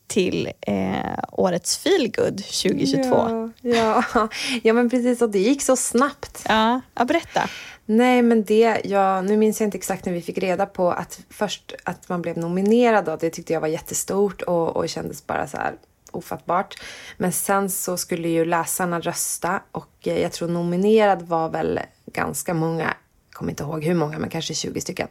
till 0.07 0.51
eh, 0.61 1.19
årets 1.33 1.79
feelgood 1.79 2.37
2022. 2.37 3.53
Ja, 3.61 4.03
ja. 4.15 4.29
ja, 4.63 4.73
men 4.73 4.91
precis. 4.91 5.23
Och 5.23 5.31
det 5.31 5.39
gick 5.39 5.63
så 5.63 5.77
snabbt. 5.77 6.45
Ja, 6.49 6.81
ja 6.95 7.05
berätta. 7.05 7.49
Nej, 7.87 8.23
men 8.23 8.45
det, 8.45 8.81
ja, 8.85 9.23
nu 9.23 9.37
minns 9.37 9.61
jag 9.61 9.67
inte 9.67 9.79
exakt 9.79 10.05
när 10.05 10.13
vi 10.13 10.23
fick 10.23 10.39
reda 10.39 10.67
på 10.67 10.91
att 10.91 11.21
först 11.31 11.75
att 11.85 12.09
man 12.09 12.23
blev 12.23 12.39
nominerad 12.39 13.05
då, 13.05 13.17
det 13.17 13.31
tyckte 13.31 13.53
jag 13.53 13.61
var 13.61 13.69
jättestort 13.69 14.43
och, 14.43 14.77
och 14.77 14.89
kändes 14.89 15.27
bara 15.27 15.47
så 15.47 15.57
här 15.57 15.75
ofattbart. 16.17 16.83
Men 17.17 17.33
sen 17.33 17.71
så 17.71 17.97
skulle 17.97 18.29
ju 18.29 18.45
läsarna 18.45 19.01
rösta 19.01 19.63
och 19.73 19.93
eh, 20.05 20.21
jag 20.21 20.33
tror 20.33 20.49
nominerad 20.49 21.23
var 21.23 21.49
väl 21.49 21.81
ganska 22.07 22.55
många, 22.55 22.85
jag 22.85 23.37
kommer 23.37 23.51
inte 23.51 23.63
ihåg 23.63 23.85
hur 23.85 23.95
många, 23.95 24.19
men 24.19 24.31
kanske 24.31 24.55
20 24.55 24.81
stycken. 24.81 25.09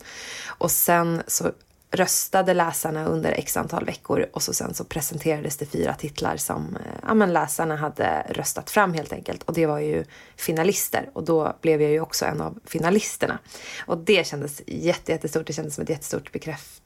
Och 0.58 0.72
sen 0.72 1.24
så 1.28 1.52
röstade 1.94 2.54
läsarna 2.54 3.06
under 3.06 3.32
x 3.32 3.58
antal 3.58 3.86
veckor 3.86 4.26
och 4.34 4.44
så 4.44 4.54
sen 4.54 4.74
så 4.74 4.84
presenterades 4.84 5.58
det 5.58 5.66
fyra 5.66 5.94
titlar 5.94 6.38
som 6.38 6.76
eh, 6.76 6.82
ja, 7.08 7.14
men 7.14 7.34
läsarna 7.34 7.76
hade 7.76 8.26
röstat 8.30 8.70
fram 8.70 8.94
helt 8.94 9.14
enkelt. 9.14 9.44
Och 9.44 9.54
det 9.54 9.66
var 9.66 9.80
ju 9.80 10.06
finalister 10.36 11.10
och 11.14 11.24
då 11.24 11.58
blev 11.62 11.82
jag 11.82 11.92
ju 11.92 12.00
också 12.02 12.26
en 12.26 12.42
av 12.42 12.60
finalisterna. 12.66 13.40
Och 13.86 13.98
det 13.98 14.28
kändes 14.28 14.62
jätte, 14.68 15.12
jättestort. 15.12 15.48
Det 15.48 15.54
kändes 15.54 15.76
som 15.76 15.82
ett 15.82 15.90
jättestort 15.90 16.32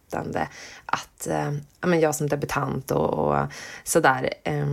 bekräftande 0.08 0.48
att 0.86 1.28
eh, 1.28 2.00
jag 2.00 2.15
som 2.15 2.28
debutant 2.28 2.91
och, 2.91 3.13
och 3.13 3.48
sådär 3.84 4.34
eh, 4.43 4.67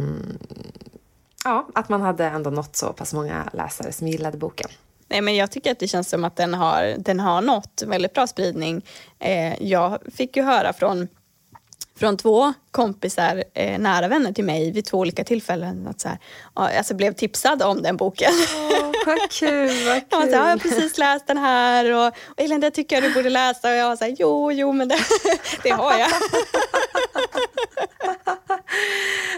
ja, 1.45 1.69
att 1.75 1.89
man 1.89 2.01
hade 2.01 2.25
ändå 2.25 2.51
nått 2.51 2.77
så 2.77 2.93
pass 2.93 3.15
många 3.15 3.49
läsare 3.53 3.93
som 3.93 4.09
gillade 4.09 4.39
boken. 4.39 4.71
Nej, 5.09 5.21
men 5.21 5.37
jag 5.37 5.51
tycker 5.51 5.73
att 5.73 5.79
det 5.79 5.89
känns 5.89 6.09
som 6.09 6.25
att 6.25 6.37
den 6.37 6.55
har, 6.55 6.95
den 6.99 7.21
har 7.21 7.43
nått 7.43 7.83
väldigt 7.87 8.15
bra 8.15 8.27
spridning. 8.27 8.83
Eh, 9.19 9.63
jag 9.63 9.99
fick 10.15 10.37
ju 10.37 10.43
höra 10.43 10.73
från, 10.73 11.09
från 11.97 12.17
två 12.17 12.53
kompisar, 12.75 13.45
eh, 13.55 13.79
nära 13.79 14.09
vänner 14.09 14.33
till 14.33 14.45
mig 14.45 14.71
vid 14.71 14.85
två 14.85 14.99
olika 14.99 15.25
tillfällen 15.25 15.87
att 15.87 16.01
så 16.01 16.09
här, 16.09 16.19
alltså 16.55 16.95
blev 16.95 17.13
tipsad 17.13 17.63
om 17.63 17.83
den 17.83 17.97
boken. 17.97 18.33
Åh, 18.71 18.93
vad 19.07 19.31
kul, 19.31 19.87
vad 19.87 20.03
Jag 20.11 20.19
var 20.21 20.27
så 20.27 20.33
här, 20.33 20.43
jag 20.43 20.51
har 20.51 20.57
precis 20.57 20.99
läst 20.99 21.27
den 21.27 21.39
här 21.39 21.93
och, 21.93 22.07
och 22.07 22.41
Elin, 22.41 22.61
det 22.61 22.71
tycker 22.71 22.97
jag 22.97 23.03
du 23.03 23.15
borde 23.15 23.31
läsa. 23.31 23.71
Och 23.71 23.77
jag 23.77 23.89
var 23.89 23.97
så 23.97 24.05
här, 24.05 24.17
jo, 24.19 24.53
jo, 24.53 24.73
men 24.73 24.89
det, 24.89 24.99
det 25.63 25.71
har 25.71 25.99
jag. 25.99 26.09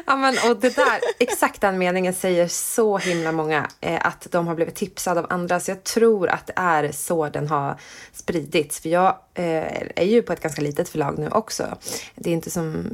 Ja, 0.07 0.17
men, 0.17 0.37
och 0.51 0.61
det 0.61 0.77
där, 0.77 1.01
exakt 1.19 1.61
den 1.61 1.79
meningen 1.79 2.15
säger 2.15 2.49
så 2.49 2.99
himla 2.99 3.33
många. 3.33 3.71
Eh, 3.81 4.07
att 4.07 4.27
de 4.31 4.47
har 4.47 4.55
blivit 4.55 4.75
tipsade 4.75 5.21
av 5.21 5.27
andra. 5.31 5.61
Så 5.61 5.71
jag 5.71 5.85
tror 5.85 6.29
att 6.29 6.47
det 6.47 6.53
är 6.57 6.93
så 6.93 7.29
den 7.29 7.49
har 7.49 7.77
spridits. 8.13 8.81
För 8.81 8.89
jag 8.89 9.19
eh, 9.35 9.83
är 9.97 10.05
ju 10.05 10.23
på 10.23 10.33
ett 10.33 10.41
ganska 10.41 10.63
litet 10.63 10.89
förlag 10.89 11.19
nu 11.19 11.29
också. 11.29 11.79
Det 12.15 12.31
är 12.31 12.35
inte 12.35 12.51
som 12.51 12.85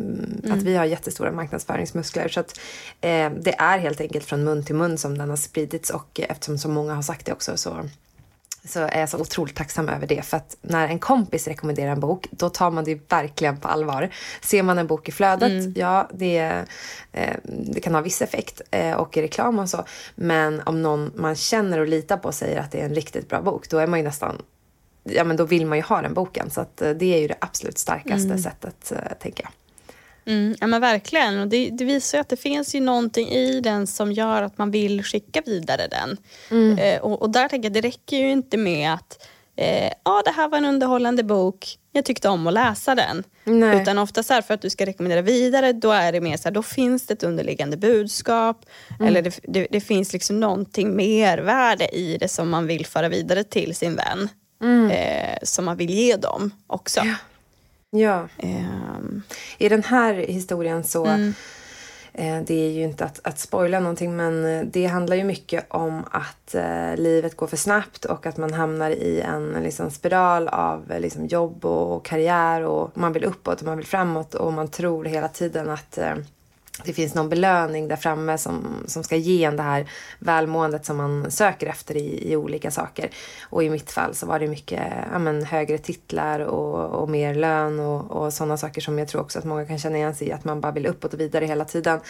att 0.51 0.63
vi 0.63 0.77
har 0.77 0.85
jättestora 0.85 1.33
marknadsföringsmuskler. 1.33 2.29
Så 2.29 2.41
att, 2.41 2.59
eh, 3.01 3.31
det 3.31 3.55
är 3.59 3.79
helt 3.79 4.01
enkelt 4.01 4.25
från 4.25 4.45
mun 4.45 4.65
till 4.65 4.75
mun 4.75 4.99
som 4.99 5.19
den 5.19 5.31
har 5.31 5.37
spridits. 5.37 5.91
Och 5.91 6.21
eftersom 6.21 6.59
så 6.59 6.69
många 6.69 6.95
har 6.95 7.03
sagt 7.03 7.27
det 7.27 7.33
också 7.33 7.57
så 7.57 7.89
så 8.65 8.81
är 8.81 9.01
jag 9.01 9.09
så 9.09 9.19
otroligt 9.19 9.57
tacksam 9.57 9.89
över 9.89 10.07
det. 10.07 10.23
För 10.23 10.37
att 10.37 10.57
när 10.63 10.89
en 10.89 10.99
kompis 10.99 11.49
rekommenderar 11.49 11.93
en 11.93 12.01
bok, 12.01 12.27
då 12.31 12.49
tar 12.49 12.71
man 12.71 12.85
det 12.85 13.11
verkligen 13.13 13.57
på 13.57 13.69
allvar. 13.69 14.09
Ser 14.41 14.63
man 14.63 14.79
en 14.79 14.87
bok 14.87 15.09
i 15.09 15.13
flödet, 15.13 15.77
ja, 15.77 16.09
det, 16.13 16.65
eh, 17.13 17.37
det 17.45 17.81
kan 17.81 17.95
ha 17.95 18.01
viss 18.01 18.23
effekt 18.23 18.61
eh, 18.71 18.93
och 18.95 19.17
i 19.17 19.23
reklam 19.23 19.59
och 19.59 19.69
så. 19.69 19.85
Men 20.15 20.61
om 20.61 20.83
någon 20.83 21.13
man 21.15 21.35
känner 21.35 21.79
och 21.79 21.89
litar 21.89 22.17
på 22.17 22.33
säger 22.33 22.61
att 22.61 22.71
det 22.71 22.81
är 22.81 22.85
en 22.85 22.95
riktigt 22.95 23.29
bra 23.29 23.43
bok, 23.43 23.71
då 23.71 23.79
är 23.79 23.87
man 23.87 23.99
ju 23.99 24.05
nästan 24.05 24.43
Ja, 25.05 25.25
men 25.25 25.37
då 25.37 25.45
vill 25.45 25.67
man 25.67 25.79
ju 25.79 25.85
ha 25.85 26.03
den 26.03 26.15
boken. 26.15 26.51
Så 26.51 26.61
att, 26.61 26.83
eh, 26.83 26.91
det 26.91 27.15
är 27.15 27.19
ju 27.19 27.29
det 27.29 27.37
absolut 27.41 27.79
starkaste 27.79 28.39
sättet, 28.39 28.93
eh, 28.93 28.99
tänker 29.21 29.45
jag. 29.45 29.53
Mm, 30.25 30.55
ja 30.61 30.67
men 30.67 30.81
verkligen. 30.81 31.41
Och 31.41 31.49
det, 31.49 31.71
det 31.71 31.85
visar 31.85 32.19
ju 32.19 32.21
att 32.21 32.29
det 32.29 32.37
finns 32.37 32.75
ju 32.75 32.81
någonting 32.81 33.29
i 33.29 33.61
den 33.61 33.87
som 33.87 34.13
gör 34.13 34.43
att 34.43 34.59
man 34.59 34.71
vill 34.71 35.03
skicka 35.05 35.43
vidare 35.47 35.89
den. 35.91 36.17
Eh, 36.79 37.01
och, 37.01 37.23
och 37.23 37.31
där 37.31 37.49
tänker 37.49 37.67
jag, 37.67 37.73
det 37.73 37.89
räcker 37.89 38.17
ju 38.17 38.31
inte 38.31 38.57
med 38.57 38.95
att 38.95 39.27
eh, 39.57 39.93
ja, 40.05 40.23
det 40.25 40.31
här 40.31 40.49
var 40.49 40.59
en 40.59 40.65
underhållande 40.65 41.23
bok, 41.23 41.79
jag 41.93 42.05
tyckte 42.05 42.29
om 42.29 42.47
att 42.47 42.55
läsa 42.55 42.95
den. 42.95 43.25
Nej. 43.45 43.83
Utan 43.83 43.99
ofta 43.99 44.23
så 44.23 44.35
här, 44.35 44.43
för 44.43 44.55
att 44.55 44.63
du 44.63 44.71
ska 44.71 44.87
rekommendera 44.87 45.23
vidare, 45.23 45.73
då 45.73 45.91
är 45.91 46.13
det 46.13 46.21
mer 46.21 46.37
så 46.37 46.45
här, 46.45 46.51
då 46.51 46.63
finns 46.63 47.07
det 47.07 47.15
ett 47.15 47.23
underliggande 47.23 47.77
budskap. 47.77 48.67
Eller 49.01 49.23
det, 49.23 49.41
det, 49.43 49.67
det 49.71 49.81
finns 49.81 50.13
liksom 50.13 50.41
någonting 50.41 50.97
mervärde 50.97 51.97
i 51.97 52.17
det 52.21 52.29
som 52.29 52.51
man 52.51 52.67
vill 52.67 52.87
föra 52.87 53.09
vidare 53.09 53.45
till 53.45 53.75
sin 53.75 53.97
vän. 53.97 54.29
Eh, 54.91 55.39
som 55.43 55.65
man 55.65 55.77
vill 55.77 55.91
ge 55.91 56.17
dem 56.17 56.51
också. 56.67 57.01
Ja. 57.05 57.15
Ehm, 58.39 59.23
I 59.59 59.69
den 59.69 59.83
här 59.83 60.15
historien 60.15 60.85
så, 60.85 61.07
Mm. 61.07 61.35
eh, 62.13 62.41
det 62.47 62.55
är 62.55 62.71
ju 62.71 62.83
inte 62.83 63.05
att, 63.05 63.21
att 63.25 63.39
spoila 63.39 63.81
någonting, 63.81 64.17
men 64.17 64.45
eh, 64.45 64.65
det 64.65 64.87
handlar 64.87 65.17
ju 65.17 65.25
mycket 65.25 65.65
om 65.69 66.05
att 66.11 66.55
eh, 66.55 66.97
livet 66.97 67.37
går 67.37 67.47
för 67.47 67.57
snabbt 67.57 68.05
och 68.05 68.27
att 68.27 68.37
man 68.37 68.53
hamnar 68.53 68.91
i 68.91 69.21
en 69.21 69.53
liksom, 69.63 69.91
spiral 69.91 70.49
av 70.49 70.93
eh, 70.93 71.01
liksom, 71.01 71.27
jobb 71.27 71.65
och 71.65 72.05
karriär 72.05 72.63
och 72.63 72.91
man 72.95 73.13
vill 73.13 73.25
uppåt 73.25 73.61
och 73.61 73.67
man 73.67 73.77
vill 73.77 73.87
framåt 73.87 74.35
och 74.35 74.53
man 74.53 74.69
tror 74.69 75.05
hela 75.05 75.29
tiden 75.29 75.71
att 75.71 75.99
eh, 75.99 76.15
det 76.85 76.93
finns 76.93 77.15
någon 77.15 77.29
belöning 77.29 77.89
där 77.89 77.97
framme 77.97 78.39
som, 78.39 78.85
som 78.87 79.05
ska 79.05 79.17
ge 79.17 79.45
en 79.45 79.57
det 79.57 79.63
här 79.63 79.91
välmåendet 80.19 80.85
som 80.85 80.97
man 80.97 81.31
söker 81.31 81.67
efter 81.67 81.97
i, 81.97 82.33
i 82.33 82.37
olika 82.37 82.71
saker. 82.71 83.11
Och 83.51 83.63
i 83.63 83.71
mitt 83.71 83.91
fall 83.91 84.15
så 84.15 84.27
var 84.27 84.39
det 84.39 84.49
mycket 84.49 84.83
ja, 85.13 85.19
men, 85.19 85.45
högre 85.45 85.79
titlar 85.79 86.41
och, 86.41 87.03
och 87.03 87.09
mer 87.09 87.35
lön 87.35 87.81
och, 87.81 88.11
och 88.11 88.33
sådana 88.33 88.57
saker 88.57 88.81
som 88.81 88.99
jag 88.99 89.09
tror 89.09 89.21
också 89.21 89.39
att 89.39 89.45
många 89.45 89.65
kan 89.65 89.79
känna 89.79 89.97
igen 89.97 90.15
sig 90.15 90.29
i. 90.29 90.33
Att 90.33 90.45
man 90.45 90.61
bara 90.61 90.73
vill 90.73 90.87
uppåt 90.87 91.15
och 91.15 91.21
vidare 91.21 91.45
hela 91.45 91.65
tiden. 91.65 92.01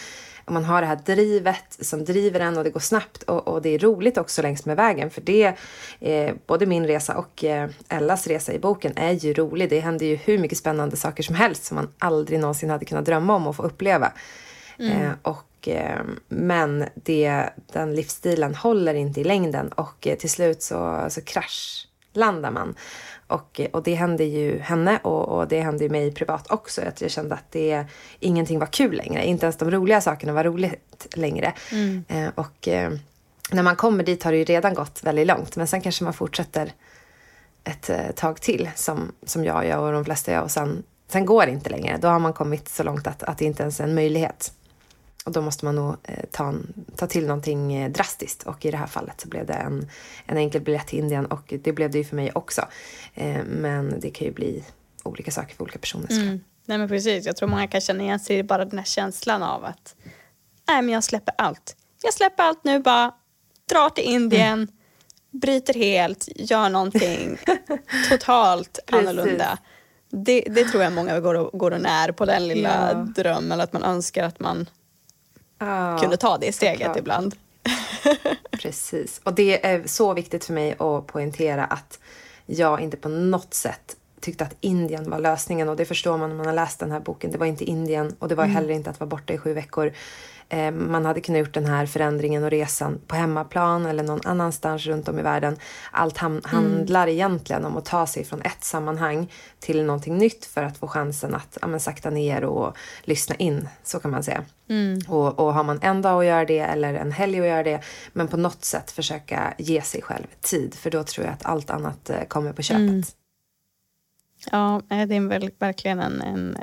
Och 0.45 0.51
man 0.51 0.63
har 0.63 0.81
det 0.81 0.87
här 0.87 0.99
drivet 1.05 1.77
som 1.79 2.05
driver 2.05 2.39
en 2.39 2.57
och 2.57 2.63
det 2.63 2.69
går 2.69 2.79
snabbt 2.79 3.23
och, 3.23 3.47
och 3.47 3.61
det 3.61 3.69
är 3.69 3.79
roligt 3.79 4.17
också 4.17 4.41
längs 4.41 4.65
med 4.65 4.75
vägen. 4.77 5.09
För 5.09 5.21
det, 5.21 5.53
eh, 5.99 6.33
både 6.47 6.65
min 6.65 6.87
resa 6.87 7.17
och 7.17 7.43
eh, 7.43 7.69
Ellas 7.89 8.27
resa 8.27 8.53
i 8.53 8.59
boken 8.59 8.93
är 8.95 9.11
ju 9.11 9.33
rolig. 9.33 9.69
Det 9.69 9.79
händer 9.79 10.05
ju 10.05 10.15
hur 10.15 10.37
mycket 10.37 10.57
spännande 10.57 10.97
saker 10.97 11.23
som 11.23 11.35
helst 11.35 11.63
som 11.63 11.75
man 11.75 11.89
aldrig 11.99 12.39
någonsin 12.39 12.69
hade 12.69 12.85
kunnat 12.85 13.05
drömma 13.05 13.35
om 13.35 13.47
att 13.47 13.55
få 13.55 13.63
uppleva. 13.63 14.11
Eh, 14.79 15.11
och, 15.21 15.67
eh, 15.67 16.01
men 16.27 16.85
det, 16.95 17.49
den 17.73 17.95
livsstilen 17.95 18.55
håller 18.55 18.93
inte 18.93 19.21
i 19.21 19.23
längden 19.23 19.67
och 19.67 20.07
eh, 20.07 20.17
till 20.17 20.29
slut 20.29 20.61
så, 20.61 21.05
så 21.09 21.21
kraschlandar 21.21 22.51
man. 22.51 22.75
Och, 23.27 23.61
och 23.71 23.83
det 23.83 23.95
hände 23.95 24.23
ju 24.23 24.59
henne 24.59 24.99
och, 25.03 25.37
och 25.37 25.47
det 25.47 25.61
hände 25.61 25.83
ju 25.83 25.89
mig 25.89 26.13
privat 26.13 26.51
också. 26.51 26.81
Att 26.81 27.01
jag 27.01 27.11
kände 27.11 27.35
att 27.35 27.51
det, 27.51 27.85
ingenting 28.19 28.59
var 28.59 28.67
kul 28.67 28.95
längre. 28.95 29.25
Inte 29.25 29.45
ens 29.45 29.57
de 29.57 29.71
roliga 29.71 30.01
sakerna 30.01 30.33
var 30.33 30.43
roligt 30.43 31.07
längre. 31.15 31.53
Mm. 31.71 32.03
Eh, 32.07 32.29
och 32.35 32.67
eh, 32.67 32.91
när 33.51 33.63
man 33.63 33.75
kommer 33.75 34.03
dit 34.03 34.23
har 34.23 34.31
det 34.31 34.37
ju 34.37 34.43
redan 34.43 34.73
gått 34.73 35.03
väldigt 35.03 35.27
långt. 35.27 35.55
Men 35.55 35.67
sen 35.67 35.81
kanske 35.81 36.03
man 36.03 36.13
fortsätter 36.13 36.71
ett 37.63 37.89
eh, 37.89 38.11
tag 38.15 38.41
till 38.41 38.69
som, 38.75 39.11
som 39.25 39.45
jag 39.45 39.67
gör 39.67 39.77
och 39.77 39.91
de 39.91 40.05
flesta 40.05 40.31
gör. 40.31 40.41
Och 40.41 40.51
sen, 40.51 40.83
sen 41.07 41.25
går 41.25 41.45
det 41.45 41.51
inte 41.51 41.69
längre. 41.69 41.97
Då 41.97 42.07
har 42.07 42.19
man 42.19 42.33
kommit 42.33 42.69
så 42.69 42.83
långt 42.83 43.07
att, 43.07 43.23
att 43.23 43.37
det 43.37 43.45
inte 43.45 43.63
ens 43.63 43.79
är 43.79 43.83
en 43.83 43.95
möjlighet. 43.95 44.51
Och 45.25 45.31
då 45.31 45.41
måste 45.41 45.65
man 45.65 45.75
nog 45.75 45.95
eh, 46.03 46.25
ta, 46.31 46.53
ta 46.95 47.07
till 47.07 47.27
någonting 47.27 47.73
eh, 47.73 47.91
drastiskt. 47.91 48.43
Och 48.43 48.65
i 48.65 48.71
det 48.71 48.77
här 48.77 48.87
fallet 48.87 49.21
så 49.21 49.27
blev 49.27 49.45
det 49.45 49.53
en, 49.53 49.89
en 50.25 50.37
enkel 50.37 50.61
biljett 50.61 50.87
till 50.87 50.99
Indien 50.99 51.25
och 51.25 51.53
det 51.63 51.71
blev 51.73 51.91
det 51.91 51.97
ju 51.97 52.03
för 52.03 52.15
mig 52.15 52.31
också. 52.35 52.61
Eh, 53.13 53.43
men 53.45 53.99
det 53.99 54.09
kan 54.09 54.27
ju 54.27 54.33
bli 54.33 54.63
olika 55.03 55.31
saker 55.31 55.55
för 55.55 55.63
olika 55.63 55.79
personer. 55.79 56.11
Mm. 56.11 56.39
Nej 56.65 56.77
men 56.77 56.87
precis, 56.87 57.25
jag 57.25 57.37
tror 57.37 57.49
många 57.49 57.67
kan 57.67 57.81
känna 57.81 58.03
igen 58.03 58.19
sig 58.19 58.37
i 58.37 58.43
bara 58.43 58.65
den 58.65 58.79
här 58.79 58.85
känslan 58.85 59.43
av 59.43 59.65
att 59.65 59.95
nej 60.67 60.81
men 60.81 60.89
jag 60.89 61.03
släpper 61.03 61.33
allt. 61.37 61.75
Jag 62.03 62.13
släpper 62.13 62.43
allt 62.43 62.63
nu 62.63 62.79
bara, 62.79 63.11
drar 63.69 63.89
till 63.89 64.03
Indien, 64.03 64.53
mm. 64.53 64.67
bryter 65.31 65.73
helt, 65.73 66.27
gör 66.35 66.69
någonting 66.69 67.37
totalt 68.09 68.79
annorlunda. 68.91 69.57
Det, 70.09 70.41
det 70.41 70.63
tror 70.63 70.83
jag 70.83 70.93
många 70.93 71.19
går 71.19 71.35
och, 71.35 71.59
går 71.59 71.71
och 71.71 71.81
när 71.81 72.11
på 72.11 72.25
den 72.25 72.47
lilla 72.47 72.91
ja. 72.91 72.93
drömmen, 72.93 73.61
att 73.61 73.73
man 73.73 73.83
önskar 73.83 74.23
att 74.23 74.39
man 74.39 74.69
ah, 75.63 75.97
kunde 75.97 76.17
ta 76.17 76.37
det 76.37 76.51
steget 76.51 76.97
ibland. 76.97 77.35
Precis. 78.51 79.21
Och 79.23 79.33
det 79.33 79.65
är 79.65 79.87
så 79.87 80.13
viktigt 80.13 80.45
för 80.45 80.53
mig 80.53 80.71
att 80.71 81.07
poängtera 81.07 81.65
att 81.65 81.99
jag 82.45 82.81
inte 82.81 82.97
på 82.97 83.09
något 83.09 83.53
sätt 83.53 83.95
tyckte 84.21 84.43
att 84.43 84.55
Indien 84.61 85.09
var 85.09 85.19
lösningen 85.19 85.69
och 85.69 85.75
det 85.75 85.85
förstår 85.85 86.17
man 86.17 86.29
när 86.29 86.37
man 86.37 86.45
har 86.45 86.53
läst 86.53 86.79
den 86.79 86.91
här 86.91 86.99
boken. 86.99 87.31
Det 87.31 87.37
var 87.37 87.45
inte 87.45 87.63
Indien 87.63 88.15
och 88.19 88.27
det 88.27 88.35
var 88.35 88.43
mm. 88.43 88.55
heller 88.55 88.73
inte 88.73 88.89
att 88.89 88.99
vara 88.99 89.07
borta 89.07 89.33
i 89.33 89.37
sju 89.37 89.53
veckor. 89.53 89.93
Eh, 90.53 90.71
man 90.71 91.05
hade 91.05 91.21
kunnat 91.21 91.39
gjort 91.39 91.53
den 91.53 91.65
här 91.65 91.85
förändringen 91.85 92.43
och 92.43 92.49
resan 92.49 92.99
på 93.07 93.15
hemmaplan 93.15 93.85
eller 93.85 94.03
någon 94.03 94.19
annanstans 94.23 94.85
runt 94.85 95.07
om 95.07 95.19
i 95.19 95.21
världen. 95.21 95.57
Allt 95.91 96.17
ham- 96.17 96.31
mm. 96.31 96.43
handlar 96.43 97.07
egentligen 97.07 97.65
om 97.65 97.77
att 97.77 97.85
ta 97.85 98.07
sig 98.07 98.23
från 98.25 98.41
ett 98.41 98.63
sammanhang 98.63 99.31
till 99.59 99.83
någonting 99.83 100.17
nytt 100.17 100.45
för 100.45 100.63
att 100.63 100.77
få 100.77 100.87
chansen 100.87 101.35
att 101.35 101.57
ja, 101.61 101.67
men, 101.67 101.79
sakta 101.79 102.09
ner 102.09 102.43
och 102.43 102.77
lyssna 103.03 103.35
in. 103.35 103.67
Så 103.83 103.99
kan 103.99 104.11
man 104.11 104.23
säga. 104.23 104.43
Mm. 104.69 104.99
Och, 105.07 105.39
och 105.39 105.53
har 105.53 105.63
man 105.63 105.79
en 105.81 106.01
dag 106.01 106.19
att 106.19 106.25
göra 106.25 106.45
det 106.45 106.59
eller 106.59 106.93
en 106.93 107.11
helg 107.11 107.39
att 107.39 107.47
göra 107.47 107.63
det 107.63 107.79
men 108.13 108.27
på 108.27 108.37
något 108.37 108.65
sätt 108.65 108.91
försöka 108.91 109.53
ge 109.57 109.81
sig 109.81 110.01
själv 110.01 110.27
tid 110.41 110.75
för 110.75 110.91
då 110.91 111.03
tror 111.03 111.25
jag 111.25 111.33
att 111.33 111.45
allt 111.45 111.69
annat 111.69 112.09
eh, 112.09 112.23
kommer 112.27 112.53
på 112.53 112.61
köpet. 112.61 112.79
Mm. 112.79 113.03
Ja, 114.51 114.81
det 114.87 115.15
är 115.15 115.59
verkligen 115.59 115.99
en, 115.99 116.21
en 116.21 116.57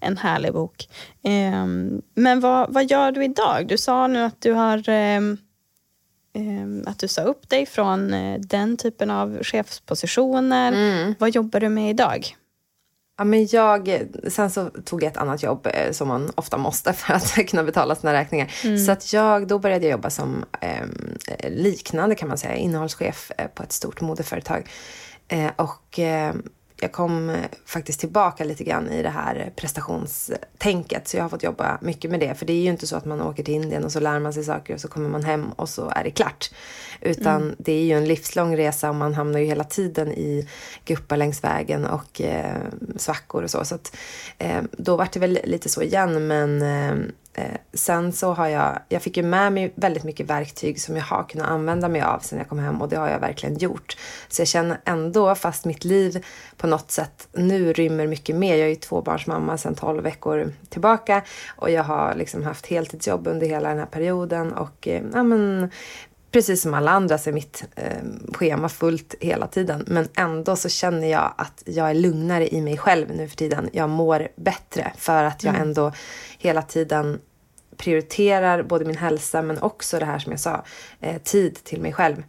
en 0.00 0.16
härlig 0.16 0.52
bok. 0.52 0.88
Um, 1.24 2.02
men 2.14 2.40
vad, 2.40 2.72
vad 2.72 2.90
gör 2.90 3.12
du 3.12 3.24
idag? 3.24 3.66
Du 3.68 3.78
sa 3.78 4.06
nu 4.06 4.24
att 4.24 4.40
du 4.40 4.52
har 4.52 4.88
um, 4.88 5.38
att 6.86 6.98
du 6.98 7.08
sa 7.08 7.22
upp 7.22 7.48
dig 7.48 7.66
från 7.66 8.14
uh, 8.14 8.40
den 8.40 8.76
typen 8.76 9.10
av 9.10 9.42
chefspositioner. 9.42 10.72
Mm. 10.72 11.14
Vad 11.18 11.30
jobbar 11.30 11.60
du 11.60 11.68
med 11.68 11.90
idag? 11.90 12.36
Ja, 13.20 13.24
men 13.24 13.46
jag, 13.50 14.06
sen 14.28 14.50
så 14.50 14.70
tog 14.84 15.02
jag 15.02 15.10
ett 15.10 15.16
annat 15.16 15.42
jobb 15.42 15.66
eh, 15.66 15.92
som 15.92 16.08
man 16.08 16.32
ofta 16.34 16.58
måste 16.58 16.92
för 16.92 17.14
att 17.14 17.34
kunna 17.48 17.62
betala 17.62 17.94
sina 17.94 18.12
räkningar. 18.12 18.52
Mm. 18.64 18.78
Så 18.78 18.92
att 18.92 19.12
jag, 19.12 19.46
då 19.46 19.58
började 19.58 19.84
jag 19.84 19.92
jobba 19.92 20.10
som 20.10 20.44
eh, 20.60 20.86
liknande 21.50 22.14
kan 22.14 22.28
man 22.28 22.38
säga, 22.38 22.54
innehållschef 22.54 23.32
eh, 23.38 23.46
på 23.46 23.62
ett 23.62 23.72
stort 23.72 24.00
modeföretag. 24.00 24.70
Eh, 25.28 25.50
och 25.56 26.00
jag 26.80 26.92
kom 26.92 27.30
eh, 27.30 27.44
faktiskt 27.66 28.00
tillbaka 28.00 28.44
lite 28.44 28.64
grann 28.64 28.88
i 28.88 29.02
det 29.02 29.08
här 29.08 29.52
prestationstänket. 29.56 31.08
Så 31.08 31.16
jag 31.16 31.24
har 31.24 31.28
fått 31.28 31.42
jobba 31.42 31.78
mycket 31.82 32.10
med 32.10 32.20
det. 32.20 32.34
För 32.34 32.46
det 32.46 32.52
är 32.52 32.62
ju 32.62 32.70
inte 32.70 32.86
så 32.86 32.96
att 32.96 33.04
man 33.04 33.20
åker 33.20 33.42
till 33.42 33.54
Indien 33.54 33.84
och 33.84 33.92
så 33.92 34.00
lär 34.00 34.20
man 34.20 34.32
sig 34.32 34.44
saker 34.44 34.74
och 34.74 34.80
så 34.80 34.88
kommer 34.88 35.08
man 35.08 35.24
hem 35.24 35.52
och 35.52 35.68
så 35.68 35.92
är 35.96 36.04
det 36.04 36.10
klart. 36.10 36.50
Utan 37.00 37.42
mm. 37.42 37.56
det 37.58 37.72
är 37.72 37.84
ju 37.84 37.92
en 37.92 38.08
livslång 38.08 38.56
resa 38.56 38.88
och 38.88 38.94
man 38.94 39.14
hamnar 39.14 39.38
ju 39.38 39.46
hela 39.46 39.64
tiden 39.64 40.12
i 40.12 40.48
guppar 40.84 41.16
längs 41.16 41.44
vägen 41.44 41.86
och 41.86 42.20
eh, 42.20 42.56
svackor 42.96 43.42
och 43.42 43.50
så. 43.50 43.64
Så 43.64 43.74
att, 43.74 43.96
eh, 44.38 44.62
då 44.72 44.96
var 44.96 45.08
det 45.12 45.20
väl 45.20 45.38
lite 45.44 45.68
så 45.68 45.82
igen 45.82 46.26
men 46.26 46.62
eh, 46.62 47.10
Eh, 47.34 47.56
sen 47.72 48.12
så 48.12 48.32
har 48.32 48.48
jag, 48.48 48.78
jag 48.88 49.02
fick 49.02 49.16
ju 49.16 49.22
med 49.22 49.52
mig 49.52 49.72
väldigt 49.74 50.04
mycket 50.04 50.26
verktyg 50.26 50.80
som 50.80 50.96
jag 50.96 51.02
har 51.02 51.24
kunnat 51.24 51.48
använda 51.48 51.88
mig 51.88 52.02
av 52.02 52.18
sen 52.18 52.38
jag 52.38 52.48
kom 52.48 52.58
hem 52.58 52.82
och 52.82 52.88
det 52.88 52.96
har 52.96 53.08
jag 53.08 53.20
verkligen 53.20 53.58
gjort. 53.58 53.96
Så 54.28 54.40
jag 54.40 54.48
känner 54.48 54.80
ändå, 54.84 55.34
fast 55.34 55.64
mitt 55.64 55.84
liv 55.84 56.24
på 56.56 56.66
något 56.66 56.90
sätt 56.90 57.28
nu 57.32 57.72
rymmer 57.72 58.06
mycket 58.06 58.36
mer. 58.36 58.56
Jag 58.56 58.64
är 58.64 58.68
ju 58.68 58.74
tvåbarnsmamma 58.74 59.58
sedan 59.58 59.74
12 59.74 60.02
veckor 60.02 60.52
tillbaka 60.68 61.22
och 61.56 61.70
jag 61.70 61.84
har 61.84 62.14
liksom 62.14 62.44
haft 62.44 62.66
heltidsjobb 62.66 63.26
under 63.26 63.46
hela 63.46 63.68
den 63.68 63.78
här 63.78 63.86
perioden 63.86 64.52
och 64.52 64.88
eh, 64.88 65.02
ja, 65.12 65.22
men, 65.22 65.70
precis 66.30 66.62
som 66.62 66.74
alla 66.74 66.90
andra 66.90 67.18
så 67.18 67.30
är 67.30 67.34
mitt 67.34 67.64
eh, 67.76 67.98
schema 68.34 68.68
fullt 68.68 69.14
hela 69.20 69.46
tiden. 69.46 69.84
Men 69.86 70.08
ändå 70.14 70.56
så 70.56 70.68
känner 70.68 71.08
jag 71.08 71.34
att 71.38 71.62
jag 71.66 71.90
är 71.90 71.94
lugnare 71.94 72.54
i 72.54 72.60
mig 72.60 72.78
själv 72.78 73.10
nu 73.16 73.28
för 73.28 73.36
tiden. 73.36 73.70
Jag 73.72 73.90
mår 73.90 74.28
bättre 74.36 74.92
för 74.96 75.24
att 75.24 75.44
jag 75.44 75.54
mm. 75.54 75.68
ändå 75.68 75.92
hela 76.38 76.62
tiden 76.62 77.20
prioriterar 77.76 78.62
både 78.62 78.84
min 78.84 78.96
hälsa 78.96 79.42
men 79.42 79.58
också 79.62 79.98
det 79.98 80.04
här 80.04 80.18
som 80.18 80.32
jag 80.32 80.40
sa, 80.40 80.64
eh, 81.00 81.22
tid 81.22 81.64
till 81.64 81.80
mig 81.80 81.92
själv. 81.92 82.22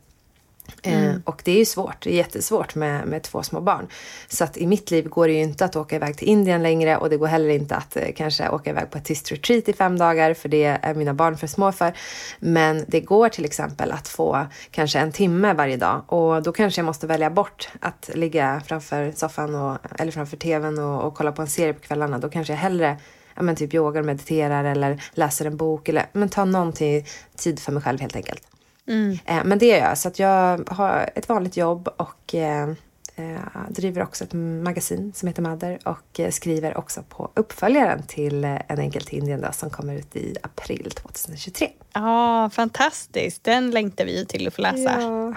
Eh, 0.83 1.03
mm. 1.03 1.21
och 1.25 1.41
det 1.45 1.51
är 1.51 1.57
ju 1.57 1.65
svårt, 1.65 2.03
det 2.03 2.09
är 2.09 2.15
jättesvårt 2.15 2.75
med, 2.75 3.07
med 3.07 3.23
två 3.23 3.43
små 3.43 3.61
barn. 3.61 3.87
Så 4.27 4.43
att 4.43 4.57
i 4.57 4.67
mitt 4.67 4.91
liv 4.91 5.09
går 5.09 5.27
det 5.27 5.33
ju 5.33 5.41
inte 5.41 5.65
att 5.65 5.75
åka 5.75 5.95
iväg 5.95 6.17
till 6.17 6.27
Indien 6.27 6.63
längre 6.63 6.97
och 6.97 7.09
det 7.09 7.17
går 7.17 7.27
heller 7.27 7.49
inte 7.49 7.75
att 7.75 7.97
eh, 7.97 8.07
kanske 8.15 8.49
åka 8.49 8.69
iväg 8.69 8.89
på 8.91 8.97
ett 8.97 9.05
tyst 9.05 9.31
retreat 9.31 9.69
i 9.69 9.73
fem 9.73 9.97
dagar 9.97 10.33
för 10.33 10.49
det 10.49 10.63
är 10.81 10.93
mina 10.93 11.13
barn 11.13 11.37
för 11.37 11.47
små 11.47 11.71
för. 11.71 11.93
Men 12.39 12.85
det 12.87 13.01
går 13.01 13.29
till 13.29 13.45
exempel 13.45 13.91
att 13.91 14.07
få 14.07 14.45
kanske 14.71 14.99
en 14.99 15.11
timme 15.11 15.53
varje 15.53 15.77
dag 15.77 16.01
och 16.07 16.43
då 16.43 16.51
kanske 16.51 16.81
jag 16.81 16.85
måste 16.85 17.07
välja 17.07 17.29
bort 17.29 17.69
att 17.79 18.09
ligga 18.13 18.61
framför 18.67 19.11
soffan 19.15 19.55
och, 19.55 19.77
eller 19.99 20.11
framför 20.11 20.37
tvn 20.37 20.79
och, 20.79 21.03
och 21.03 21.15
kolla 21.15 21.31
på 21.31 21.41
en 21.41 21.47
serie 21.47 21.73
på 21.73 21.79
kvällarna. 21.79 22.17
Då 22.17 22.29
kanske 22.29 22.53
jag 22.53 22.57
hellre 22.57 22.97
ja, 23.35 23.41
men 23.41 23.55
typ 23.55 23.73
yogar, 23.73 24.01
mediterar 24.01 24.63
eller 24.63 25.03
läser 25.13 25.45
en 25.45 25.57
bok 25.57 25.89
eller 25.89 26.05
men 26.13 26.29
ta 26.29 26.45
någonting 26.45 27.05
tid 27.35 27.59
för 27.59 27.71
mig 27.71 27.83
själv 27.83 27.99
helt 27.99 28.15
enkelt. 28.15 28.50
Mm. 28.87 29.17
Eh, 29.25 29.43
men 29.43 29.59
det 29.59 29.65
gör 29.65 29.77
jag. 29.77 29.97
Så 29.97 30.07
att 30.07 30.19
jag 30.19 30.69
har 30.69 31.09
ett 31.15 31.29
vanligt 31.29 31.57
jobb 31.57 31.89
och 31.97 32.35
eh, 32.35 32.69
eh, 33.15 33.69
driver 33.69 34.03
också 34.03 34.23
ett 34.23 34.33
magasin 34.63 35.13
som 35.15 35.27
heter 35.27 35.41
Mother 35.41 35.79
och 35.85 36.19
eh, 36.19 36.29
skriver 36.29 36.77
också 36.77 37.03
på 37.09 37.31
uppföljaren 37.33 38.03
till 38.03 38.43
eh, 38.43 38.57
En 38.67 38.79
enkel 38.79 39.05
till 39.05 39.17
Indien 39.17 39.41
då, 39.41 39.51
som 39.51 39.69
kommer 39.69 39.95
ut 39.95 40.15
i 40.15 40.35
april 40.43 40.91
2023. 40.91 41.69
Ja, 41.93 42.49
fantastiskt. 42.53 43.43
Den 43.43 43.71
längtar 43.71 44.05
vi 44.05 44.25
till 44.25 44.47
att 44.47 44.55
få 44.55 44.61
läsa. 44.61 45.01
Ja. 45.01 45.33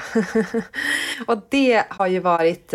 och 1.26 1.42
det 1.48 1.84
har 1.88 2.06
ju 2.06 2.18
varit 2.18 2.74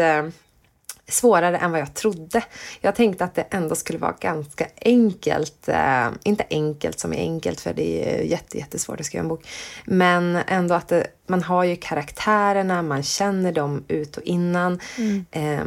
svårare 1.10 1.58
än 1.58 1.72
vad 1.72 1.80
jag 1.80 1.94
trodde. 1.94 2.44
Jag 2.82 2.96
tänkte 2.96 3.24
att 3.24 3.36
det 3.36 3.46
ändå 3.50 3.76
skulle 3.76 4.00
vara 4.00 4.16
ganska 4.20 4.68
enkelt. 4.82 5.68
Eh, 5.68 6.08
inte 6.24 6.46
enkelt 6.50 7.00
som 7.00 7.14
är 7.14 7.18
enkelt 7.18 7.62
för 7.62 7.74
det 7.74 8.10
är 8.10 8.24
jätte, 8.24 8.58
jättesvårt 8.58 9.00
att 9.00 9.06
skriva 9.06 9.24
en 9.24 9.28
bok. 9.28 9.48
Men 9.86 10.36
ändå 10.48 10.76
att 10.76 10.88
det, 10.88 11.08
man 11.28 11.44
har 11.44 11.64
ju 11.64 11.76
karaktärerna, 11.76 12.82
man 12.82 13.04
känner 13.04 13.52
dem 13.52 13.84
ut 13.88 14.18
och 14.18 14.24
innan. 14.24 14.80
Mm. 14.98 15.26
Eh, 15.32 15.66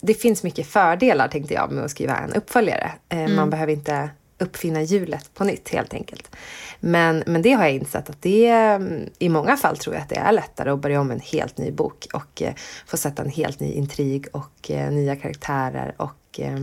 det 0.00 0.14
finns 0.14 0.42
mycket 0.42 0.66
fördelar 0.66 1.28
tänkte 1.28 1.54
jag 1.54 1.72
med 1.72 1.84
att 1.84 1.90
skriva 1.90 2.16
en 2.16 2.32
uppföljare. 2.32 2.92
Eh, 3.08 3.18
mm. 3.18 3.36
Man 3.36 3.50
behöver 3.50 3.72
inte 3.72 4.10
uppfinna 4.38 4.82
hjulet 4.82 5.34
på 5.34 5.44
nytt 5.44 5.68
helt 5.68 5.94
enkelt. 5.94 6.36
Men, 6.80 7.22
men 7.26 7.42
det 7.42 7.52
har 7.52 7.64
jag 7.64 7.74
insett 7.74 8.10
att 8.10 8.22
det 8.22 8.78
i 9.18 9.28
många 9.28 9.56
fall 9.56 9.76
tror 9.76 9.94
jag 9.94 10.02
att 10.02 10.08
det 10.08 10.16
är 10.16 10.32
lättare 10.32 10.70
att 10.70 10.78
börja 10.78 11.00
om 11.00 11.10
en 11.10 11.20
helt 11.20 11.58
ny 11.58 11.70
bok 11.70 12.06
och 12.12 12.42
eh, 12.42 12.54
få 12.86 12.96
sätta 12.96 13.22
en 13.22 13.30
helt 13.30 13.60
ny 13.60 13.72
intrig 13.72 14.26
och 14.32 14.70
eh, 14.70 14.90
nya 14.90 15.16
karaktärer 15.16 15.94
och 15.96 16.40
eh, 16.40 16.58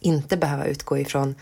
inte 0.00 0.36
behöva 0.36 0.64
utgå 0.64 0.98
ifrån 0.98 1.34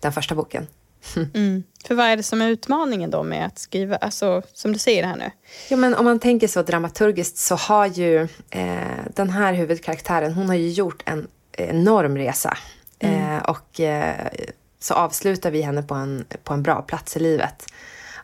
den 0.00 0.12
första 0.12 0.34
boken. 0.34 0.66
Mm. 1.34 1.62
För 1.86 1.94
vad 1.94 2.06
är 2.06 2.16
det 2.16 2.22
som 2.22 2.42
är 2.42 2.48
utmaningen 2.48 3.10
då 3.10 3.22
med 3.22 3.46
att 3.46 3.58
skriva, 3.58 3.96
alltså 3.96 4.42
som 4.52 4.72
du 4.72 4.78
säger 4.78 5.04
här 5.04 5.16
nu? 5.16 5.30
Ja 5.70 5.76
men 5.76 5.94
om 5.94 6.04
man 6.04 6.18
tänker 6.18 6.48
så 6.48 6.62
dramaturgiskt 6.62 7.36
så 7.36 7.54
har 7.54 7.86
ju 7.86 8.28
eh, 8.50 9.04
den 9.14 9.30
här 9.30 9.52
huvudkaraktären, 9.52 10.32
hon 10.32 10.48
har 10.48 10.54
ju 10.54 10.70
gjort 10.70 11.02
en 11.06 11.28
enorm 11.52 12.16
resa. 12.16 12.58
Mm. 12.98 13.36
Eh, 13.36 13.42
och 13.42 13.80
eh, 13.80 14.28
så 14.84 14.94
avslutar 14.94 15.50
vi 15.50 15.62
henne 15.62 15.82
på 15.82 15.94
en, 15.94 16.24
på 16.44 16.54
en 16.54 16.62
bra 16.62 16.82
plats 16.82 17.16
i 17.16 17.20
livet. 17.20 17.66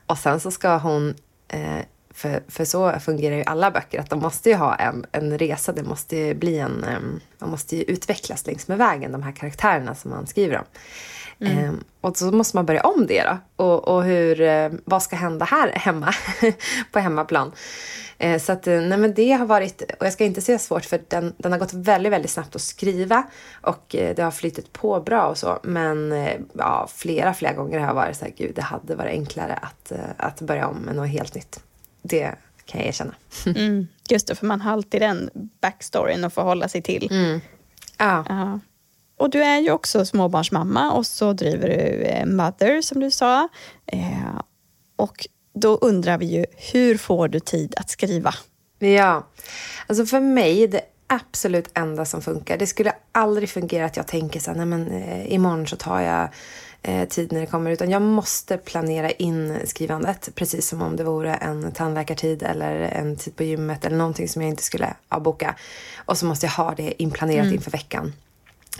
Och 0.06 0.18
sen 0.18 0.40
så 0.40 0.50
ska 0.50 0.76
hon, 0.76 1.14
eh, 1.48 1.78
för, 2.10 2.42
för 2.48 2.64
så 2.64 2.92
fungerar 3.00 3.36
ju 3.36 3.44
alla 3.46 3.70
böcker, 3.70 4.00
att 4.00 4.10
de 4.10 4.20
måste 4.20 4.48
ju 4.48 4.56
ha 4.56 4.74
en, 4.74 5.06
en 5.12 5.38
resa, 5.38 5.72
det 5.72 5.82
måste 5.82 6.16
ju 6.16 6.34
bli 6.34 6.58
en, 6.58 6.86
man 7.38 7.50
måste 7.50 7.76
ju 7.76 7.82
utvecklas 7.82 8.46
längs 8.46 8.68
med 8.68 8.78
vägen, 8.78 9.12
de 9.12 9.22
här 9.22 9.32
karaktärerna 9.32 9.94
som 9.94 10.10
man 10.10 10.26
skriver 10.26 10.58
om. 10.58 10.64
Mm. 11.40 11.58
Eh, 11.58 11.72
och 12.00 12.16
så 12.16 12.32
måste 12.32 12.56
man 12.56 12.66
börja 12.66 12.82
om 12.82 13.06
det 13.06 13.22
då. 13.22 13.64
Och, 13.64 13.88
och 13.88 14.04
hur, 14.04 14.40
eh, 14.40 14.70
vad 14.84 15.02
ska 15.02 15.16
hända 15.16 15.44
här 15.44 15.72
hemma, 15.72 16.14
på 16.92 16.98
hemmaplan? 16.98 17.52
Eh, 18.18 18.38
så 18.40 18.52
att, 18.52 18.66
nej 18.66 18.98
men 18.98 19.14
det 19.14 19.32
har 19.32 19.46
varit, 19.46 19.82
och 19.98 20.06
jag 20.06 20.12
ska 20.12 20.24
inte 20.24 20.40
säga 20.40 20.58
svårt 20.58 20.84
för 20.84 21.00
den, 21.08 21.34
den 21.38 21.52
har 21.52 21.58
gått 21.58 21.72
väldigt, 21.72 22.12
väldigt 22.12 22.30
snabbt 22.30 22.56
att 22.56 22.62
skriva 22.62 23.22
och 23.60 23.94
eh, 23.94 24.14
det 24.14 24.22
har 24.22 24.30
flyttit 24.30 24.72
på 24.72 25.00
bra 25.00 25.26
och 25.26 25.38
så. 25.38 25.58
Men 25.62 26.12
eh, 26.12 26.40
ja, 26.52 26.88
flera, 26.94 27.34
flera 27.34 27.52
gånger 27.52 27.78
har 27.78 27.86
jag 27.86 27.94
varit 27.94 28.16
så 28.16 28.24
här, 28.24 28.32
gud 28.36 28.54
det 28.54 28.62
hade 28.62 28.94
varit 28.94 29.10
enklare 29.10 29.54
att, 29.54 29.92
att 30.16 30.40
börja 30.40 30.68
om 30.68 30.76
med 30.76 30.94
något 30.94 31.08
helt 31.08 31.34
nytt. 31.34 31.62
Det 32.02 32.34
kan 32.64 32.80
jag 32.80 32.88
erkänna. 32.88 33.14
Mm, 33.46 33.86
just 34.08 34.26
det, 34.26 34.34
för 34.34 34.46
man 34.46 34.60
har 34.60 34.72
alltid 34.72 35.00
den 35.00 35.30
backstoryn 35.60 36.24
att 36.24 36.34
förhålla 36.34 36.68
sig 36.68 36.82
till. 36.82 37.08
Mm. 37.10 37.40
Ja. 37.98 38.24
ja. 38.28 38.60
Och 39.20 39.30
du 39.30 39.42
är 39.42 39.58
ju 39.58 39.70
också 39.70 40.04
småbarnsmamma 40.04 40.92
och 40.92 41.06
så 41.06 41.32
driver 41.32 41.68
du 41.68 42.26
Mother 42.30 42.82
som 42.82 43.00
du 43.00 43.10
sa. 43.10 43.48
och 44.96 45.26
då 45.54 45.76
undrar 45.76 46.18
vi 46.18 46.26
ju, 46.26 46.46
hur 46.72 46.96
får 46.96 47.28
du 47.28 47.40
tid 47.40 47.74
att 47.76 47.90
skriva? 47.90 48.34
Ja, 48.78 49.26
alltså 49.86 50.06
för 50.06 50.20
mig, 50.20 50.66
det 50.66 50.80
absolut 51.06 51.70
enda 51.74 52.04
som 52.04 52.22
funkar, 52.22 52.58
det 52.58 52.66
skulle 52.66 52.92
aldrig 53.12 53.50
fungera 53.50 53.86
att 53.86 53.96
jag 53.96 54.06
tänker 54.06 54.40
så 54.40 54.50
här, 54.50 54.56
nej 54.56 54.66
men 54.66 54.88
eh, 54.88 55.32
imorgon 55.32 55.66
så 55.66 55.76
tar 55.76 56.00
jag 56.00 56.28
eh, 56.82 57.08
tid 57.08 57.32
när 57.32 57.40
det 57.40 57.46
kommer, 57.46 57.70
utan 57.70 57.90
jag 57.90 58.02
måste 58.02 58.56
planera 58.56 59.10
in 59.10 59.58
skrivandet, 59.64 60.28
precis 60.34 60.68
som 60.68 60.82
om 60.82 60.96
det 60.96 61.04
vore 61.04 61.34
en 61.34 61.72
tandläkartid 61.72 62.42
eller 62.42 62.80
en 62.80 63.16
tid 63.16 63.36
på 63.36 63.42
gymmet 63.42 63.84
eller 63.84 63.96
någonting 63.96 64.28
som 64.28 64.42
jag 64.42 64.48
inte 64.48 64.62
skulle 64.62 64.94
avboka. 65.08 65.56
Och 65.96 66.18
så 66.18 66.26
måste 66.26 66.46
jag 66.46 66.52
ha 66.52 66.74
det 66.74 67.02
inplanerat 67.02 67.44
mm. 67.44 67.54
inför 67.54 67.70
veckan 67.70 68.12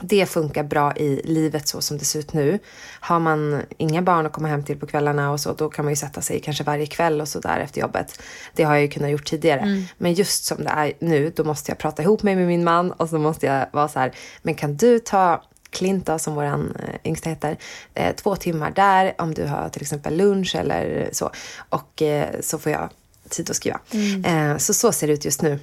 det 0.03 0.27
funkar 0.27 0.63
bra 0.63 0.97
i 0.97 1.21
livet 1.25 1.69
så 1.69 1.81
som 1.81 1.99
det 1.99 2.05
ser 2.05 2.19
ut 2.19 2.33
nu. 2.33 2.59
Har 3.01 3.21
man 3.21 3.63
inga 3.79 4.03
barn 4.03 4.27
att 4.27 4.33
komma 4.33 4.49
hem 4.49 4.65
till 4.65 4.79
på 4.79 4.87
kvällarna 4.87 5.31
och 5.31 5.41
så, 5.41 5.53
då 5.53 5.69
kan 5.69 5.85
man 5.85 5.93
ju 5.93 5.97
sätta 5.97 6.21
sig 6.21 6.41
kanske 6.41 6.65
varje 6.65 6.87
kväll 6.87 7.21
och 7.21 7.29
så 7.29 7.41
där 7.41 7.61
efter 7.61 7.81
jobbet. 7.81 8.23
Det 8.55 8.63
har 8.63 8.75
jag 8.75 8.83
ju 8.83 8.89
kunnat 8.89 9.11
gjort 9.11 9.27
tidigare. 9.27 9.61
Mm. 9.61 9.83
Men 9.99 10.13
just 10.13 10.45
som 10.45 10.65
det 10.65 10.71
är 10.71 10.93
nu, 10.99 11.33
då 11.37 11.45
måste 11.45 11.71
jag 11.71 11.79
prata 11.79 12.03
ihop 12.03 12.23
mig 12.23 12.37
med 12.37 12.47
min 12.47 12.65
man 12.65 12.93
och 12.93 13.09
så 13.09 13.19
måste 13.19 13.47
jag 13.47 13.67
vara 13.73 13.89
så 13.89 13.99
här, 13.99 14.13
men 14.43 14.55
kan 14.55 14.77
du 14.77 14.99
ta 14.99 15.43
Klint 15.71 16.07
då, 16.07 16.19
som 16.19 16.35
våran 16.35 16.77
eh, 16.77 16.95
yngsta 17.05 17.31
heter, 17.31 17.57
eh, 17.95 18.15
två 18.15 18.37
timmar 18.37 18.71
där 18.71 19.15
om 19.19 19.35
du 19.35 19.47
har 19.47 19.69
till 19.69 19.83
exempel 19.83 20.17
lunch 20.17 20.55
eller 20.55 21.09
så. 21.13 21.31
Och 21.69 22.03
eh, 22.03 22.41
så 22.41 22.59
får 22.59 22.73
jag 22.73 22.91
tid 23.29 23.51
att 23.51 23.57
skriva. 23.57 23.81
Mm. 23.91 24.25
Eh, 24.25 24.57
så 24.57 24.75
så 24.75 24.93
ser 24.93 25.07
det 25.07 25.13
ut 25.13 25.25
just 25.25 25.43
nu. 25.43 25.59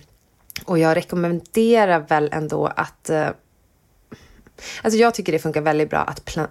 Och 0.66 0.80
jag 0.80 0.98
rekommenderar 0.98 2.00
väl 2.00 2.30
ändå 2.34 2.68
att 2.68 3.10
eh, 3.10 3.30
Alltså 4.82 5.00
jag 5.00 5.14
tycker 5.14 5.32
det 5.32 5.40
funkar 5.40 5.62
väldigt 5.62 5.90
bra 5.90 6.00
att 6.00 6.26
pla 6.26 6.48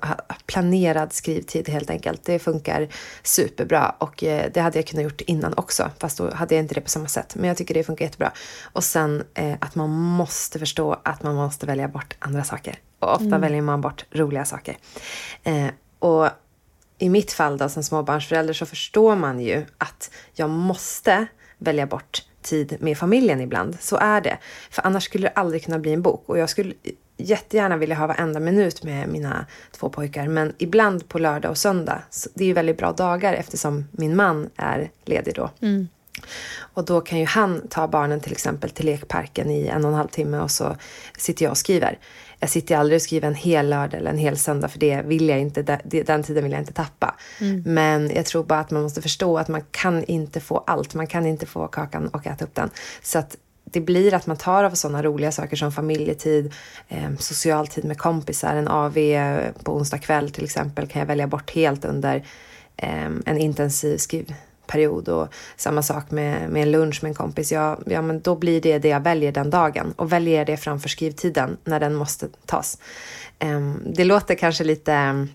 planerad 0.46 1.12
skrivtid 1.12 1.68
helt 1.68 1.90
enkelt. 1.90 2.24
Det 2.24 2.38
funkar 2.38 2.88
superbra 3.22 3.94
och 3.98 4.24
eh, 4.24 4.50
det 4.54 4.60
hade 4.60 4.78
jag 4.78 4.86
kunnat 4.86 5.04
gjort 5.04 5.20
innan 5.20 5.54
också, 5.56 5.90
fast 5.98 6.18
då 6.18 6.34
hade 6.34 6.54
jag 6.54 6.64
inte 6.64 6.74
det 6.74 6.80
på 6.80 6.90
samma 6.90 7.08
sätt. 7.08 7.34
Men 7.34 7.48
jag 7.48 7.56
tycker 7.56 7.74
det 7.74 7.84
funkar 7.84 8.04
jättebra. 8.04 8.32
Och 8.72 8.84
sen 8.84 9.24
eh, 9.34 9.54
att 9.60 9.74
man 9.74 9.90
måste 9.90 10.58
förstå 10.58 11.00
att 11.02 11.22
man 11.22 11.34
måste 11.34 11.66
välja 11.66 11.88
bort 11.88 12.14
andra 12.18 12.44
saker. 12.44 12.78
Och 12.98 13.12
ofta 13.12 13.24
mm. 13.24 13.40
väljer 13.40 13.62
man 13.62 13.80
bort 13.80 14.04
roliga 14.10 14.44
saker. 14.44 14.76
Eh, 15.44 15.66
och 15.98 16.28
i 16.98 17.08
mitt 17.08 17.32
fall 17.32 17.58
då 17.58 17.68
som 17.68 17.82
småbarnsförälder 17.82 18.54
så 18.54 18.66
förstår 18.66 19.16
man 19.16 19.40
ju 19.40 19.66
att 19.78 20.10
jag 20.34 20.50
måste 20.50 21.26
välja 21.58 21.86
bort 21.86 22.22
tid 22.42 22.76
med 22.80 22.98
familjen 22.98 23.40
ibland. 23.40 23.76
Så 23.80 23.96
är 23.96 24.20
det. 24.20 24.38
För 24.70 24.86
annars 24.86 25.04
skulle 25.04 25.28
det 25.28 25.32
aldrig 25.32 25.64
kunna 25.64 25.78
bli 25.78 25.92
en 25.92 26.02
bok. 26.02 26.28
Och 26.28 26.38
jag 26.38 26.50
skulle 26.50 26.74
jättegärna 27.16 27.76
vilja 27.76 27.96
ha 27.96 28.06
varenda 28.06 28.40
minut 28.40 28.82
med 28.82 29.08
mina 29.08 29.46
två 29.72 29.88
pojkar. 29.88 30.28
Men 30.28 30.54
ibland 30.58 31.08
på 31.08 31.18
lördag 31.18 31.50
och 31.50 31.58
söndag. 31.58 32.02
det 32.34 32.44
är 32.44 32.48
ju 32.48 32.54
väldigt 32.54 32.78
bra 32.78 32.92
dagar 32.92 33.34
eftersom 33.34 33.84
min 33.90 34.16
man 34.16 34.50
är 34.56 34.90
ledig 35.04 35.34
då. 35.34 35.50
Mm. 35.60 35.88
Och 36.58 36.84
då 36.84 37.00
kan 37.00 37.18
ju 37.18 37.24
han 37.24 37.68
ta 37.68 37.88
barnen 37.88 38.20
till 38.20 38.32
exempel 38.32 38.70
till 38.70 38.86
lekparken 38.86 39.50
i 39.50 39.66
en 39.66 39.84
och 39.84 39.90
en 39.90 39.96
halv 39.96 40.08
timme 40.08 40.38
och 40.38 40.50
så 40.50 40.76
sitter 41.18 41.44
jag 41.44 41.50
och 41.50 41.58
skriver. 41.58 41.98
Jag 42.40 42.50
sitter 42.50 42.76
aldrig 42.76 42.96
och 42.96 43.02
skriver 43.02 43.28
en 43.28 43.34
hel 43.34 43.70
lördag 43.70 44.00
eller 44.00 44.10
en 44.10 44.18
hel 44.18 44.38
söndag 44.38 44.68
för 44.68 44.78
det 44.78 45.02
vill 45.02 45.28
jag 45.28 45.40
inte, 45.40 45.62
den 46.06 46.22
tiden 46.22 46.44
vill 46.44 46.52
jag 46.52 46.60
inte 46.60 46.72
tappa. 46.72 47.14
Mm. 47.40 47.62
Men 47.66 48.10
jag 48.14 48.26
tror 48.26 48.44
bara 48.44 48.60
att 48.60 48.70
man 48.70 48.82
måste 48.82 49.02
förstå 49.02 49.38
att 49.38 49.48
man 49.48 49.62
kan 49.70 50.04
inte 50.04 50.40
få 50.40 50.64
allt. 50.66 50.94
Man 50.94 51.06
kan 51.06 51.26
inte 51.26 51.46
få 51.46 51.68
kakan 51.68 52.08
och 52.08 52.26
äta 52.26 52.44
upp 52.44 52.54
den. 52.54 52.70
Så 53.02 53.18
att 53.18 53.36
det 53.70 53.80
blir 53.80 54.14
att 54.14 54.26
man 54.26 54.36
tar 54.36 54.64
av 54.64 54.70
sådana 54.70 55.02
roliga 55.02 55.32
saker 55.32 55.56
som 55.56 55.72
familjetid, 55.72 56.54
eh, 56.88 57.16
social 57.18 57.66
tid 57.66 57.84
med 57.84 57.98
kompisar, 57.98 58.56
en 58.56 58.68
AV 58.68 58.94
på 59.62 59.76
onsdag 59.76 59.98
kväll 59.98 60.30
till 60.30 60.44
exempel 60.44 60.86
kan 60.86 61.00
jag 61.00 61.06
välja 61.06 61.26
bort 61.26 61.50
helt 61.50 61.84
under 61.84 62.16
eh, 62.76 63.04
en 63.26 63.38
intensiv 63.38 63.96
skrivperiod 63.96 65.08
och 65.08 65.28
samma 65.56 65.82
sak 65.82 66.10
med, 66.10 66.50
med 66.50 66.62
en 66.62 66.70
lunch 66.70 67.02
med 67.02 67.08
en 67.08 67.14
kompis. 67.14 67.52
Ja, 67.52 67.78
ja, 67.86 68.02
men 68.02 68.20
då 68.20 68.34
blir 68.34 68.60
det 68.60 68.78
det 68.78 68.88
jag 68.88 69.00
väljer 69.00 69.32
den 69.32 69.50
dagen 69.50 69.94
och 69.96 70.12
väljer 70.12 70.44
det 70.44 70.56
framför 70.56 70.88
skrivtiden 70.88 71.56
när 71.64 71.80
den 71.80 71.94
måste 71.94 72.28
tas. 72.46 72.78
Eh, 73.38 73.60
det 73.86 74.04
låter 74.04 74.34
kanske 74.34 74.64
lite 74.64 75.26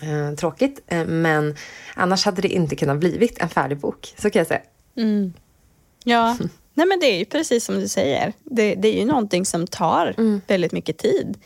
eh, 0.00 0.34
tråkigt, 0.36 0.80
eh, 0.86 1.06
men 1.06 1.54
annars 1.94 2.24
hade 2.24 2.42
det 2.42 2.48
inte 2.48 2.76
kunnat 2.76 2.98
blivit 2.98 3.38
en 3.38 3.48
färdig 3.48 3.78
bok, 3.78 4.14
så 4.16 4.30
kan 4.30 4.40
jag 4.40 4.46
säga. 4.46 4.62
Mm. 4.96 5.32
Ja, 6.04 6.36
Nej 6.76 6.86
men 6.86 7.00
det 7.00 7.06
är 7.06 7.18
ju 7.18 7.24
precis 7.24 7.64
som 7.64 7.80
du 7.80 7.88
säger. 7.88 8.32
Det, 8.44 8.74
det 8.74 8.88
är 8.88 8.98
ju 8.98 9.04
någonting 9.04 9.46
som 9.46 9.66
tar 9.66 10.14
mm. 10.18 10.40
väldigt 10.46 10.72
mycket 10.72 10.98
tid. 10.98 11.38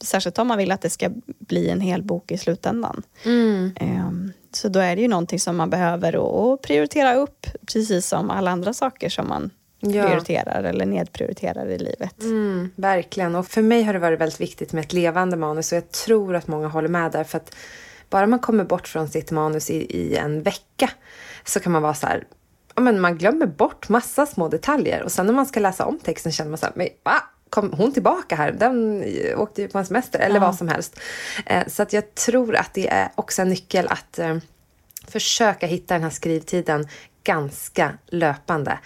Särskilt 0.00 0.38
om 0.38 0.48
man 0.48 0.58
vill 0.58 0.72
att 0.72 0.80
det 0.80 0.90
ska 0.90 1.10
bli 1.24 1.68
en 1.68 1.80
hel 1.80 2.02
bok 2.02 2.32
i 2.32 2.38
slutändan. 2.38 3.02
Mm. 3.24 3.72
Um, 3.80 4.32
så 4.52 4.68
då 4.68 4.80
är 4.80 4.96
det 4.96 5.02
ju 5.02 5.08
någonting 5.08 5.40
som 5.40 5.56
man 5.56 5.70
behöver 5.70 6.56
prioritera 6.56 7.14
upp, 7.14 7.46
precis 7.72 8.06
som 8.06 8.30
alla 8.30 8.50
andra 8.50 8.74
saker 8.74 9.08
som 9.08 9.28
man 9.28 9.50
ja. 9.80 10.06
prioriterar 10.06 10.62
eller 10.62 10.86
nedprioriterar 10.86 11.66
i 11.66 11.78
livet. 11.78 12.20
Mm, 12.20 12.70
verkligen. 12.76 13.34
Och 13.34 13.46
för 13.46 13.62
mig 13.62 13.82
har 13.82 13.92
det 13.92 13.98
varit 13.98 14.20
väldigt 14.20 14.40
viktigt 14.40 14.72
med 14.72 14.84
ett 14.84 14.92
levande 14.92 15.36
manus 15.36 15.72
och 15.72 15.76
jag 15.76 15.90
tror 15.90 16.36
att 16.36 16.46
många 16.46 16.68
håller 16.68 16.88
med 16.88 17.12
där. 17.12 17.24
För 17.24 17.38
att 17.38 17.54
bara 18.10 18.26
man 18.26 18.38
kommer 18.38 18.64
bort 18.64 18.88
från 18.88 19.08
sitt 19.08 19.30
manus 19.30 19.70
i, 19.70 19.76
i 19.76 20.16
en 20.16 20.42
vecka 20.42 20.90
så 21.44 21.60
kan 21.60 21.72
man 21.72 21.82
vara 21.82 21.94
så 21.94 22.06
här, 22.06 22.24
ja, 22.76 22.82
men 22.82 23.00
man 23.00 23.18
glömmer 23.18 23.46
bort 23.46 23.88
massa 23.88 24.26
små 24.26 24.48
detaljer 24.48 25.02
och 25.02 25.12
sen 25.12 25.26
när 25.26 25.32
man 25.32 25.46
ska 25.46 25.60
läsa 25.60 25.84
om 25.84 25.98
texten 25.98 26.32
känner 26.32 26.50
man 26.50 26.58
så 26.58 26.66
här, 26.66 26.72
men 26.76 26.88
va? 27.02 27.22
Kom 27.50 27.72
hon 27.72 27.92
tillbaka 27.92 28.36
här? 28.36 28.52
Den 28.52 29.04
åkte 29.36 29.62
ju 29.62 29.68
på 29.68 29.78
en 29.78 29.86
semester 29.86 30.18
eller 30.18 30.36
ja. 30.36 30.40
vad 30.40 30.54
som 30.54 30.68
helst. 30.68 31.00
Eh, 31.46 31.66
så 31.66 31.82
att 31.82 31.92
jag 31.92 32.14
tror 32.14 32.56
att 32.56 32.74
det 32.74 32.88
är 32.88 33.08
också 33.14 33.42
en 33.42 33.48
nyckel 33.48 33.88
att 33.88 34.18
eh, 34.18 34.36
försöka 35.08 35.66
hitta 35.66 35.94
den 35.94 36.02
här 36.02 36.10
skrivtiden 36.10 36.88
ganska 37.24 37.92
löpande 38.06 38.70
eh, 38.70 38.78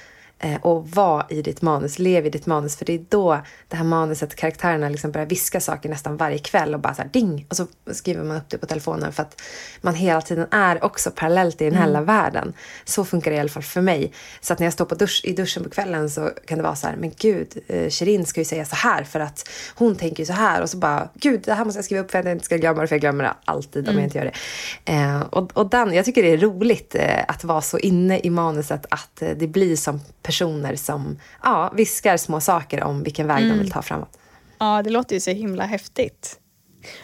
och 0.61 0.91
var 0.91 1.27
i 1.29 1.43
ditt 1.43 1.63
manus, 1.63 1.99
lev 1.99 2.27
i 2.27 2.31
ditt 2.31 2.47
manus. 2.47 2.77
För 2.77 2.85
det 2.85 2.95
är 2.95 3.05
då 3.09 3.41
det 3.69 3.77
här 3.77 3.85
manuset, 3.85 4.35
karaktärerna 4.35 4.89
liksom 4.89 5.11
börjar 5.11 5.27
viska 5.27 5.61
saker 5.61 5.89
nästan 5.89 6.17
varje 6.17 6.39
kväll 6.39 6.75
och 6.75 6.81
bara 6.81 6.95
så 6.95 7.03
här 7.03 7.11
ding! 7.13 7.47
Och 7.49 7.57
så 7.57 7.67
skriver 7.93 8.25
man 8.25 8.37
upp 8.37 8.49
det 8.49 8.59
på 8.59 8.67
telefonen 8.67 9.13
för 9.13 9.23
att 9.23 9.41
man 9.81 9.95
hela 9.95 10.21
tiden 10.21 10.47
är 10.51 10.85
också 10.85 11.11
parallellt 11.11 11.61
i 11.61 11.65
den 11.65 11.75
här 11.75 11.89
mm. 11.89 12.05
världen. 12.05 12.53
Så 12.85 13.05
funkar 13.05 13.31
det 13.31 13.37
i 13.37 13.41
alla 13.41 13.49
fall 13.49 13.63
för 13.63 13.81
mig. 13.81 14.13
Så 14.41 14.53
att 14.53 14.59
när 14.59 14.67
jag 14.67 14.73
står 14.73 14.85
på 14.85 14.95
dusch, 14.95 15.21
i 15.25 15.33
duschen 15.33 15.65
på 15.65 15.71
kvällen 15.71 16.11
så 16.11 16.31
kan 16.47 16.59
det 16.59 16.65
vara 16.65 16.77
så 16.77 16.87
här, 16.87 16.97
men 16.97 17.13
gud, 17.19 17.63
eh, 17.67 17.91
Shirin 17.91 18.27
ska 18.27 18.41
ju 18.41 18.45
säga 18.45 18.65
så 18.65 18.77
här 18.77 19.05
för 19.05 19.21
att 19.21 19.49
hon 19.75 19.97
tänker 19.97 20.23
ju 20.23 20.27
så 20.27 20.33
här. 20.33 20.63
Och 20.63 20.71
så 20.71 20.77
bara, 20.77 21.09
gud, 21.15 21.43
det 21.45 21.55
här 21.55 21.65
måste 21.65 21.79
jag 21.79 21.85
skriva 21.85 22.03
upp 22.03 22.11
för 22.11 22.19
att 22.19 22.25
jag 22.25 22.33
inte 22.33 22.45
ska 22.45 22.57
glömma 22.57 22.81
det, 22.81 22.87
för 22.87 22.95
jag 22.95 23.01
glömmer 23.01 23.25
det 23.25 23.35
alltid 23.45 23.85
mm. 23.85 23.95
om 23.95 24.01
jag 24.01 24.07
inte 24.07 24.19
gör 24.19 24.25
det. 24.25 24.93
Eh, 24.93 25.21
och, 25.21 25.57
och 25.57 25.71
den, 25.71 25.95
jag 25.95 26.05
tycker 26.05 26.23
det 26.23 26.33
är 26.33 26.39
roligt 26.39 26.95
eh, 26.95 27.25
att 27.29 27.45
vara 27.45 27.61
så 27.61 27.79
inne 27.79 28.19
i 28.19 28.31
manuset 28.31 28.87
att 28.91 29.23
eh, 29.23 29.31
det 29.37 29.47
blir 29.47 29.77
som 29.77 30.01
personer 30.31 30.77
som 30.77 31.19
ja, 31.43 31.73
viskar 31.77 32.17
små 32.17 32.41
saker 32.41 32.83
om 32.83 33.03
vilken 33.03 33.27
väg 33.27 33.43
mm. 33.43 33.51
de 33.51 33.59
vill 33.59 33.71
ta 33.71 33.83
framåt. 33.83 34.19
Ja, 34.59 34.83
det 34.83 34.91
låter 34.91 35.15
ju 35.15 35.21
så 35.21 35.31
himla 35.31 35.65
häftigt. 35.65 36.39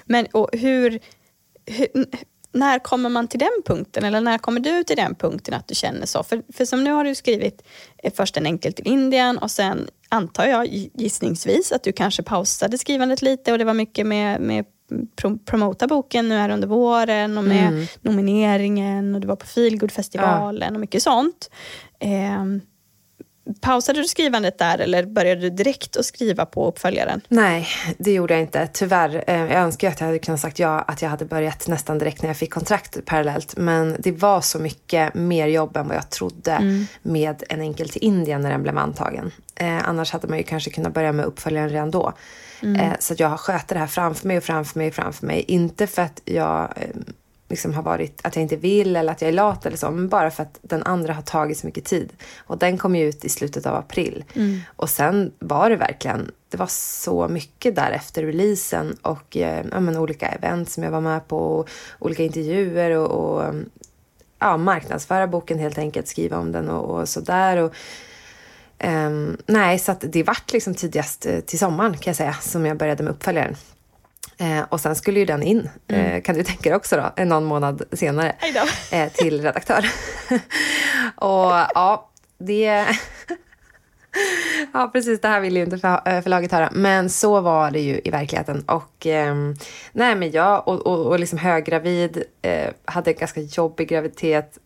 Men 0.04 0.26
och 0.32 0.48
hur, 0.52 0.98
hur, 1.66 1.88
när 2.52 2.78
kommer 2.78 3.08
man 3.08 3.28
till 3.28 3.40
den 3.40 3.62
punkten? 3.66 4.04
Eller 4.04 4.20
när 4.20 4.38
kommer 4.38 4.60
du 4.60 4.84
till 4.84 4.96
den 4.96 5.14
punkten 5.14 5.54
att 5.54 5.68
du 5.68 5.74
känner 5.74 6.06
så? 6.06 6.22
För, 6.22 6.42
för 6.52 6.64
som 6.64 6.84
nu 6.84 6.92
har 6.92 7.04
du 7.04 7.14
skrivit 7.14 7.62
eh, 8.02 8.12
först 8.16 8.36
en 8.36 8.46
enkel 8.46 8.72
till 8.72 8.86
Indien 8.86 9.38
och 9.38 9.50
sen 9.50 9.88
antar 10.08 10.46
jag 10.46 10.66
gissningsvis 10.94 11.72
att 11.72 11.82
du 11.82 11.92
kanske 11.92 12.22
pausade 12.22 12.78
skrivandet 12.78 13.22
lite 13.22 13.52
och 13.52 13.58
det 13.58 13.64
var 13.64 13.74
mycket 13.74 14.06
med, 14.06 14.40
med 14.40 14.64
promota 15.46 15.86
boken 15.86 16.28
nu 16.28 16.34
här 16.34 16.50
under 16.50 16.68
våren 16.68 17.38
och 17.38 17.44
med 17.44 17.68
mm. 17.68 17.86
nomineringen 18.00 19.14
och 19.14 19.20
du 19.20 19.26
var 19.26 19.36
på 19.36 19.46
Feelgood-festivalen 19.46 20.68
ja. 20.68 20.74
och 20.74 20.80
mycket 20.80 21.02
sånt. 21.02 21.50
Eh, 21.98 22.44
pausade 23.60 24.00
du 24.00 24.04
skrivandet 24.04 24.58
där 24.58 24.78
eller 24.78 25.06
började 25.06 25.40
du 25.40 25.50
direkt 25.50 25.96
att 25.96 26.04
skriva 26.04 26.46
på 26.46 26.68
uppföljaren? 26.68 27.20
Nej, 27.28 27.68
det 27.98 28.12
gjorde 28.12 28.34
jag 28.34 28.40
inte. 28.40 28.68
Tyvärr. 28.72 29.24
Eh, 29.26 29.36
jag 29.36 29.52
önskar 29.62 29.88
att 29.88 30.00
jag 30.00 30.06
hade 30.06 30.18
kunnat 30.18 30.40
sagt 30.40 30.58
ja, 30.58 30.80
att 30.80 31.02
jag 31.02 31.08
hade 31.08 31.24
börjat 31.24 31.68
nästan 31.68 31.98
direkt 31.98 32.22
när 32.22 32.28
jag 32.28 32.36
fick 32.36 32.52
kontrakt 32.52 33.04
parallellt. 33.04 33.56
Men 33.56 33.96
det 33.98 34.12
var 34.12 34.40
så 34.40 34.58
mycket 34.58 35.14
mer 35.14 35.46
jobb 35.46 35.76
än 35.76 35.88
vad 35.88 35.96
jag 35.96 36.10
trodde 36.10 36.52
mm. 36.52 36.86
med 37.02 37.42
En 37.48 37.60
enkel 37.60 37.88
till 37.88 38.04
Indien 38.04 38.40
när 38.40 38.50
den 38.50 38.62
blev 38.62 38.78
antagen. 38.78 39.32
Eh, 39.54 39.88
annars 39.88 40.12
hade 40.12 40.28
man 40.28 40.38
ju 40.38 40.44
kanske 40.44 40.70
kunnat 40.70 40.94
börja 40.94 41.12
med 41.12 41.24
uppföljaren 41.24 41.68
redan 41.68 41.90
då. 41.90 42.12
Mm. 42.62 42.80
Eh, 42.80 42.92
så 42.98 43.14
jag 43.18 43.40
sköter 43.40 43.74
det 43.74 43.80
här 43.80 43.86
framför 43.86 44.28
mig 44.28 44.36
och 44.36 44.44
framför 44.44 44.78
mig 44.78 44.88
och 44.88 44.94
framför 44.94 45.26
mig. 45.26 45.44
Inte 45.48 45.86
för 45.86 46.02
att 46.02 46.20
jag 46.24 46.72
eh, 46.76 46.88
liksom 47.48 47.74
har 47.74 47.82
varit 47.82 48.20
att 48.26 48.36
jag 48.36 48.42
inte 48.42 48.56
vill 48.56 48.96
eller 48.96 49.12
att 49.12 49.20
jag 49.20 49.28
är 49.28 49.32
lat 49.32 49.66
eller 49.66 49.76
så, 49.76 49.90
men 49.90 50.08
bara 50.08 50.30
för 50.30 50.42
att 50.42 50.58
den 50.62 50.82
andra 50.82 51.12
har 51.12 51.22
tagit 51.22 51.58
så 51.58 51.66
mycket 51.66 51.84
tid. 51.84 52.12
Och 52.38 52.58
den 52.58 52.78
kom 52.78 52.96
ju 52.96 53.08
ut 53.08 53.24
i 53.24 53.28
slutet 53.28 53.66
av 53.66 53.74
april. 53.74 54.24
Mm. 54.34 54.60
Och 54.76 54.90
sen 54.90 55.32
var 55.38 55.70
det 55.70 55.76
verkligen, 55.76 56.30
det 56.48 56.56
var 56.56 56.66
så 56.70 57.28
mycket 57.28 57.76
där 57.76 57.90
efter 57.90 58.22
releasen 58.22 58.96
och 59.02 59.36
eh, 59.36 59.64
ja, 59.70 59.80
men, 59.80 59.96
olika 59.96 60.28
event 60.28 60.70
som 60.70 60.82
jag 60.82 60.90
var 60.90 61.00
med 61.00 61.28
på, 61.28 61.66
olika 61.98 62.22
intervjuer 62.22 62.90
och, 62.90 63.10
och 63.10 63.54
ja, 64.38 64.56
marknadsföra 64.56 65.26
boken 65.26 65.58
helt 65.58 65.78
enkelt, 65.78 66.08
skriva 66.08 66.38
om 66.38 66.52
den 66.52 66.70
och, 66.70 67.00
och 67.00 67.08
sådär. 67.08 67.56
Och, 67.56 67.74
um, 68.84 69.36
nej, 69.46 69.78
så 69.78 69.92
att 69.92 70.04
det 70.12 70.22
vart 70.22 70.52
liksom 70.52 70.74
tidigast 70.74 71.26
eh, 71.26 71.40
till 71.40 71.58
sommaren 71.58 71.92
kan 71.92 72.10
jag 72.10 72.16
säga 72.16 72.34
som 72.34 72.66
jag 72.66 72.76
började 72.76 73.02
med 73.02 73.12
uppföljaren. 73.12 73.56
Eh, 74.38 74.62
och 74.68 74.80
sen 74.80 74.96
skulle 74.96 75.20
ju 75.20 75.26
den 75.26 75.42
in, 75.42 75.68
mm. 75.88 76.06
eh, 76.06 76.22
kan 76.22 76.34
du 76.34 76.42
tänka 76.42 76.68
dig 76.70 76.76
också 76.76 77.12
då, 77.16 77.24
någon 77.24 77.44
månad 77.44 77.82
senare, 77.92 78.36
eh, 78.92 79.12
till 79.12 79.42
redaktör. 79.42 79.86
och 81.16 81.52
ja, 81.74 82.10
det... 82.38 82.86
ja, 84.72 84.90
precis, 84.92 85.20
det 85.20 85.28
här 85.28 85.40
ville 85.40 85.58
ju 85.58 85.64
inte 85.64 85.78
för, 85.78 86.00
eh, 86.04 86.22
förlaget 86.22 86.52
höra. 86.52 86.70
Men 86.72 87.10
så 87.10 87.40
var 87.40 87.70
det 87.70 87.80
ju 87.80 88.00
i 88.04 88.10
verkligheten. 88.10 88.64
Och 88.66 89.06
ehm, 89.06 89.54
nej, 89.92 90.14
men 90.14 90.30
jag 90.30 90.68
och, 90.68 90.86
och, 90.86 91.06
och 91.06 91.20
liksom 91.20 91.38
höggravid, 91.38 92.22
eh, 92.42 92.70
hade 92.84 93.10
en 93.10 93.16
ganska 93.16 93.40
jobbig 93.40 93.88
graviditet, 93.88 94.58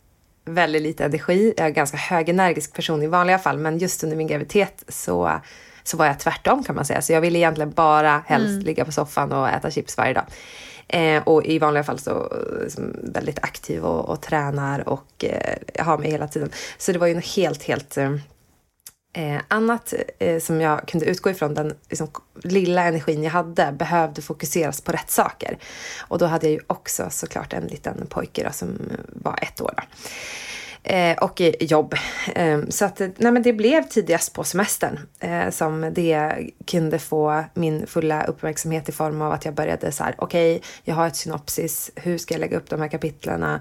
väldigt 0.45 0.83
lite 0.83 1.05
energi. 1.05 1.55
Jag 1.57 1.65
är 1.65 1.69
en 1.69 1.75
ganska 1.75 1.97
högenergisk 1.97 2.75
person 2.75 3.03
i 3.03 3.07
vanliga 3.07 3.39
fall, 3.39 3.59
men 3.59 3.79
just 3.79 4.05
under 4.05 4.17
min 4.17 4.27
graviditet 4.27 4.85
så 4.89 5.41
så 5.91 5.97
var 5.97 6.07
jag 6.07 6.19
tvärtom 6.19 6.65
kan 6.65 6.75
man 6.75 6.85
säga. 6.85 7.03
Så 7.03 7.13
jag 7.13 7.21
ville 7.21 7.39
egentligen 7.39 7.71
bara 7.71 8.23
helst 8.27 8.51
mm. 8.51 8.65
ligga 8.65 8.85
på 8.85 8.93
soffan 8.93 9.33
och 9.33 9.49
äta 9.49 9.71
chips 9.71 9.97
varje 9.97 10.15
dag. 10.15 10.25
Eh, 10.89 11.23
och 11.23 11.45
i 11.45 11.59
vanliga 11.59 11.85
fall 11.85 11.99
så 11.99 12.33
liksom, 12.63 12.97
väldigt 13.03 13.39
aktiv 13.43 13.85
och, 13.85 14.09
och 14.09 14.21
tränar 14.21 14.89
och 14.89 15.25
eh, 15.25 15.85
har 15.85 15.99
mig 15.99 16.11
hela 16.11 16.29
tiden. 16.29 16.51
Så 16.79 16.93
det 16.93 16.99
var 16.99 17.07
ju 17.07 17.15
något 17.15 17.37
helt, 17.37 17.63
helt 17.63 17.97
eh, 17.97 18.13
eh, 19.13 19.41
annat 19.49 19.95
eh, 20.19 20.41
som 20.41 20.61
jag 20.61 20.89
kunde 20.89 21.07
utgå 21.07 21.31
ifrån. 21.31 21.55
Den 21.55 21.75
liksom, 21.89 22.09
lilla 22.43 22.85
energin 22.85 23.23
jag 23.23 23.31
hade 23.31 23.73
behövde 23.73 24.23
fokuseras 24.23 24.81
på 24.81 24.93
rätt 24.93 25.11
saker. 25.11 25.59
Och 26.09 26.19
då 26.19 26.27
hade 26.27 26.47
jag 26.47 26.53
ju 26.53 26.61
också 26.67 27.07
såklart 27.11 27.53
en 27.53 27.67
liten 27.67 28.07
pojke 28.07 28.45
då, 28.45 28.53
som 28.53 28.79
var 29.09 29.39
ett 29.43 29.61
år. 29.61 29.75
Då 29.75 29.87
eh, 30.83 31.19
och 31.19 31.41
jobb. 31.61 31.95
Eh, 32.35 32.61
så 32.69 32.85
att, 32.85 32.99
nej, 32.99 33.33
men 33.33 33.43
det 33.43 33.53
blev 33.53 33.83
tidigast 33.83 34.35
på 34.35 34.45
semestern 34.45 34.99
eh, 35.21 35.51
som 35.51 35.91
det 35.95 36.37
kunde 36.67 36.99
få 36.99 37.45
min 37.55 37.87
fulla 37.87 38.25
uppmärksamhet 38.25 38.89
i 38.89 38.93
form 38.93 39.23
av 39.23 39.33
att 39.33 39.45
jag 39.45 39.55
började 39.55 39.93
så 39.93 40.05
här, 40.05 40.15
okej, 40.19 40.57
okay, 40.57 40.69
jag 40.85 40.95
har 40.95 41.07
ett 41.07 41.17
synopsis, 41.17 41.91
hur 41.95 42.19
ska 42.19 42.35
jag 42.35 42.41
lägga 42.41 42.57
upp 42.57 42.71
de 42.71 42.81
här 42.81 42.89
kapitlerna? 42.89 43.61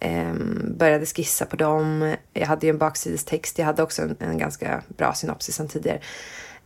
Ehm, 0.00 0.74
började 0.78 1.06
skissa 1.06 1.46
på 1.46 1.56
dem. 1.56 2.14
Jag 2.32 2.46
hade 2.46 2.66
ju 2.66 2.70
en 2.70 2.78
baksidestext, 2.78 3.58
jag 3.58 3.66
hade 3.66 3.82
också 3.82 4.02
en, 4.02 4.16
en 4.18 4.38
ganska 4.38 4.82
bra 4.88 5.14
synopsis 5.14 5.54
sedan 5.54 5.68
tidigare. 5.68 6.00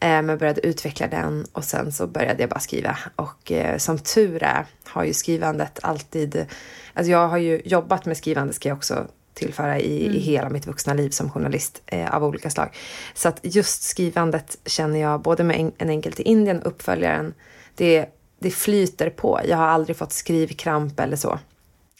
Ehm, 0.00 0.26
men 0.26 0.38
började 0.38 0.66
utveckla 0.66 1.06
den 1.06 1.46
och 1.52 1.64
sen 1.64 1.92
så 1.92 2.06
började 2.06 2.42
jag 2.42 2.50
bara 2.50 2.60
skriva. 2.60 2.98
Och 3.16 3.52
eh, 3.52 3.78
som 3.78 3.98
tur 3.98 4.42
är 4.42 4.66
har 4.84 5.04
ju 5.04 5.12
skrivandet 5.12 5.78
alltid... 5.82 6.46
Alltså 6.94 7.10
jag 7.10 7.28
har 7.28 7.38
ju 7.38 7.62
jobbat 7.64 8.06
med 8.06 8.16
skrivande 8.16 8.52
ska 8.52 8.68
jag 8.68 8.76
också 8.76 9.06
tillföra 9.38 9.78
i, 9.78 10.06
mm. 10.06 10.16
i 10.16 10.20
hela 10.20 10.50
mitt 10.50 10.66
vuxna 10.66 10.94
liv 10.94 11.10
som 11.10 11.30
journalist 11.30 11.82
eh, 11.86 12.14
av 12.14 12.24
olika 12.24 12.50
slag. 12.50 12.76
Så 13.14 13.28
att 13.28 13.40
just 13.42 13.82
skrivandet 13.82 14.58
känner 14.66 15.00
jag 15.00 15.22
både 15.22 15.44
med 15.44 15.60
en, 15.60 15.72
en 15.78 15.90
enkel 15.90 16.12
till 16.12 16.26
Indien 16.26 16.62
och 16.62 16.66
uppföljaren, 16.66 17.34
det, 17.74 18.06
det 18.38 18.50
flyter 18.50 19.10
på. 19.10 19.40
Jag 19.48 19.56
har 19.56 19.66
aldrig 19.66 19.96
fått 19.96 20.12
skrivkramp 20.12 21.00
eller 21.00 21.16
så. 21.16 21.38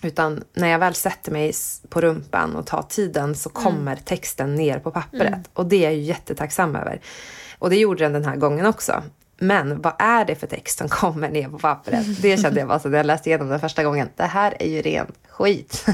Utan 0.03 0.44
när 0.53 0.68
jag 0.68 0.79
väl 0.79 0.94
sätter 0.94 1.33
mig 1.33 1.53
på 1.88 2.01
rumpan 2.01 2.57
och 2.57 2.66
tar 2.66 2.83
tiden 2.83 3.35
så 3.35 3.51
mm. 3.51 3.62
kommer 3.64 3.92
mm. 3.92 4.05
texten 4.05 4.55
ner 4.55 4.79
på 4.79 4.90
pappret. 4.90 5.29
Mm. 5.29 5.42
Och 5.53 5.66
det 5.66 5.77
är 5.77 5.83
jag 5.83 5.94
ju 5.94 6.01
jättetacksam 6.01 6.77
över. 6.77 7.01
Och 7.59 7.70
det 7.70 7.77
gjorde 7.77 8.05
den 8.05 8.12
den 8.12 8.24
här 8.24 8.37
gången 8.37 8.66
också. 8.66 9.03
Men 9.38 9.83
vad 9.83 9.92
är 9.98 10.24
det 10.24 10.35
för 10.35 10.46
text 10.46 10.79
som 10.79 10.88
kommer 10.88 11.29
ner 11.29 11.48
på 11.48 11.59
pappret? 11.59 12.22
Det 12.22 12.42
kände 12.42 12.61
jag 12.61 12.68
bara 12.68 12.79
så 12.79 12.88
när 12.88 12.96
jag 12.96 13.07
läste 13.07 13.29
igenom 13.29 13.48
den 13.48 13.61
första 13.61 13.85
gången. 13.85 14.09
Det 14.16 14.22
här 14.22 14.55
är 14.61 14.68
ju 14.68 14.83
ren 14.83 15.12
skit. 15.29 15.87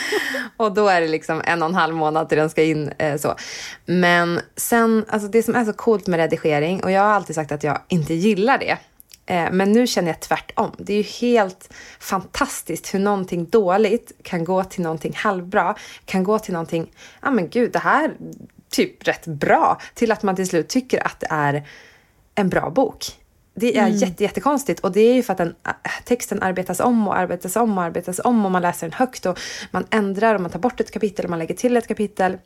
och 0.56 0.74
då 0.74 0.88
är 0.88 1.00
det 1.00 1.08
liksom 1.08 1.42
en 1.44 1.62
och 1.62 1.68
en 1.68 1.74
halv 1.74 1.94
månad 1.94 2.28
till 2.28 2.38
den 2.38 2.50
ska 2.50 2.62
in. 2.62 2.88
Eh, 2.98 3.16
så. 3.16 3.34
Men 3.86 4.40
sen, 4.56 5.04
alltså 5.08 5.28
det 5.28 5.42
som 5.42 5.54
är 5.54 5.64
så 5.64 5.72
coolt 5.72 6.06
med 6.06 6.18
redigering, 6.20 6.84
och 6.84 6.90
jag 6.90 7.00
har 7.00 7.08
alltid 7.08 7.34
sagt 7.34 7.52
att 7.52 7.64
jag 7.64 7.78
inte 7.88 8.14
gillar 8.14 8.58
det. 8.58 8.78
Eh, 9.26 9.50
men 9.52 9.72
nu 9.72 9.86
känner 9.86 10.08
jag 10.08 10.20
tvärtom. 10.20 10.72
Det 10.78 10.92
är 10.92 10.96
ju 10.96 11.02
helt 11.02 11.74
fantastiskt 12.00 12.94
hur 12.94 12.98
någonting 12.98 13.44
dåligt 13.44 14.12
kan 14.22 14.44
gå 14.44 14.64
till 14.64 14.82
någonting 14.82 15.12
halvbra, 15.16 15.74
kan 16.04 16.24
gå 16.24 16.38
till 16.38 16.52
någonting, 16.52 16.90
ja 17.22 17.30
men 17.30 17.48
gud, 17.48 17.72
det 17.72 17.78
här 17.78 18.12
typ 18.70 19.08
rätt 19.08 19.26
bra, 19.26 19.80
till 19.94 20.12
att 20.12 20.22
man 20.22 20.36
till 20.36 20.48
slut 20.48 20.68
tycker 20.68 21.06
att 21.06 21.20
det 21.20 21.26
är 21.30 21.64
en 22.38 22.48
bra 22.48 22.70
bok. 22.70 23.04
Det 23.54 23.76
är 23.76 23.86
mm. 23.86 23.98
jätte, 23.98 24.22
jättekonstigt 24.22 24.80
och 24.80 24.92
det 24.92 25.00
är 25.00 25.14
ju 25.14 25.22
för 25.22 25.32
att 25.32 25.38
den, 25.38 25.54
äh, 25.66 25.90
texten 26.04 26.42
arbetas 26.42 26.80
om 26.80 27.08
och 27.08 27.16
arbetas 27.16 27.56
om 27.56 27.78
och 27.78 27.84
arbetas 27.84 28.20
om 28.24 28.44
och 28.44 28.50
man 28.50 28.62
läser 28.62 28.86
den 28.86 28.92
högt 28.92 29.26
och 29.26 29.38
man 29.70 29.86
ändrar 29.90 30.34
och 30.34 30.40
man 30.40 30.50
tar 30.50 30.58
bort 30.58 30.80
ett 30.80 30.90
kapitel 30.90 31.24
och 31.24 31.30
man 31.30 31.38
lägger 31.38 31.54
till 31.54 31.76
ett 31.76 31.88
kapitel. 31.88 32.38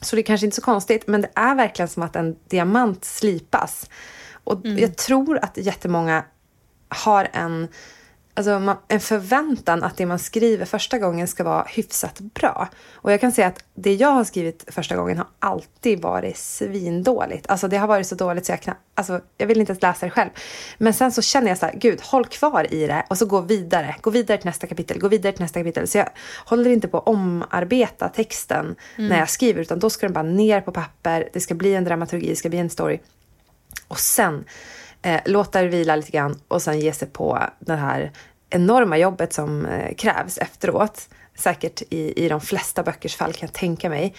Så 0.00 0.16
det 0.16 0.22
är 0.22 0.24
kanske 0.24 0.46
inte 0.46 0.56
så 0.56 0.62
konstigt, 0.62 1.06
men 1.06 1.20
det 1.20 1.30
är 1.34 1.54
verkligen 1.54 1.88
som 1.88 2.02
att 2.02 2.16
en 2.16 2.36
diamant 2.48 3.04
slipas. 3.04 3.90
Och 4.44 4.64
mm. 4.64 4.78
jag 4.78 4.96
tror 4.96 5.38
att 5.42 5.56
jättemånga 5.56 6.24
har 6.88 7.28
en 7.32 7.68
alltså, 8.34 8.76
en 8.88 9.00
förväntan 9.00 9.82
att 9.82 9.96
det 9.96 10.06
man 10.06 10.18
skriver 10.18 10.64
första 10.64 10.98
gången 10.98 11.28
ska 11.28 11.44
vara 11.44 11.66
hyfsat 11.68 12.20
bra. 12.20 12.68
Och 12.92 13.12
jag 13.12 13.20
kan 13.20 13.32
säga 13.32 13.46
att 13.46 13.64
det 13.74 13.94
jag 13.94 14.08
har 14.08 14.24
skrivit 14.24 14.64
första 14.68 14.96
gången 14.96 15.18
har 15.18 15.26
alltid 15.38 16.02
varit 16.02 16.36
svindåligt. 16.36 17.50
Alltså 17.50 17.68
det 17.68 17.76
har 17.76 17.86
varit 17.86 18.06
så 18.06 18.14
dåligt 18.14 18.46
så 18.46 18.52
jag 18.52 18.60
knappt, 18.60 18.80
alltså 18.94 19.20
jag 19.38 19.46
vill 19.46 19.60
inte 19.60 19.70
ens 19.70 19.82
läsa 19.82 20.06
det 20.06 20.10
själv. 20.10 20.30
Men 20.78 20.94
sen 20.94 21.12
så 21.12 21.22
känner 21.22 21.48
jag 21.48 21.58
så 21.58 21.66
här, 21.66 21.74
gud 21.74 22.00
håll 22.00 22.24
kvar 22.24 22.74
i 22.74 22.86
det 22.86 23.06
och 23.10 23.18
så 23.18 23.26
gå 23.26 23.40
vidare. 23.40 23.96
Gå 24.00 24.10
vidare 24.10 24.38
till 24.38 24.46
nästa 24.46 24.66
kapitel, 24.66 24.98
gå 24.98 25.08
vidare 25.08 25.32
till 25.32 25.42
nästa 25.42 25.60
kapitel. 25.60 25.88
Så 25.88 25.98
jag 25.98 26.08
håller 26.44 26.70
inte 26.70 26.88
på 26.88 26.98
att 26.98 27.08
omarbeta 27.08 28.08
texten 28.08 28.76
mm. 28.96 29.08
när 29.08 29.18
jag 29.18 29.30
skriver 29.30 29.60
utan 29.60 29.78
då 29.78 29.90
ska 29.90 30.06
den 30.06 30.12
bara 30.12 30.22
ner 30.22 30.60
på 30.60 30.72
papper. 30.72 31.28
Det 31.32 31.40
ska 31.40 31.54
bli 31.54 31.74
en 31.74 31.84
dramaturgi, 31.84 32.28
det 32.28 32.36
ska 32.36 32.48
bli 32.48 32.58
en 32.58 32.70
story. 32.70 33.00
Och 33.88 33.98
sen 33.98 34.44
eh, 35.02 35.20
låta 35.24 35.62
det 35.62 35.68
vila 35.68 35.96
lite 35.96 36.10
grann 36.10 36.40
och 36.48 36.62
sen 36.62 36.80
ge 36.80 36.92
sig 36.92 37.08
på 37.08 37.42
det 37.58 37.74
här 37.74 38.12
enorma 38.50 38.98
jobbet 38.98 39.32
som 39.32 39.66
eh, 39.66 39.94
krävs 39.94 40.38
efteråt. 40.38 41.08
Säkert 41.34 41.82
i, 41.90 42.24
i 42.24 42.28
de 42.28 42.40
flesta 42.40 42.82
böckers 42.82 43.16
fall 43.16 43.32
kan 43.32 43.46
jag 43.46 43.52
tänka 43.52 43.88
mig. 43.88 44.14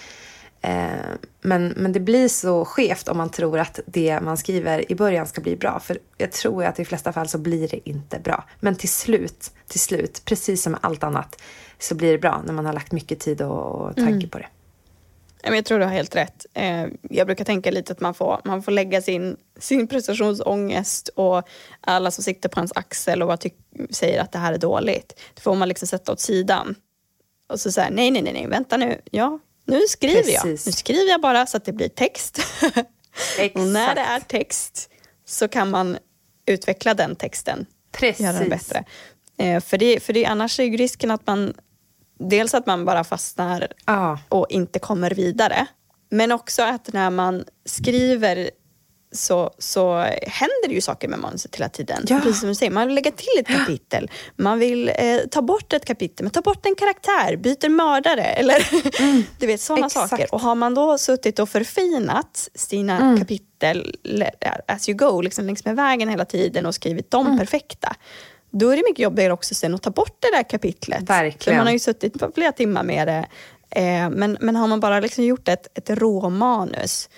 Eh, 0.61 1.13
men, 1.41 1.67
men 1.67 1.91
det 1.91 1.99
blir 1.99 2.27
så 2.27 2.65
skevt 2.65 3.07
om 3.07 3.17
man 3.17 3.29
tror 3.29 3.59
att 3.59 3.79
det 3.85 4.19
man 4.21 4.37
skriver 4.37 4.91
i 4.91 4.95
början 4.95 5.27
ska 5.27 5.41
bli 5.41 5.55
bra. 5.55 5.79
För 5.79 5.99
jag 6.17 6.31
tror 6.31 6.65
att 6.65 6.79
i 6.79 6.83
de 6.83 6.85
flesta 6.85 7.13
fall 7.13 7.27
så 7.27 7.37
blir 7.37 7.67
det 7.67 7.89
inte 7.89 8.19
bra. 8.19 8.43
Men 8.59 8.75
till 8.75 8.89
slut, 8.89 9.51
till 9.67 9.79
slut, 9.79 10.21
precis 10.25 10.63
som 10.63 10.71
med 10.71 10.81
allt 10.83 11.03
annat, 11.03 11.41
så 11.79 11.95
blir 11.95 12.11
det 12.11 12.17
bra 12.17 12.41
när 12.45 12.53
man 12.53 12.65
har 12.65 12.73
lagt 12.73 12.91
mycket 12.91 13.19
tid 13.19 13.41
och, 13.41 13.81
och 13.81 13.95
tanke 13.95 14.11
mm. 14.11 14.29
på 14.29 14.37
det. 14.37 14.47
Jag 15.43 15.65
tror 15.65 15.79
du 15.79 15.86
har 15.86 15.91
helt 15.91 16.15
rätt. 16.15 16.45
Eh, 16.53 16.86
jag 17.10 17.27
brukar 17.27 17.45
tänka 17.45 17.71
lite 17.71 17.93
att 17.93 17.99
man 17.99 18.13
får, 18.13 18.41
man 18.43 18.63
får 18.63 18.71
lägga 18.71 19.01
sin, 19.01 19.38
sin 19.60 19.88
prestationsångest 19.88 21.08
och 21.08 21.47
alla 21.82 22.12
som 22.12 22.23
sitter 22.23 22.49
på 22.49 22.60
ens 22.60 22.71
axel 22.75 23.21
och 23.21 23.27
vad 23.27 23.45
säger 23.89 24.21
att 24.21 24.32
det 24.32 24.39
här 24.39 24.53
är 24.53 24.58
dåligt. 24.58 25.19
Det 25.34 25.41
får 25.41 25.56
man 25.56 25.67
liksom 25.67 25.88
sätta 25.88 26.12
åt 26.12 26.19
sidan. 26.19 26.75
Och 27.49 27.60
så 27.60 27.71
säga 27.71 27.89
nej, 27.91 28.12
nej, 28.12 28.21
nej, 28.21 28.34
nej, 28.34 28.47
vänta 28.47 28.77
nu. 28.77 29.01
Ja, 29.12 29.39
nu 29.65 29.82
skriver 29.88 30.15
Precis. 30.15 30.36
jag. 30.36 30.47
Nu 30.47 30.71
skriver 30.71 31.10
jag 31.10 31.21
bara 31.21 31.45
så 31.45 31.58
att 31.58 31.65
det 31.65 31.73
blir 31.73 31.89
text. 31.89 32.39
och 33.53 33.62
när 33.62 33.95
det 33.95 34.01
är 34.01 34.19
text 34.19 34.89
så 35.25 35.47
kan 35.47 35.69
man 35.69 35.97
utveckla 36.45 36.93
den 36.93 37.15
texten. 37.15 37.65
Precis. 37.91 38.25
Göra 38.25 38.39
den 38.39 38.49
bättre. 38.49 38.84
Eh, 39.38 39.60
för, 39.60 39.77
det, 39.77 39.99
för 39.99 40.13
det, 40.13 40.25
annars 40.25 40.60
är 40.60 40.63
ju 40.63 40.77
risken 40.77 41.12
att 41.12 41.27
man 41.27 41.53
dels 42.19 42.54
att 42.54 42.65
man 42.65 42.86
bara 42.86 43.04
fastnar 43.04 43.67
ah. 43.86 44.17
och 44.30 44.47
inte 44.49 44.80
kommer 44.80 45.12
vidare. 45.12 45.67
Men 46.10 46.32
också 46.32 46.62
att 46.63 46.93
när 46.93 47.10
man 47.10 47.45
skriver 47.65 48.49
så, 49.14 49.51
så 49.57 49.97
händer 50.22 50.68
det 50.68 50.74
ju 50.74 50.82
saker 50.82 51.07
med 51.07 51.20
manuset 51.20 51.55
hela 51.55 51.70
tiden. 51.70 52.05
Ja. 52.07 52.20
Precis 52.20 52.39
som 52.39 52.49
du 52.49 52.55
säger, 52.55 52.72
man 52.72 52.88
vill 52.88 52.95
lägga 52.95 53.11
till 53.11 53.39
ett 53.39 53.47
kapitel. 53.47 54.11
Man 54.36 54.59
vill 54.59 54.89
eh, 54.89 55.18
ta 55.32 55.41
bort 55.41 55.74
ett 55.74 55.86
kapitel, 55.86 56.24
men 56.24 56.32
ta 56.32 56.41
bort 56.41 56.66
en 56.66 56.76
karaktär, 56.76 57.36
byter 57.36 57.70
mördare 57.70 58.24
eller 58.24 58.68
du 59.39 59.47
vet 59.47 59.61
sådana 59.61 59.89
saker. 59.89 60.34
Och 60.34 60.41
har 60.41 60.55
man 60.55 60.74
då 60.74 60.97
suttit 60.97 61.39
och 61.39 61.49
förfinat 61.49 62.49
sina 62.55 63.18
kapitel 63.20 63.95
le- 64.03 64.32
as 64.68 64.89
you 64.89 64.97
go, 64.97 65.22
liksom 65.22 65.45
längs 65.45 65.66
med 65.66 65.76
vägen 65.76 66.09
hela 66.09 66.26
tiden 66.26 66.66
och 66.66 66.76
skrivit 66.76 67.11
dem 67.11 67.38
perfekta. 67.38 67.95
Då 68.54 68.70
är 68.70 68.78
det 68.78 68.84
mycket 68.89 69.04
jobbigare 69.04 69.34
också 69.34 69.56
sen 69.56 69.76
att 69.76 69.82
ta 69.82 69.89
bort 69.89 70.18
det 70.20 70.38
där 70.38 70.43
kapitlet. 70.43 71.10
Verkligen. 71.10 71.39
För 71.39 71.58
man 71.58 71.68
har 71.68 71.74
ju 71.74 71.80
suttit 71.80 72.20
på 72.20 72.32
flera 72.36 72.51
timmar 72.51 72.84
med 72.84 73.08
det. 73.08 73.26
Eh, 73.70 74.10
men, 74.10 74.38
men 74.39 74.56
har 74.56 74.68
man 74.68 74.80
bara 74.80 74.99
liksom 74.99 75.24
gjort 75.24 75.47
ett, 75.47 75.78
ett 75.78 75.89
råmanus 75.89 77.10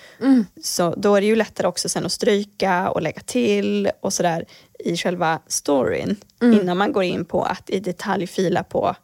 så 0.62 0.94
då 0.96 1.14
är 1.14 1.20
det 1.20 1.26
ju 1.26 1.36
lättare 1.36 1.66
också 1.66 1.88
sen 1.88 2.06
att 2.06 2.12
stryka 2.12 2.90
och 2.90 3.02
lägga 3.02 3.20
till 3.20 3.90
och 4.00 4.12
sådär 4.12 4.44
i 4.78 4.96
själva 4.96 5.40
storyn 5.46 6.16
innan 6.42 6.76
man 6.76 6.92
går 6.92 7.02
in 7.02 7.24
på 7.24 7.42
att 7.42 7.70
i 7.70 7.80
detalj 7.80 8.26
fila 8.26 8.62
på 8.62 8.96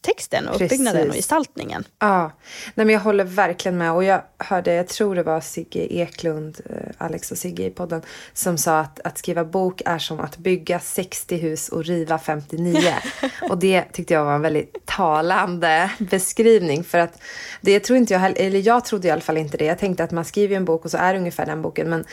texten 0.00 0.48
och 0.48 0.58
Precis. 0.58 0.72
uppbyggnaden 0.72 1.08
och 1.08 1.14
gestaltningen. 1.14 1.84
Ja, 1.98 2.32
Nej, 2.74 2.86
men 2.86 2.94
jag 2.94 3.00
håller 3.00 3.24
verkligen 3.24 3.78
med. 3.78 3.92
Och 3.92 4.04
jag 4.04 4.22
hörde, 4.38 4.74
jag 4.74 4.88
tror 4.88 5.14
det 5.14 5.22
var 5.22 5.40
Sigge 5.40 5.92
Eklund, 5.94 6.60
eh, 6.70 6.76
Alex 6.98 7.30
och 7.30 7.38
Sigge 7.38 7.64
i 7.64 7.70
podden, 7.70 8.02
som 8.32 8.58
sa 8.58 8.78
att 8.78 9.00
att 9.04 9.18
skriva 9.18 9.44
bok 9.44 9.82
är 9.84 9.98
som 9.98 10.20
att 10.20 10.36
bygga 10.36 10.80
60 10.80 11.36
hus 11.36 11.68
och 11.68 11.84
riva 11.84 12.18
59. 12.18 12.94
och 13.50 13.58
det 13.58 13.82
tyckte 13.82 14.14
jag 14.14 14.24
var 14.24 14.34
en 14.34 14.42
väldigt 14.42 14.86
talande 14.86 15.90
beskrivning. 15.98 16.84
För 16.84 16.98
att 16.98 17.22
det 17.60 17.80
tror 17.80 17.96
inte 17.96 18.12
jag 18.12 18.20
heller, 18.20 18.40
eller 18.40 18.66
jag 18.66 18.84
trodde 18.84 19.08
i 19.08 19.10
alla 19.10 19.20
fall 19.20 19.36
inte 19.36 19.56
det. 19.56 19.64
Jag 19.64 19.78
tänkte 19.78 20.04
att 20.04 20.10
man 20.10 20.24
skriver 20.24 20.56
en 20.56 20.64
bok 20.64 20.84
och 20.84 20.90
så 20.90 20.98
är 20.98 21.12
det 21.12 21.18
ungefär 21.18 21.46
den 21.46 21.62
boken. 21.62 21.90
Men 21.90 22.04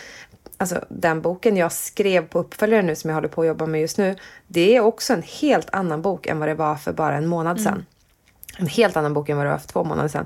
alltså 0.57 0.85
den 0.89 1.21
boken 1.21 1.57
jag 1.57 1.71
skrev 1.71 2.27
på 2.27 2.39
uppföljaren 2.39 2.85
nu 2.85 2.95
som 2.95 3.09
jag 3.09 3.15
håller 3.15 3.27
på 3.27 3.41
att 3.41 3.47
jobba 3.47 3.65
med 3.65 3.81
just 3.81 3.97
nu. 3.97 4.15
Det 4.47 4.75
är 4.75 4.79
också 4.79 5.13
en 5.13 5.23
helt 5.23 5.69
annan 5.71 6.01
bok 6.01 6.27
än 6.27 6.39
vad 6.39 6.49
det 6.49 6.55
var 6.55 6.75
för 6.75 6.93
bara 6.93 7.15
en 7.15 7.27
månad 7.27 7.61
sedan. 7.61 7.85
En 8.59 8.67
helt 8.67 8.97
annan 8.97 9.13
bok 9.13 9.29
än 9.29 9.37
vad 9.37 9.45
det 9.45 9.49
var 9.49 9.57
för 9.57 9.67
två 9.67 9.83
månader 9.83 10.09
sedan. 10.09 10.25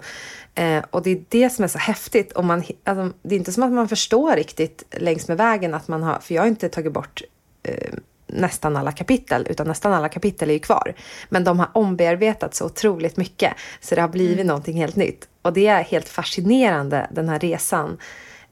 Eh, 0.55 0.83
och 0.89 1.03
det 1.03 1.09
är 1.09 1.23
det 1.29 1.49
som 1.49 1.63
är 1.63 1.67
så 1.67 1.77
häftigt. 1.77 2.31
Och 2.31 2.45
man, 2.45 2.63
alltså, 2.83 3.17
det 3.23 3.35
är 3.35 3.39
inte 3.39 3.51
som 3.51 3.63
att 3.63 3.71
man 3.71 3.87
förstår 3.87 4.35
riktigt 4.35 4.83
längs 4.91 5.27
med 5.27 5.37
vägen 5.37 5.73
att 5.73 5.87
man 5.87 6.03
har, 6.03 6.19
för 6.19 6.35
jag 6.35 6.41
har 6.41 6.47
inte 6.47 6.69
tagit 6.69 6.93
bort 6.93 7.21
eh, 7.63 7.93
nästan 8.27 8.77
alla 8.77 8.91
kapitel, 8.91 9.47
utan 9.49 9.67
nästan 9.67 9.93
alla 9.93 10.09
kapitel 10.09 10.49
är 10.49 10.53
ju 10.53 10.59
kvar. 10.59 10.93
Men 11.29 11.43
de 11.43 11.59
har 11.59 11.69
ombearbetats 11.73 12.57
så 12.57 12.65
otroligt 12.65 13.17
mycket, 13.17 13.53
så 13.79 13.95
det 13.95 14.01
har 14.01 14.09
blivit 14.09 14.35
Mm. 14.35 14.47
någonting 14.47 14.77
helt 14.77 14.95
nytt. 14.95 15.27
Och 15.41 15.53
det 15.53 15.67
är 15.67 15.83
helt 15.83 16.09
fascinerande, 16.09 17.07
den 17.11 17.29
här 17.29 17.39
resan. 17.39 17.97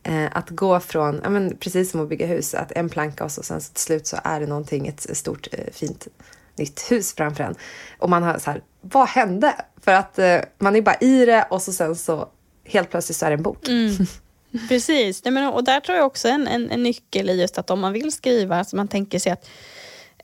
Eh, 0.03 0.25
att 0.31 0.49
gå 0.49 0.79
från, 0.79 1.19
ja, 1.23 1.29
men 1.29 1.57
precis 1.57 1.91
som 1.91 2.01
att 2.01 2.09
bygga 2.09 2.25
hus, 2.25 2.53
att 2.53 2.71
en 2.71 2.89
planka 2.89 3.23
och 3.23 3.31
så, 3.31 3.43
sen 3.43 3.61
så 3.61 3.73
till 3.73 3.83
slut 3.83 4.07
så 4.07 4.17
är 4.23 4.39
det 4.39 4.45
någonting, 4.45 4.87
ett 4.87 5.17
stort 5.17 5.47
eh, 5.51 5.73
fint 5.73 6.07
nytt 6.55 6.91
hus 6.91 7.13
framför 7.13 7.43
en. 7.43 7.55
Och 7.97 8.09
man 8.09 8.23
har 8.23 8.39
så 8.39 8.51
här, 8.51 8.63
vad 8.81 9.07
hände? 9.07 9.55
För 9.81 9.91
att 9.91 10.19
eh, 10.19 10.39
man 10.57 10.75
är 10.75 10.81
bara 10.81 10.95
i 11.01 11.25
det 11.25 11.47
och 11.49 11.61
så 11.61 11.71
sen 11.73 11.95
så 11.95 12.29
helt 12.65 12.89
plötsligt 12.89 13.17
så 13.17 13.25
är 13.25 13.29
det 13.29 13.35
en 13.35 13.43
bok. 13.43 13.67
Precis, 14.69 15.23
Nej, 15.23 15.31
men, 15.31 15.53
och 15.53 15.63
där 15.63 15.79
tror 15.79 15.97
jag 15.97 16.07
också 16.07 16.27
en, 16.27 16.47
en, 16.47 16.71
en 16.71 16.83
nyckel 16.83 17.29
i 17.29 17.41
just 17.41 17.57
att 17.57 17.69
om 17.69 17.79
man 17.79 17.93
vill 17.93 18.11
skriva, 18.11 18.63
så 18.63 18.75
man 18.75 18.87
tänker 18.87 19.19
sig 19.19 19.31
att 19.31 19.49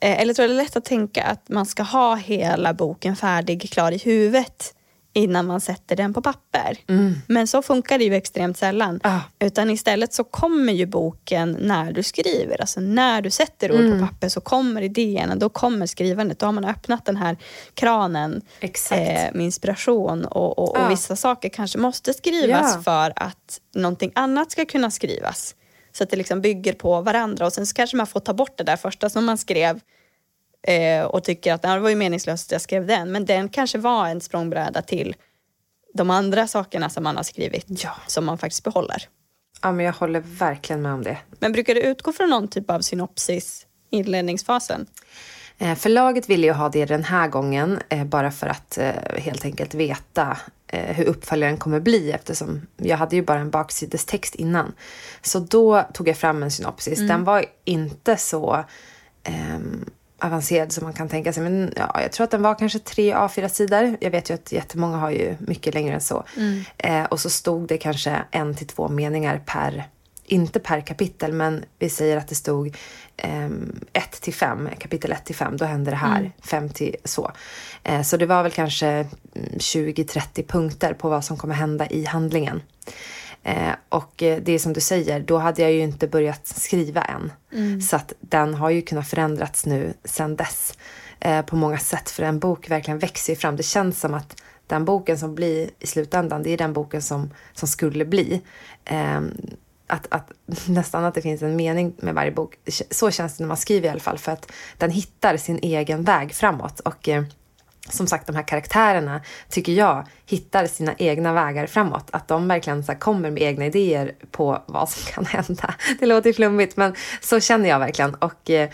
eller 0.00 0.34
tror 0.34 0.48
jag 0.48 0.56
det 0.56 0.60
är 0.60 0.64
lätt 0.64 0.76
att 0.76 0.84
tänka 0.84 1.24
att 1.24 1.48
man 1.48 1.66
ska 1.66 1.82
ha 1.82 2.14
hela 2.14 2.74
boken 2.74 3.16
färdig, 3.16 3.70
klar 3.72 3.92
i 3.92 3.98
huvudet 3.98 4.74
innan 5.16 5.46
man 5.46 5.60
sätter 5.60 5.96
den 5.96 6.14
på 6.14 6.22
papper. 6.22 6.78
Men 7.26 7.46
så 7.46 7.62
funkar 7.62 7.98
det 7.98 8.04
ju 8.04 8.14
extremt 8.14 8.56
sällan. 8.58 9.00
Ah. 9.04 9.20
Utan 9.38 9.70
istället 9.70 10.12
så 10.12 10.24
kommer 10.24 10.72
ju 10.72 10.86
boken 10.86 11.56
när 11.60 11.92
du 11.92 12.02
skriver. 12.02 12.60
Alltså 12.60 12.80
när 12.80 13.22
du 13.22 13.30
sätter 13.30 13.72
ord 13.72 14.00
på 14.00 14.06
papper 14.06 14.28
så 14.28 14.40
kommer 14.40 14.82
idéerna, 14.82 15.36
då 15.36 15.48
kommer 15.48 15.86
skrivandet. 15.86 16.38
Då 16.38 16.46
har 16.46 16.52
man 16.52 16.64
öppnat 16.64 17.04
den 17.04 17.16
här 17.16 17.36
kranen 17.74 18.42
eh, 18.60 19.34
med 19.34 19.40
inspiration 19.40 20.24
och, 20.24 20.58
och, 20.58 20.68
och 20.68 20.76
Ja. 20.82 20.88
vissa 20.88 21.16
saker 21.16 21.48
kanske 21.48 21.78
måste 21.78 22.14
skrivas 22.14 22.72
Ja. 22.76 22.82
för 22.82 23.12
att 23.16 23.60
någonting 23.74 24.12
annat 24.14 24.50
ska 24.50 24.64
kunna 24.64 24.90
skrivas. 24.90 25.54
Så 25.92 26.04
att 26.04 26.10
det 26.10 26.16
liksom 26.16 26.40
bygger 26.40 26.72
på 26.72 27.00
varandra 27.00 27.46
och 27.46 27.52
sen 27.52 27.66
kanske 27.74 27.96
man 27.96 28.06
får 28.06 28.20
ta 28.20 28.34
bort 28.34 28.58
det 28.58 28.64
där 28.64 28.76
första 28.76 29.10
som 29.10 29.24
man 29.24 29.38
skrev 29.38 29.80
eh, 30.66 31.04
och 31.04 31.24
tycker 31.24 31.52
att 31.54 31.64
"Ja, 31.64 31.74
det 31.74 31.80
var 31.80 31.88
ju 31.90 31.96
meningslöst 31.96 32.48
att 32.48 32.52
jag 32.52 32.60
skrev 32.60 32.86
den. 32.86 33.12
Men 33.12 33.24
den 33.24 33.48
kanske 33.48 33.78
var 33.78 34.08
en 34.08 34.20
språngbräda 34.20 34.82
till 34.82 35.14
de 35.94 36.10
andra 36.10 36.46
sakerna 36.46 36.88
som 36.90 37.04
man 37.04 37.16
har 37.16 37.22
skrivit 37.22 37.64
Ja. 37.68 37.90
som 38.06 38.24
man 38.26 38.38
faktiskt 38.38 38.64
behåller. 38.64 39.02
Ja, 39.62 39.72
men 39.72 39.86
jag 39.86 39.92
håller 39.92 40.20
verkligen 40.20 40.82
med 40.82 40.92
om 40.92 41.02
det. 41.02 41.18
Men 41.38 41.52
brukar 41.52 41.74
du 41.74 41.80
utgå 41.80 42.12
från 42.12 42.30
någon 42.30 42.48
typ 42.48 42.70
av 42.70 42.80
synopsis 42.80 43.66
i 43.90 43.96
inledningsfasen? 43.96 44.86
Eh, 45.58 45.74
Förlaget 45.74 46.28
ville 46.28 46.46
ju 46.46 46.52
ha 46.52 46.68
det 46.68 46.84
den 46.84 47.04
här 47.04 47.28
gången 47.28 47.78
eh, 47.88 48.04
bara 48.04 48.30
för 48.30 48.46
att 48.46 48.78
eh, 48.78 48.92
helt 49.18 49.44
enkelt 49.44 49.74
veta 49.74 50.38
hur 50.68 51.04
uppföljaren 51.04 51.56
kommer 51.56 51.80
bli 51.80 52.12
eftersom 52.12 52.66
jag 52.76 52.96
hade 52.96 53.16
ju 53.16 53.22
bara 53.22 53.38
en 53.38 53.50
baksidestext 53.50 54.34
innan. 54.34 54.72
Så 55.22 55.38
då 55.38 55.82
tog 55.94 56.08
jag 56.08 56.16
fram 56.16 56.42
en 56.42 56.50
synopsis. 56.50 56.98
Den 56.98 57.24
var 57.24 57.44
inte 57.64 58.16
så 58.16 58.64
ehm, 59.24 59.90
avancerad 60.18 60.72
som 60.72 60.84
man 60.84 60.92
kan 60.92 61.08
tänka 61.08 61.32
sig. 61.32 61.42
Men 61.42 61.72
ja, 61.76 62.02
jag 62.02 62.12
tror 62.12 62.24
att 62.24 62.30
den 62.30 62.42
var 62.42 62.54
kanske 62.54 62.78
tre 62.78 63.14
A4-sidor. 63.14 63.96
Jag 64.00 64.10
vet 64.10 64.30
ju 64.30 64.34
att 64.34 64.52
jättemånga 64.52 64.96
har 64.96 65.10
ju 65.10 65.36
mycket 65.38 65.74
längre 65.74 65.94
än 65.94 66.00
så. 66.00 66.24
Eh, 66.78 67.04
och 67.04 67.20
så 67.20 67.30
stod 67.30 67.68
det 67.68 67.78
kanske 67.78 68.22
en 68.30 68.54
till 68.54 68.66
två 68.66 68.88
meningar 68.88 69.42
per 69.46 69.88
inte 70.28 70.60
per 70.60 70.80
kapitel, 70.80 71.32
men 71.32 71.64
vi 71.78 71.88
säger 71.88 72.16
att 72.16 72.28
det 72.28 72.34
stod 72.34 72.76
1 73.92 74.10
till 74.20 74.34
5, 74.34 74.68
kapitel 74.78 75.12
1 75.12 75.24
till 75.24 75.34
5, 75.34 75.56
då 75.56 75.64
händer 75.64 75.92
det 75.92 75.98
här, 75.98 76.32
5 76.42 76.68
till 76.68 76.96
så. 77.04 77.32
Eh, 77.82 78.02
så 78.02 78.16
det 78.16 78.26
var 78.26 78.42
väl 78.42 78.52
kanske 78.52 78.86
mm, 78.86 79.08
20-30 79.58 80.46
punkter 80.46 80.94
på 80.94 81.08
vad 81.08 81.24
som 81.24 81.36
kommer 81.36 81.54
hända 81.54 81.86
i 81.86 82.04
handlingen. 82.04 82.62
Eh, 83.46 83.74
och 83.88 84.22
eh, 84.22 84.42
det 84.42 84.52
är 84.52 84.58
som 84.58 84.72
du 84.72 84.80
säger, 84.80 85.20
då 85.20 85.38
hade 85.38 85.62
jag 85.62 85.72
ju 85.72 85.80
inte 85.80 86.08
börjat 86.08 86.46
skriva 86.46 87.02
än. 87.02 87.32
Så 87.80 87.96
att 87.96 88.12
den 88.20 88.54
har 88.54 88.70
ju 88.70 88.82
kunnat 88.82 89.08
förändrats 89.08 89.66
nu 89.66 89.94
sen 90.04 90.36
dess 90.36 90.78
eh, 91.20 91.42
på 91.42 91.56
många 91.56 91.78
sätt. 91.78 92.10
För 92.10 92.22
en 92.22 92.38
bok 92.38 92.70
verkligen 92.70 92.98
växer 92.98 93.32
ju 93.32 93.36
fram. 93.36 93.56
Det 93.56 93.62
känns 93.62 94.00
som 94.00 94.14
att 94.14 94.42
den 94.66 94.84
boken 94.84 95.18
som 95.18 95.34
blir 95.34 95.70
i 95.78 95.86
slutändan, 95.86 96.42
det 96.42 96.50
är 96.50 96.58
den 96.58 96.72
boken 96.72 97.02
som, 97.02 97.30
som 97.52 97.68
skulle 97.68 98.04
bli. 98.04 98.42
Eh, 98.84 99.20
att, 99.86 100.06
att 100.10 100.32
nästan 100.68 101.04
att 101.04 101.14
det 101.14 101.22
finns 101.22 101.42
en 101.42 101.56
mening 101.56 101.94
med 101.96 102.14
varje 102.14 102.32
bok. 102.32 102.58
Så 102.90 103.10
känns 103.10 103.36
det 103.36 103.44
när 103.44 103.48
man 103.48 103.56
skriver 103.56 103.88
i 103.88 103.90
alla 103.90 104.00
fall. 104.00 104.18
För 104.18 104.32
att 104.32 104.52
den 104.78 104.90
hittar 104.90 105.36
sin 105.36 105.58
egen 105.62 106.02
väg 106.02 106.34
framåt. 106.34 106.80
Och 106.80 107.08
eh, 107.08 107.24
som 107.88 108.06
sagt, 108.06 108.26
de 108.26 108.36
här 108.36 108.42
karaktärerna 108.42 109.20
tycker 109.48 109.72
jag 109.72 110.06
hittar 110.26 110.66
sina 110.66 110.94
egna 110.98 111.32
vägar 111.32 111.66
framåt. 111.66 112.08
Att 112.10 112.28
de 112.28 112.48
verkligen 112.48 112.84
så 112.84 112.94
kommer 112.94 113.30
med 113.30 113.42
egna 113.42 113.66
idéer 113.66 114.14
på 114.30 114.62
vad 114.66 114.88
som 114.88 115.12
kan 115.12 115.26
hända. 115.26 115.74
Det 116.00 116.06
låter 116.06 116.32
flummigt, 116.32 116.76
men 116.76 116.94
så 117.20 117.40
känner 117.40 117.68
jag 117.68 117.78
verkligen. 117.78 118.14
Och 118.14 118.50
eh, 118.50 118.68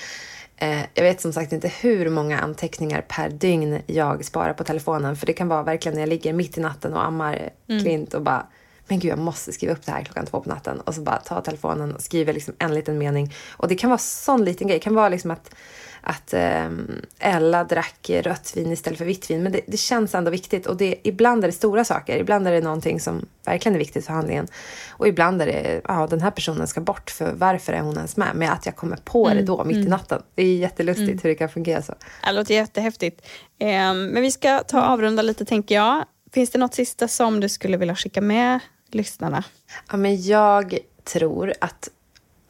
eh, 0.56 0.80
jag 0.94 1.04
vet 1.04 1.20
som 1.20 1.32
sagt 1.32 1.52
inte 1.52 1.68
hur 1.80 2.10
många 2.10 2.40
anteckningar 2.40 3.04
per 3.08 3.28
dygn 3.28 3.82
jag 3.86 4.24
sparar 4.24 4.52
på 4.52 4.64
telefonen. 4.64 5.16
För 5.16 5.26
det 5.26 5.32
kan 5.32 5.48
vara 5.48 5.62
verkligen 5.62 5.94
när 5.94 6.02
jag 6.02 6.08
ligger 6.08 6.32
mitt 6.32 6.58
i 6.58 6.60
natten 6.60 6.94
och 6.94 7.04
ammar 7.04 7.50
Klint 7.66 8.14
och 8.14 8.22
bara 8.22 8.46
men 8.88 8.98
gud 8.98 9.10
jag 9.10 9.18
måste 9.18 9.52
skriva 9.52 9.72
upp 9.72 9.86
det 9.86 9.92
här 9.92 10.04
klockan 10.04 10.26
två 10.26 10.40
på 10.40 10.48
natten. 10.48 10.80
Och 10.80 10.94
så 10.94 11.00
bara 11.00 11.16
ta 11.16 11.40
telefonen 11.40 11.94
och 11.94 12.00
skriva 12.00 12.32
liksom 12.32 12.54
en 12.58 12.74
liten 12.74 12.98
mening. 12.98 13.34
Och 13.50 13.68
det 13.68 13.74
kan 13.74 13.90
vara 13.90 13.98
sån 13.98 14.44
liten 14.44 14.66
grej. 14.66 14.78
Det 14.78 14.82
kan 14.82 14.94
vara 14.94 15.08
liksom 15.08 15.30
att, 15.30 15.54
att 16.00 16.34
um, 16.66 17.02
Ella 17.18 17.64
drack 17.64 18.10
rött 18.10 18.52
vin 18.56 18.72
istället 18.72 18.98
för 18.98 19.04
vitt 19.04 19.30
vin. 19.30 19.42
Men 19.42 19.52
det, 19.52 19.60
det 19.66 19.76
känns 19.76 20.14
ändå 20.14 20.30
viktigt. 20.30 20.66
Och 20.66 20.76
det, 20.76 20.96
ibland 21.02 21.44
är 21.44 21.48
det 21.48 21.52
stora 21.52 21.84
saker. 21.84 22.18
Ibland 22.18 22.48
är 22.48 22.52
det 22.52 22.60
någonting 22.60 23.00
som 23.00 23.26
verkligen 23.44 23.74
är 23.74 23.78
viktigt 23.78 24.06
för 24.06 24.12
handlingen. 24.12 24.46
Och 24.90 25.08
ibland 25.08 25.42
är 25.42 25.46
det, 25.46 25.80
ja 25.88 26.06
den 26.10 26.20
här 26.20 26.30
personen 26.30 26.66
ska 26.66 26.80
bort 26.80 27.10
för 27.10 27.32
varför 27.32 27.72
är 27.72 27.80
hon 27.80 27.96
ens 27.96 28.16
med? 28.16 28.28
Men 28.34 28.52
att 28.52 28.66
jag 28.66 28.76
kommer 28.76 28.96
på 28.96 29.28
det 29.28 29.42
då 29.42 29.64
mitt 29.64 29.86
i 29.86 29.88
natten. 29.88 30.22
Det 30.34 30.42
är 30.42 30.56
jättelustigt 30.56 31.24
hur 31.24 31.28
det 31.28 31.34
kan 31.34 31.48
fungera 31.48 31.82
så. 31.82 31.94
Det 32.24 32.32
låter 32.32 32.54
jättehäftigt. 32.54 33.26
Ehm, 33.58 34.06
men 34.06 34.22
vi 34.22 34.30
ska 34.30 34.58
ta 34.58 34.80
och 34.80 34.90
avrunda 34.90 35.22
lite 35.22 35.44
tänker 35.44 35.74
jag. 35.74 36.04
Finns 36.32 36.50
det 36.50 36.58
något 36.58 36.74
sista 36.74 37.08
som 37.08 37.40
du 37.40 37.48
skulle 37.48 37.76
vilja 37.76 37.96
skicka 37.96 38.20
med 38.20 38.60
lyssnarna? 38.88 39.44
Ja, 39.90 39.96
men 39.96 40.22
jag 40.22 40.78
tror 41.04 41.52
att 41.60 41.88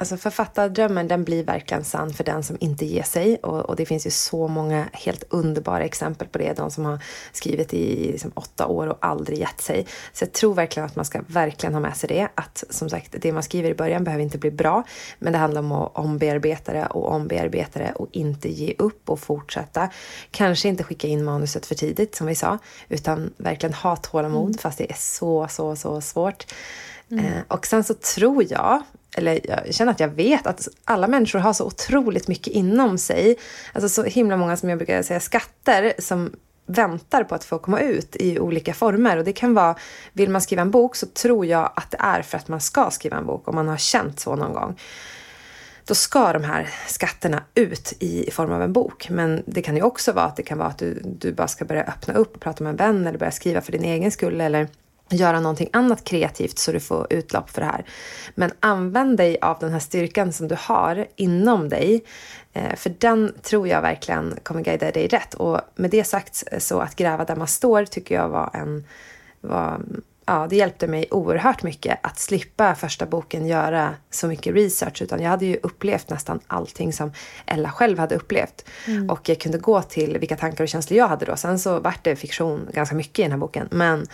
alltså 0.02 0.16
författardrömmen 0.16 1.08
den 1.08 1.24
blir 1.24 1.44
verkligen 1.44 1.84
sann 1.84 2.12
för 2.12 2.24
den 2.24 2.42
som 2.42 2.56
inte 2.60 2.86
ger 2.86 3.02
sig. 3.02 3.36
Och, 3.36 3.60
och, 3.60 3.76
det 3.76 3.86
finns 3.86 4.06
ju 4.06 4.10
så 4.10 4.48
många 4.48 4.88
helt 4.92 5.24
underbara 5.28 5.84
exempel 5.84 6.28
på 6.28 6.38
det. 6.38 6.52
De 6.56 6.70
som 6.70 6.84
har 6.84 6.98
skrivit 7.32 7.74
i 7.74 8.12
liksom, 8.12 8.32
åtta 8.34 8.66
år 8.66 8.86
och 8.86 8.98
aldrig 9.00 9.38
gett 9.38 9.60
sig. 9.60 9.86
Så 10.12 10.24
jag 10.24 10.32
tror 10.32 10.54
verkligen 10.54 10.86
att 10.86 10.96
man 10.96 11.04
ska 11.04 11.20
verkligen 11.26 11.74
ha 11.74 11.80
med 11.80 11.96
sig 11.96 12.08
det. 12.08 12.28
Att 12.34 12.64
som 12.70 12.90
sagt, 12.90 13.14
det 13.20 13.32
man 13.32 13.42
skriver 13.42 13.70
i 13.70 13.74
början 13.74 14.04
behöver 14.04 14.24
inte 14.24 14.38
bli 14.38 14.50
bra. 14.50 14.84
Men 15.18 15.32
det 15.32 15.38
handlar 15.38 15.60
om 15.60 15.72
att 15.72 15.96
ombearbeta 15.98 16.72
det 16.72 16.86
och 16.86 17.12
ombearbeta 17.12 17.78
det 17.78 17.92
och 17.92 18.08
inte 18.12 18.48
ge 18.48 18.74
upp 18.78 19.10
och 19.10 19.20
fortsätta. 19.20 19.88
Kanske 20.30 20.68
inte 20.68 20.84
skicka 20.84 21.08
in 21.08 21.24
manuset 21.24 21.66
för 21.66 21.74
tidigt 21.74 22.14
som 22.14 22.26
vi 22.26 22.34
sa. 22.34 22.58
Utan 22.88 23.32
verkligen 23.36 23.74
ha 23.74 23.96
tålamod 23.96 24.60
fast 24.60 24.78
det 24.78 24.90
är 24.90 24.96
så, 24.98 25.48
så, 25.50 25.76
så 25.76 26.00
svårt. 26.00 26.46
Eh, 27.10 27.42
och 27.48 27.66
sen 27.66 27.84
så 27.84 27.94
tror 27.94 28.44
jag 28.52 28.82
eller 29.16 29.40
jag 29.44 29.74
känner 29.74 29.92
att 29.92 30.00
jag 30.00 30.08
vet 30.08 30.46
att 30.46 30.68
alla 30.84 31.08
människor 31.08 31.38
har 31.38 31.52
så 31.52 31.64
otroligt 31.64 32.28
mycket 32.28 32.52
inom 32.52 32.98
sig. 32.98 33.36
Alltså 33.72 33.88
så 33.88 34.02
himla 34.02 34.36
många 34.36 34.56
som 34.56 34.68
jag 34.68 34.78
brukar 34.78 35.02
säga 35.02 35.20
skatter 35.20 35.92
som 35.98 36.30
väntar 36.66 37.24
på 37.24 37.34
att 37.34 37.44
få 37.44 37.58
komma 37.58 37.80
ut 37.80 38.16
i 38.16 38.38
olika 38.38 38.74
former. 38.74 39.16
Och 39.16 39.24
det 39.24 39.32
kan 39.32 39.54
vara, 39.54 39.76
vill 40.12 40.30
man 40.30 40.40
skriva 40.40 40.62
en 40.62 40.70
bok 40.70 40.96
så 40.96 41.06
tror 41.06 41.46
jag 41.46 41.72
att 41.76 41.90
det 41.90 41.98
är 42.00 42.22
för 42.22 42.38
att 42.38 42.48
man 42.48 42.60
ska 42.60 42.90
skriva 42.90 43.16
en 43.16 43.26
bok 43.26 43.48
om 43.48 43.54
man 43.54 43.68
har 43.68 43.76
känt 43.76 44.20
så 44.20 44.36
någon 44.36 44.52
gång. 44.52 44.78
Då 45.86 45.94
ska 45.94 46.32
de 46.32 46.44
här 46.44 46.68
skatterna 46.86 47.42
ut 47.54 47.92
i 47.98 48.30
form 48.30 48.52
av 48.52 48.62
en 48.62 48.72
bok. 48.72 49.08
Men 49.10 49.42
det 49.46 49.62
kan 49.62 49.76
ju 49.76 49.82
också 49.82 50.12
vara 50.12 50.24
att 50.24 50.36
det 50.36 50.42
kan 50.42 50.58
vara 50.58 50.68
att 50.68 50.78
du, 50.78 51.00
du 51.04 51.32
bara 51.32 51.48
ska 51.48 51.64
börja 51.64 51.82
öppna 51.82 52.14
upp 52.14 52.34
och 52.34 52.40
prata 52.40 52.64
med 52.64 52.70
en 52.70 52.76
vän 52.76 53.06
eller 53.06 53.18
börja 53.18 53.32
skriva 53.32 53.60
för 53.60 53.72
din 53.72 53.84
egen 53.84 54.10
skull 54.10 54.40
eller 54.40 54.68
göra 55.16 55.40
någonting 55.40 55.68
annat 55.72 56.04
kreativt 56.04 56.58
så 56.58 56.72
du 56.72 56.80
får 56.80 57.06
utlopp 57.10 57.50
för 57.50 57.60
det 57.60 57.66
här. 57.66 57.84
Men 58.34 58.50
använd 58.60 59.16
dig 59.16 59.38
av 59.40 59.58
den 59.60 59.72
här 59.72 59.78
styrkan 59.78 60.32
som 60.32 60.48
du 60.48 60.56
har 60.58 61.06
inom 61.16 61.68
dig. 61.68 62.04
Eh, 62.52 62.76
för 62.76 62.94
den 62.98 63.34
tror 63.42 63.68
jag 63.68 63.82
verkligen 63.82 64.34
kommer 64.42 64.62
guida 64.62 64.90
dig 64.90 65.06
rätt. 65.06 65.34
Och 65.34 65.60
med 65.74 65.90
det 65.90 66.04
sagt 66.04 66.44
så 66.58 66.80
att 66.80 66.96
gräva 66.96 67.24
där 67.24 67.36
man 67.36 67.48
står 67.48 67.84
tycker 67.84 68.14
jag 68.14 68.28
var 68.28 68.50
en 68.52 68.84
var 69.40 69.80
ja, 70.26 70.46
det 70.50 70.56
hjälpte 70.56 70.86
mig 70.86 71.06
oerhört 71.10 71.62
mycket 71.62 71.98
att 72.02 72.18
slippa 72.18 72.74
första 72.74 73.06
boken 73.06 73.46
göra 73.46 73.94
så 74.10 74.26
mycket 74.26 74.54
research. 74.54 75.02
Utan 75.02 75.20
jag 75.22 75.30
hade 75.30 75.46
ju 75.46 75.56
upplevt 75.62 76.10
nästan 76.10 76.40
allting 76.46 76.92
som 76.92 77.12
Ella 77.46 77.70
själv 77.70 77.98
hade 77.98 78.14
upplevt. 78.14 78.64
Mm. 78.86 79.10
Och 79.10 79.28
jag 79.28 79.40
kunde 79.40 79.58
gå 79.58 79.82
till 79.82 80.18
vilka 80.18 80.36
tankar 80.36 80.64
och 80.64 80.68
känslor 80.68 80.98
jag 80.98 81.08
hade 81.08 81.24
då. 81.24 81.36
Sen 81.36 81.58
så 81.58 81.80
vart 81.80 82.04
det 82.04 82.16
fiktion 82.16 82.68
ganska 82.72 82.94
mycket 82.94 83.18
i 83.18 83.22
den 83.22 83.32
här 83.32 83.38
boken. 83.38 83.68
Men 83.70 84.06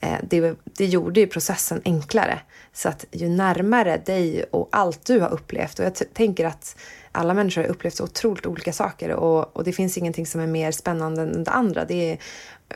eh, 0.00 0.16
det, 0.22 0.54
det 0.64 0.86
gjorde 0.86 1.20
ju 1.20 1.26
processen 1.26 1.82
enklare. 1.84 2.38
Så 2.72 2.88
att 2.88 3.04
ju 3.10 3.28
närmare 3.28 3.96
dig 4.06 4.44
och 4.50 4.68
allt 4.72 5.06
du 5.06 5.20
har 5.20 5.28
upplevt. 5.28 5.78
Och 5.78 5.84
jag 5.84 6.14
tänker 6.14 6.46
att 6.46 6.76
alla 7.12 7.34
människor 7.34 7.62
har 7.62 7.68
upplevt 7.68 7.94
så 7.94 8.04
otroligt 8.04 8.46
olika 8.46 8.72
saker 8.72 9.10
och, 9.10 9.56
och 9.56 9.64
det 9.64 9.72
finns 9.72 9.98
ingenting 9.98 10.26
som 10.26 10.40
är 10.40 10.46
mer 10.46 10.72
spännande 10.72 11.22
än 11.22 11.44
det 11.44 11.50
andra. 11.50 11.84
Det 11.84 12.12
är 12.12 12.18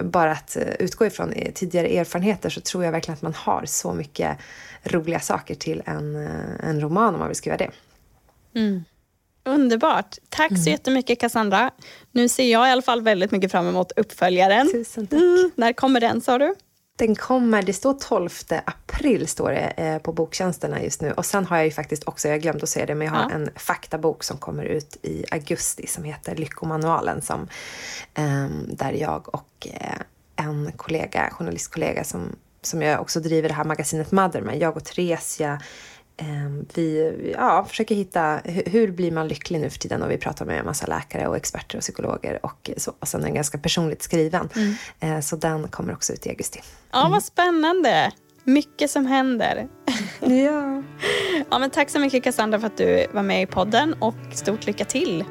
bara 0.01 0.32
att 0.32 0.57
eh, 0.57 0.62
utgå 0.78 1.07
ifrån 1.07 1.34
tidigare 1.55 1.88
erfarenheter 1.88 2.51
så 2.51 2.61
tror 2.61 2.84
jag 2.84 2.93
verkligen 2.93 3.14
att 3.14 3.22
man 3.22 3.34
har 3.34 3.64
så 3.66 3.93
mycket 3.93 4.38
roliga 4.82 5.20
saker 5.20 5.55
till 5.55 5.82
en, 5.86 6.16
eh, 6.16 6.68
en 6.68 6.80
roman 6.80 7.14
om 7.14 7.20
man 7.20 7.28
vill 7.28 7.36
skriva 7.36 7.57
det. 7.57 7.70
Mm. 8.55 8.84
Underbart. 9.45 10.18
Tack 10.28 10.51
mm. 10.51 10.62
så 10.62 10.70
jättemycket 10.70 11.20
Cassandra. 11.20 11.70
Nu 12.12 12.28
ser 12.28 12.53
jag 12.53 12.68
i 12.68 12.70
alla 12.70 12.82
fall 12.82 13.03
väldigt 13.03 13.30
mycket 13.30 13.51
fram 13.51 13.68
emot 13.68 13.93
uppföljaren. 13.97 14.72
Tusen 14.72 15.07
tack. 15.07 15.20
Mm. 15.20 15.51
När 15.55 15.72
kommer 15.72 16.01
den 16.01 16.20
sa 16.20 16.38
du? 16.38 16.55
Den 16.99 17.14
kommer, 17.14 17.62
det 17.62 17.72
står 17.72 17.95
12 17.95 18.28
april 18.64 19.28
står 19.28 19.51
det 19.51 19.72
eh, 19.76 19.99
på 19.99 20.12
boktjänsterna 20.12 20.82
just 20.82 21.01
nu. 21.01 21.12
Och 21.12 21.26
sen 21.26 21.47
har 21.47 21.57
jag 21.57 21.64
ju 21.64 21.70
faktiskt 21.70 22.05
också, 22.05 22.28
jag 22.28 22.43
glömde 22.43 22.62
att 22.62 22.68
säga 22.68 22.86
det, 22.86 22.95
men 22.95 23.07
jag 23.07 23.14
har 23.14 23.30
ja. 23.30 23.30
en 23.30 23.51
faktabok 23.57 24.24
som 24.24 24.38
kommer 24.38 24.64
ut 24.64 24.97
i 25.03 25.24
augusti 25.30 25.86
som 25.86 26.05
heter 26.05 26.36
Lyckomanualen. 26.36 27.22
Som, 27.22 27.49
um, 28.18 28.66
där 28.68 28.93
jag 28.93 29.34
och 29.34 29.66
uh, 29.66 30.03
en 30.36 30.72
kollega, 30.76 31.30
journalistkollega 31.30 32.05
som, 32.05 32.36
som 32.62 32.82
jag 32.82 33.01
också 33.01 33.20
driver 33.20 33.49
det 33.49 33.55
här 33.55 33.64
magasinet 33.64 34.12
Mother 34.12 34.40
med, 34.40 34.59
jag 34.59 34.76
och 34.76 34.84
Theresia 34.84 35.53
Ehm, 35.53 35.61
vi 36.74 37.34
ja, 37.36 37.64
försöker 37.68 37.94
hitta 37.94 38.40
hur 38.44 38.92
blir 38.92 39.12
man 39.12 39.28
lycklig 39.28 39.60
nu 39.60 39.70
för 39.70 39.78
tiden 39.78 40.02
och 40.02 40.10
vi 40.10 40.18
pratar 40.18 40.46
med 40.46 40.58
en 40.58 40.64
massa 40.64 40.86
läkare 40.86 41.26
och 41.28 41.36
experter 41.36 41.76
och 41.78 41.82
psykologer 41.82 42.38
och 42.42 42.70
så. 42.76 42.92
Och 42.98 43.08
sen 43.08 43.20
är 43.20 43.24
den 43.24 43.34
ganska 43.34 43.58
personligt 43.58 44.02
skriven. 44.02 44.48
Mm. 44.56 44.74
Ehm, 45.00 45.22
så 45.22 45.36
den 45.36 45.68
kommer 45.68 45.92
också 45.92 46.12
ut 46.12 46.26
i 46.26 46.28
augusti. 46.28 46.60
Ja, 46.92 46.98
vad 46.98 47.06
mm. 47.06 47.20
spännande. 47.20 48.12
Mycket 48.44 48.90
som 48.90 49.06
händer. 49.06 49.68
Ja. 50.20 50.82
ja 51.50 51.58
men 51.58 51.70
tack 51.70 51.90
så 51.90 51.98
mycket 51.98 52.24
Cassandra 52.24 52.60
för 52.60 52.66
att 52.66 52.76
du 52.76 53.06
var 53.12 53.22
med 53.22 53.42
i 53.42 53.46
podden 53.46 53.94
och 53.94 54.14
stort 54.32 54.66
lycka 54.66 54.84
till 54.84 55.24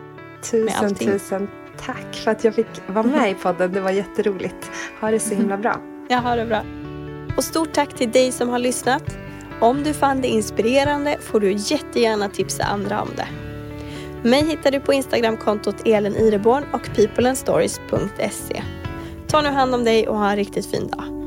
Tusen, 0.52 0.96
tusen 0.96 1.48
tack 1.86 2.16
för 2.16 2.32
att 2.32 2.44
jag 2.44 2.56
fick 2.56 2.68
vara 2.88 3.04
med 3.04 3.32
i 3.32 3.34
podden. 3.34 3.74
Det 3.74 3.82
var 3.82 3.92
jätteroligt. 3.92 4.72
Ha 5.02 5.12
det 5.12 5.20
så 5.20 5.36
himla 5.36 5.58
bra. 5.58 5.82
Jag 6.10 6.18
har 6.18 6.38
det 6.38 6.46
bra. 6.46 6.64
Och 7.38 7.44
stort 7.44 7.74
tack 7.74 7.94
till 7.94 8.12
dig 8.12 8.32
som 8.32 8.50
har 8.50 8.60
lyssnat. 8.60 9.04
Om 9.62 9.84
du 9.84 9.94
fann 9.94 10.22
det 10.22 10.28
inspirerande 10.28 11.18
får 11.22 11.40
du 11.40 11.52
jättegärna 11.52 12.30
tipsa 12.30 12.64
andra 12.64 13.02
om 13.02 13.10
det. 13.16 13.28
Mig 14.30 14.46
hittar 14.46 14.72
du 14.72 14.80
på 14.80 14.94
Instagramkontot 14.94 15.76
Elin 15.86 16.16
Ireborn 16.16 16.64
och 16.74 16.90
peopleandstories.se. 16.96 18.64
Ta 19.28 19.42
nu 19.42 19.50
hand 19.50 19.76
om 19.76 19.84
dig 19.84 20.08
och 20.08 20.18
ha 20.18 20.30
en 20.30 20.36
riktigt 20.36 20.66
fin 20.66 20.88
dag. 20.88 21.21